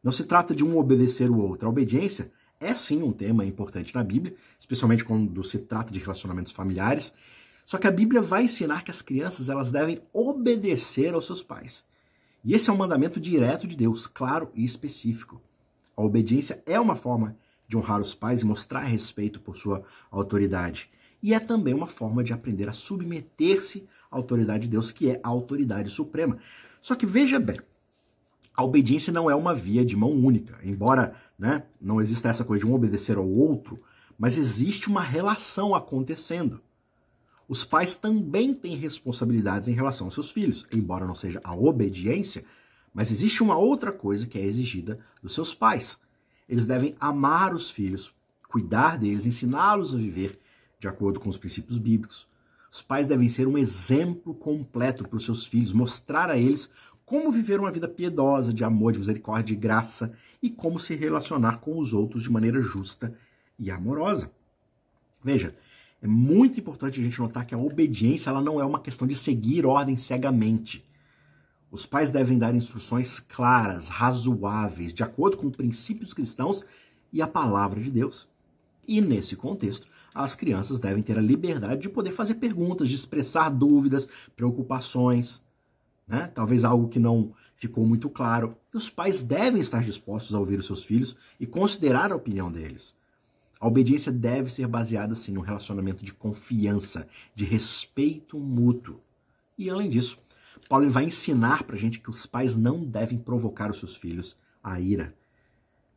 Não 0.03 0.13
se 0.13 0.25
trata 0.25 0.55
de 0.55 0.65
um 0.65 0.79
obedecer 0.79 1.31
o 1.31 1.39
outro. 1.39 1.67
A 1.67 1.71
obediência 1.71 2.31
é 2.63 2.75
sim 2.75 3.03
um 3.03 3.13
tema 3.13 3.45
importante 3.45 3.95
na 3.95 4.05
Bíblia, 4.05 4.35
especialmente 4.59 5.05
quando 5.05 5.43
se 5.43 5.59
trata 5.59 5.93
de 5.93 5.99
relacionamentos 5.99 6.53
familiares. 6.53 7.13
Só 7.67 7.79
que 7.79 7.87
a 7.87 7.93
Bíblia 7.93 8.23
vai 8.23 8.45
ensinar 8.45 8.85
que 8.85 8.91
as 8.91 9.03
crianças 9.03 9.49
elas 9.49 9.73
devem 9.73 10.01
obedecer 10.13 11.13
aos 11.13 11.27
seus 11.27 11.43
pais. 11.43 11.85
E 12.45 12.55
esse 12.55 12.71
é 12.71 12.73
um 12.73 12.77
mandamento 12.77 13.21
direto 13.21 13.67
de 13.67 13.77
Deus, 13.77 14.07
claro 14.07 14.51
e 14.55 14.65
específico. 14.65 15.41
A 15.97 16.03
obediência 16.03 16.63
é 16.67 16.79
uma 16.79 16.97
forma 16.97 17.37
de 17.69 17.77
honrar 17.77 18.01
os 18.01 18.15
pais 18.15 18.43
e 18.43 18.47
mostrar 18.47 18.81
respeito 18.81 19.41
por 19.41 19.57
sua 19.57 19.83
autoridade. 20.11 20.91
E 21.23 21.35
é 21.35 21.39
também 21.39 21.73
uma 21.73 21.87
forma 21.87 22.25
de 22.25 22.33
aprender 22.33 22.69
a 22.69 22.73
submeter-se 22.73 23.87
à 24.11 24.17
autoridade 24.17 24.65
de 24.65 24.71
Deus, 24.71 24.91
que 24.91 25.11
é 25.11 25.21
a 25.23 25.29
autoridade 25.29 25.89
suprema. 25.91 26.39
Só 26.81 26.97
que 26.97 27.07
veja 27.07 27.39
bem, 27.39 27.61
a 28.55 28.63
obediência 28.63 29.13
não 29.13 29.31
é 29.31 29.35
uma 29.35 29.55
via 29.55 29.85
de 29.85 29.97
mão 29.97 30.11
única, 30.11 30.59
embora 30.63 31.15
né, 31.39 31.65
não 31.81 32.01
exista 32.01 32.29
essa 32.29 32.45
coisa 32.45 32.65
de 32.65 32.71
um 32.71 32.75
obedecer 32.75 33.17
ao 33.17 33.29
outro, 33.29 33.83
mas 34.19 34.37
existe 34.37 34.89
uma 34.89 35.01
relação 35.01 35.75
acontecendo. 35.75 36.61
Os 37.49 37.65
pais 37.65 37.97
também 37.97 38.55
têm 38.55 38.77
responsabilidades 38.77 39.69
em 39.69 39.73
relação 39.73 40.07
aos 40.07 40.15
seus 40.15 40.31
filhos, 40.31 40.67
embora 40.73 41.07
não 41.07 41.17
seja 41.17 41.41
a 41.43 41.55
obediência, 41.55 42.45
mas 42.95 43.11
existe 43.11 43.43
uma 43.43 43.57
outra 43.57 43.91
coisa 43.91 44.27
que 44.27 44.39
é 44.39 44.45
exigida 44.45 44.99
dos 45.23 45.35
seus 45.35 45.55
pais. 45.55 45.99
Eles 46.49 46.67
devem 46.67 46.95
amar 47.01 47.55
os 47.55 47.71
filhos, 47.71 48.15
cuidar 48.49 48.99
deles, 48.99 49.27
ensiná-los 49.27 49.95
a 49.95 49.99
viver 49.99 50.39
de 50.79 50.89
acordo 50.89 51.19
com 51.19 51.29
os 51.29 51.37
princípios 51.37 51.79
bíblicos. 51.79 52.27
Os 52.71 52.83
pais 52.83 53.07
devem 53.07 53.29
ser 53.29 53.47
um 53.47 53.59
exemplo 53.59 54.35
completo 54.35 55.07
para 55.07 55.17
os 55.17 55.25
seus 55.25 55.45
filhos, 55.45 55.73
mostrar 55.73 56.31
a 56.31 56.39
eles 56.39 56.71
como 57.13 57.31
viver 57.31 57.61
uma 57.61 57.71
vida 57.71 57.87
piedosa, 57.87 58.55
de 58.55 58.65
amor, 58.65 58.95
de 58.95 58.99
misericórdia 58.99 59.53
e 59.53 59.57
graça 59.57 60.15
e 60.43 60.49
como 60.49 60.81
se 60.81 60.95
relacionar 60.95 61.59
com 61.59 61.79
os 61.79 61.93
outros 61.93 62.23
de 62.23 62.31
maneira 62.31 62.63
justa 62.63 63.15
e 63.59 63.71
amorosa. 63.71 64.33
Veja, 65.23 65.55
é 66.01 66.07
muito 66.07 66.59
importante 66.59 66.99
a 66.99 67.05
gente 67.05 67.21
notar 67.21 67.45
que 67.45 67.55
a 67.55 67.59
obediência 67.59 68.31
ela 68.31 68.41
não 68.41 68.59
é 68.59 68.65
uma 68.65 68.81
questão 68.81 69.07
de 69.07 69.15
seguir 69.15 69.67
ordens 69.67 70.05
cegamente. 70.05 70.89
Os 71.71 71.85
pais 71.85 72.11
devem 72.11 72.39
dar 72.39 72.55
instruções 72.55 73.21
claras, 73.21 73.91
razoáveis, 73.91 74.95
de 74.95 75.03
acordo 75.03 75.37
com 75.37 75.51
princípios 75.51 76.15
cristãos 76.15 76.65
e 77.13 77.21
a 77.21 77.27
palavra 77.27 77.79
de 77.79 77.91
Deus. 77.91 78.27
E 78.89 79.03
nesse 79.03 79.37
contexto, 79.37 79.87
as 80.15 80.35
crianças 80.35 80.81
devem 80.81 81.03
ter 81.03 81.19
a 81.19 81.23
liberdade 81.23 81.83
de 81.83 81.91
poder 81.91 82.13
fazer 82.13 82.37
perguntas, 82.37 82.89
de 82.89 82.95
expressar 82.95 83.51
dúvidas, 83.51 84.09
preocupações, 84.35 85.43
né? 86.13 86.31
talvez 86.35 86.63
algo 86.63 86.89
que 86.89 86.99
não 86.99 87.33
ficou 87.57 87.87
muito 87.87 88.11
claro. 88.11 88.55
Os 88.73 88.91
pais 88.91 89.23
devem 89.23 89.63
estar 89.63 89.83
dispostos 89.83 90.35
a 90.35 90.39
ouvir 90.39 90.59
os 90.59 90.67
seus 90.67 90.85
filhos 90.85 91.17
e 91.41 91.47
considerar 91.47 92.13
a 92.13 92.17
opinião 92.17 92.53
deles. 92.53 92.95
A 93.59 93.67
obediência 93.67 94.13
deve 94.13 94.53
ser 94.53 94.67
baseada, 94.67 95.15
sim, 95.15 95.33
num 95.33 95.41
relacionamento 95.41 96.05
de 96.05 96.13
confiança, 96.13 97.09
de 97.35 97.47
respeito 97.47 98.39
mútuo. 98.39 99.01
E, 99.57 99.71
além 99.71 99.89
disso, 99.89 100.19
Paulo 100.69 100.91
vai 100.91 101.05
ensinar 101.05 101.63
para 101.63 101.77
a 101.77 101.79
gente 101.79 101.99
que 101.99 102.11
os 102.11 102.27
pais 102.27 102.57
não 102.57 102.85
devem 102.85 103.17
provocar 103.17 103.71
os 103.71 103.79
seus 103.79 103.97
filhos 103.97 104.37
à 104.63 104.79
ira. 104.79 105.15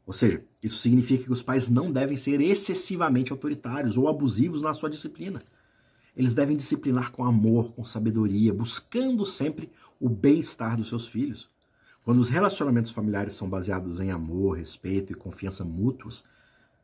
Ou 0.07 0.13
seja, 0.13 0.43
isso 0.63 0.78
significa 0.78 1.26
que 1.26 1.32
os 1.32 1.41
pais 1.41 1.68
não 1.68 1.91
devem 1.91 2.16
ser 2.16 2.39
excessivamente 2.39 3.32
autoritários 3.32 3.97
ou 3.97 4.07
abusivos 4.07 4.61
na 4.61 4.74
sua 4.74 4.89
disciplina. 4.89 5.41
Eles 6.16 6.34
devem 6.34 6.55
disciplinar 6.55 7.11
com 7.11 7.24
amor, 7.24 7.74
com 7.74 7.84
sabedoria, 7.84 8.53
buscando 8.53 9.26
sempre 9.26 9.72
o 9.99 10.07
bem-estar 10.07 10.78
dos 10.78 10.89
seus 10.89 11.07
filhos. 11.07 11.49
Quando 12.03 12.20
os 12.20 12.30
relacionamentos 12.30 12.91
familiares 12.91 13.34
são 13.34 13.49
baseados 13.49 13.99
em 13.99 14.11
amor, 14.11 14.57
respeito 14.57 15.11
e 15.11 15.16
confiança 15.16 15.66
mútuos, 15.66 16.24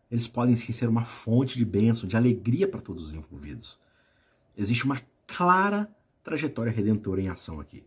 eles 0.09 0.27
podem 0.27 0.55
sim 0.55 0.73
ser 0.73 0.89
uma 0.89 1.05
fonte 1.05 1.57
de 1.57 1.63
bênção, 1.63 2.07
de 2.07 2.17
alegria 2.17 2.67
para 2.67 2.81
todos 2.81 3.05
os 3.05 3.13
envolvidos. 3.13 3.79
Existe 4.57 4.83
uma 4.83 5.01
clara 5.25 5.89
trajetória 6.23 6.71
redentora 6.71 7.21
em 7.21 7.29
ação 7.29 7.59
aqui. 7.59 7.85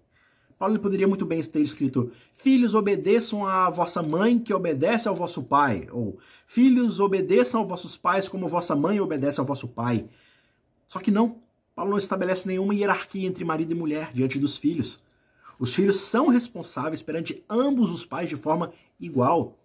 Paulo 0.58 0.78
poderia 0.78 1.08
muito 1.08 1.26
bem 1.26 1.42
ter 1.42 1.60
escrito: 1.60 2.10
Filhos, 2.36 2.74
obedeçam 2.74 3.46
à 3.46 3.68
vossa 3.68 4.02
mãe, 4.02 4.38
que 4.38 4.54
obedece 4.54 5.08
ao 5.08 5.14
vosso 5.14 5.42
pai. 5.42 5.86
Ou 5.90 6.18
Filhos, 6.46 7.00
obedeçam 7.00 7.60
aos 7.60 7.68
vossos 7.68 7.96
pais, 7.96 8.28
como 8.28 8.48
vossa 8.48 8.74
mãe 8.74 9.00
obedece 9.00 9.40
ao 9.40 9.46
vosso 9.46 9.68
pai. 9.68 10.08
Só 10.86 10.98
que 10.98 11.10
não. 11.10 11.42
Paulo 11.74 11.90
não 11.90 11.98
estabelece 11.98 12.46
nenhuma 12.46 12.74
hierarquia 12.74 13.26
entre 13.26 13.44
marido 13.44 13.72
e 13.72 13.74
mulher 13.74 14.12
diante 14.12 14.38
dos 14.38 14.56
filhos. 14.56 15.02
Os 15.58 15.74
filhos 15.74 16.00
são 16.00 16.28
responsáveis 16.28 17.02
perante 17.02 17.44
ambos 17.48 17.90
os 17.90 18.04
pais 18.04 18.28
de 18.28 18.36
forma 18.36 18.72
igual. 18.98 19.58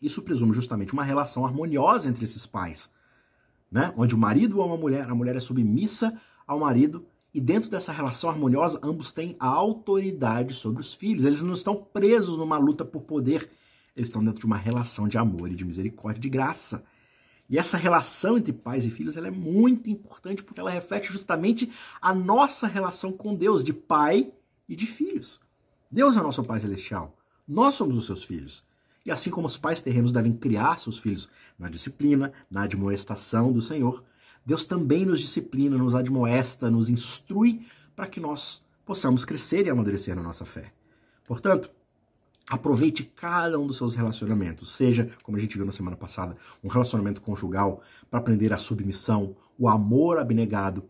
Isso 0.00 0.22
presume 0.22 0.52
justamente 0.52 0.92
uma 0.92 1.04
relação 1.04 1.44
harmoniosa 1.46 2.08
entre 2.08 2.24
esses 2.24 2.46
pais, 2.46 2.90
né? 3.70 3.92
onde 3.96 4.14
o 4.14 4.18
marido 4.18 4.60
ama 4.60 4.74
a 4.74 4.78
mulher, 4.78 5.08
a 5.08 5.14
mulher 5.14 5.36
é 5.36 5.40
submissa 5.40 6.20
ao 6.46 6.58
marido, 6.58 7.06
e 7.32 7.40
dentro 7.40 7.70
dessa 7.70 7.92
relação 7.92 8.28
harmoniosa, 8.28 8.78
ambos 8.82 9.12
têm 9.12 9.36
a 9.38 9.46
autoridade 9.46 10.52
sobre 10.52 10.82
os 10.82 10.92
filhos. 10.92 11.24
Eles 11.24 11.40
não 11.40 11.54
estão 11.54 11.76
presos 11.76 12.36
numa 12.36 12.58
luta 12.58 12.84
por 12.84 13.02
poder, 13.02 13.48
eles 13.96 14.08
estão 14.08 14.22
dentro 14.22 14.40
de 14.40 14.46
uma 14.46 14.56
relação 14.56 15.08
de 15.08 15.16
amor 15.16 15.50
e 15.50 15.54
de 15.54 15.64
misericórdia, 15.64 16.20
de 16.20 16.28
graça. 16.28 16.84
E 17.52 17.58
essa 17.58 17.76
relação 17.76 18.38
entre 18.38 18.50
pais 18.50 18.86
e 18.86 18.90
filhos 18.90 19.14
ela 19.14 19.28
é 19.28 19.30
muito 19.30 19.90
importante 19.90 20.42
porque 20.42 20.58
ela 20.58 20.70
reflete 20.70 21.12
justamente 21.12 21.70
a 22.00 22.14
nossa 22.14 22.66
relação 22.66 23.12
com 23.12 23.34
Deus, 23.34 23.62
de 23.62 23.74
pai 23.74 24.32
e 24.66 24.74
de 24.74 24.86
filhos. 24.86 25.38
Deus 25.90 26.16
é 26.16 26.22
nosso 26.22 26.42
Pai 26.42 26.62
Celestial. 26.62 27.14
Nós 27.46 27.74
somos 27.74 27.94
os 27.98 28.06
seus 28.06 28.24
filhos. 28.24 28.64
E 29.04 29.10
assim 29.10 29.28
como 29.28 29.46
os 29.46 29.58
pais 29.58 29.82
terrenos 29.82 30.14
devem 30.14 30.32
criar 30.32 30.78
seus 30.78 30.98
filhos 30.98 31.28
na 31.58 31.68
disciplina, 31.68 32.32
na 32.50 32.62
admoestação 32.62 33.52
do 33.52 33.60
Senhor, 33.60 34.02
Deus 34.46 34.64
também 34.64 35.04
nos 35.04 35.20
disciplina, 35.20 35.76
nos 35.76 35.94
admoesta, 35.94 36.70
nos 36.70 36.88
instrui 36.88 37.66
para 37.94 38.06
que 38.06 38.18
nós 38.18 38.64
possamos 38.82 39.26
crescer 39.26 39.66
e 39.66 39.68
amadurecer 39.68 40.16
na 40.16 40.22
nossa 40.22 40.46
fé. 40.46 40.72
Portanto, 41.26 41.70
aproveite 42.52 43.02
cada 43.02 43.58
um 43.58 43.66
dos 43.66 43.78
seus 43.78 43.94
relacionamentos, 43.94 44.76
seja, 44.76 45.08
como 45.22 45.38
a 45.38 45.40
gente 45.40 45.56
viu 45.56 45.64
na 45.64 45.72
semana 45.72 45.96
passada, 45.96 46.36
um 46.62 46.68
relacionamento 46.68 47.22
conjugal 47.22 47.80
para 48.10 48.20
aprender 48.20 48.52
a 48.52 48.58
submissão, 48.58 49.34
o 49.58 49.68
amor 49.68 50.18
abnegado, 50.18 50.84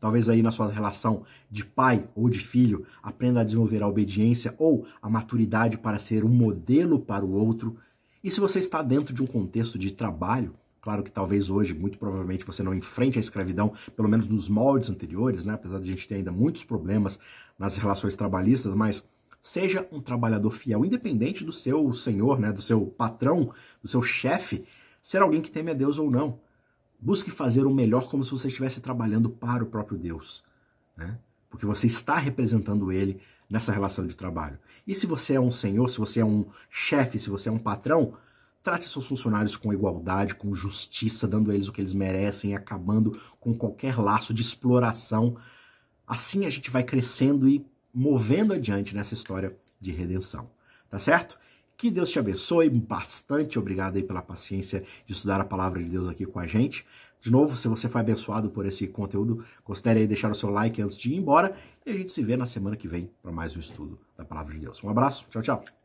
Talvez 0.00 0.28
aí 0.28 0.44
na 0.44 0.52
sua 0.52 0.70
relação 0.70 1.24
de 1.50 1.64
pai 1.64 2.08
ou 2.14 2.30
de 2.30 2.38
filho, 2.38 2.86
aprenda 3.02 3.40
a 3.40 3.42
desenvolver 3.42 3.82
a 3.82 3.88
obediência 3.88 4.54
ou 4.56 4.86
a 5.02 5.10
maturidade 5.10 5.76
para 5.76 5.98
ser 5.98 6.24
um 6.24 6.28
modelo 6.28 7.00
para 7.00 7.24
o 7.24 7.32
outro. 7.32 7.76
E 8.22 8.30
se 8.30 8.38
você 8.38 8.60
está 8.60 8.80
dentro 8.80 9.12
de 9.12 9.20
um 9.20 9.26
contexto 9.26 9.76
de 9.76 9.90
trabalho, 9.90 10.54
claro 10.80 11.02
que 11.02 11.10
talvez 11.10 11.50
hoje, 11.50 11.74
muito 11.74 11.98
provavelmente, 11.98 12.46
você 12.46 12.62
não 12.62 12.72
enfrente 12.72 13.18
a 13.18 13.20
escravidão, 13.20 13.72
pelo 13.96 14.08
menos 14.08 14.28
nos 14.28 14.48
moldes 14.48 14.88
anteriores, 14.88 15.44
né? 15.44 15.54
apesar 15.54 15.80
de 15.80 15.90
a 15.90 15.92
gente 15.92 16.06
ter 16.06 16.14
ainda 16.14 16.30
muitos 16.30 16.62
problemas 16.62 17.18
nas 17.58 17.76
relações 17.76 18.14
trabalhistas, 18.14 18.76
mas 18.76 19.02
seja 19.42 19.86
um 19.90 20.00
trabalhador 20.00 20.50
fiel, 20.50 20.84
independente 20.84 21.44
do 21.44 21.52
seu 21.52 21.92
senhor, 21.94 22.38
né? 22.38 22.52
do 22.52 22.62
seu 22.62 22.86
patrão, 22.86 23.52
do 23.82 23.88
seu 23.88 24.02
chefe, 24.02 24.64
ser 25.00 25.22
alguém 25.22 25.40
que 25.40 25.50
teme 25.50 25.70
a 25.70 25.74
Deus 25.74 25.98
ou 25.98 26.10
não. 26.10 26.40
Busque 27.00 27.30
fazer 27.30 27.64
o 27.64 27.74
melhor 27.74 28.08
como 28.08 28.24
se 28.24 28.30
você 28.30 28.48
estivesse 28.48 28.80
trabalhando 28.80 29.30
para 29.30 29.62
o 29.62 29.68
próprio 29.68 29.96
Deus, 29.96 30.42
né? 30.96 31.18
Porque 31.48 31.64
você 31.64 31.86
está 31.86 32.16
representando 32.16 32.90
ele 32.90 33.20
nessa 33.48 33.72
relação 33.72 34.06
de 34.06 34.16
trabalho. 34.16 34.58
E 34.86 34.94
se 34.94 35.06
você 35.06 35.34
é 35.34 35.40
um 35.40 35.52
senhor, 35.52 35.88
se 35.88 35.98
você 35.98 36.20
é 36.20 36.24
um 36.24 36.46
chefe, 36.68 37.18
se 37.18 37.30
você 37.30 37.48
é 37.48 37.52
um 37.52 37.58
patrão, 37.58 38.14
trate 38.62 38.86
seus 38.86 39.06
funcionários 39.06 39.56
com 39.56 39.72
igualdade, 39.72 40.34
com 40.34 40.54
justiça, 40.54 41.26
dando 41.26 41.50
a 41.50 41.54
eles 41.54 41.68
o 41.68 41.72
que 41.72 41.80
eles 41.80 41.94
merecem, 41.94 42.54
acabando 42.54 43.18
com 43.40 43.54
qualquer 43.54 43.98
laço 43.98 44.34
de 44.34 44.42
exploração. 44.42 45.36
Assim 46.06 46.44
a 46.44 46.50
gente 46.50 46.70
vai 46.70 46.82
crescendo 46.82 47.48
e 47.48 47.64
movendo 47.98 48.52
adiante 48.52 48.94
nessa 48.94 49.12
história 49.12 49.56
de 49.80 49.90
redenção. 49.90 50.48
Tá 50.88 51.00
certo? 51.00 51.36
Que 51.76 51.90
Deus 51.90 52.10
te 52.10 52.18
abençoe 52.18 52.70
bastante. 52.70 53.58
Obrigado 53.58 53.96
aí 53.96 54.04
pela 54.04 54.22
paciência 54.22 54.84
de 55.04 55.12
estudar 55.12 55.40
a 55.40 55.44
palavra 55.44 55.82
de 55.82 55.90
Deus 55.90 56.06
aqui 56.06 56.24
com 56.24 56.38
a 56.38 56.46
gente. 56.46 56.86
De 57.20 57.30
novo, 57.30 57.56
se 57.56 57.66
você 57.66 57.88
foi 57.88 58.00
abençoado 58.00 58.50
por 58.50 58.64
esse 58.66 58.86
conteúdo, 58.86 59.44
considere 59.64 60.00
aí 60.00 60.06
deixar 60.06 60.30
o 60.30 60.34
seu 60.34 60.50
like 60.50 60.80
antes 60.80 60.96
de 60.96 61.12
ir 61.12 61.16
embora. 61.16 61.56
E 61.84 61.90
a 61.90 61.94
gente 61.94 62.12
se 62.12 62.22
vê 62.22 62.36
na 62.36 62.46
semana 62.46 62.76
que 62.76 62.86
vem 62.86 63.10
para 63.20 63.32
mais 63.32 63.56
um 63.56 63.60
estudo 63.60 63.98
da 64.16 64.24
palavra 64.24 64.54
de 64.54 64.60
Deus. 64.60 64.82
Um 64.84 64.90
abraço. 64.90 65.26
Tchau, 65.30 65.42
tchau. 65.42 65.77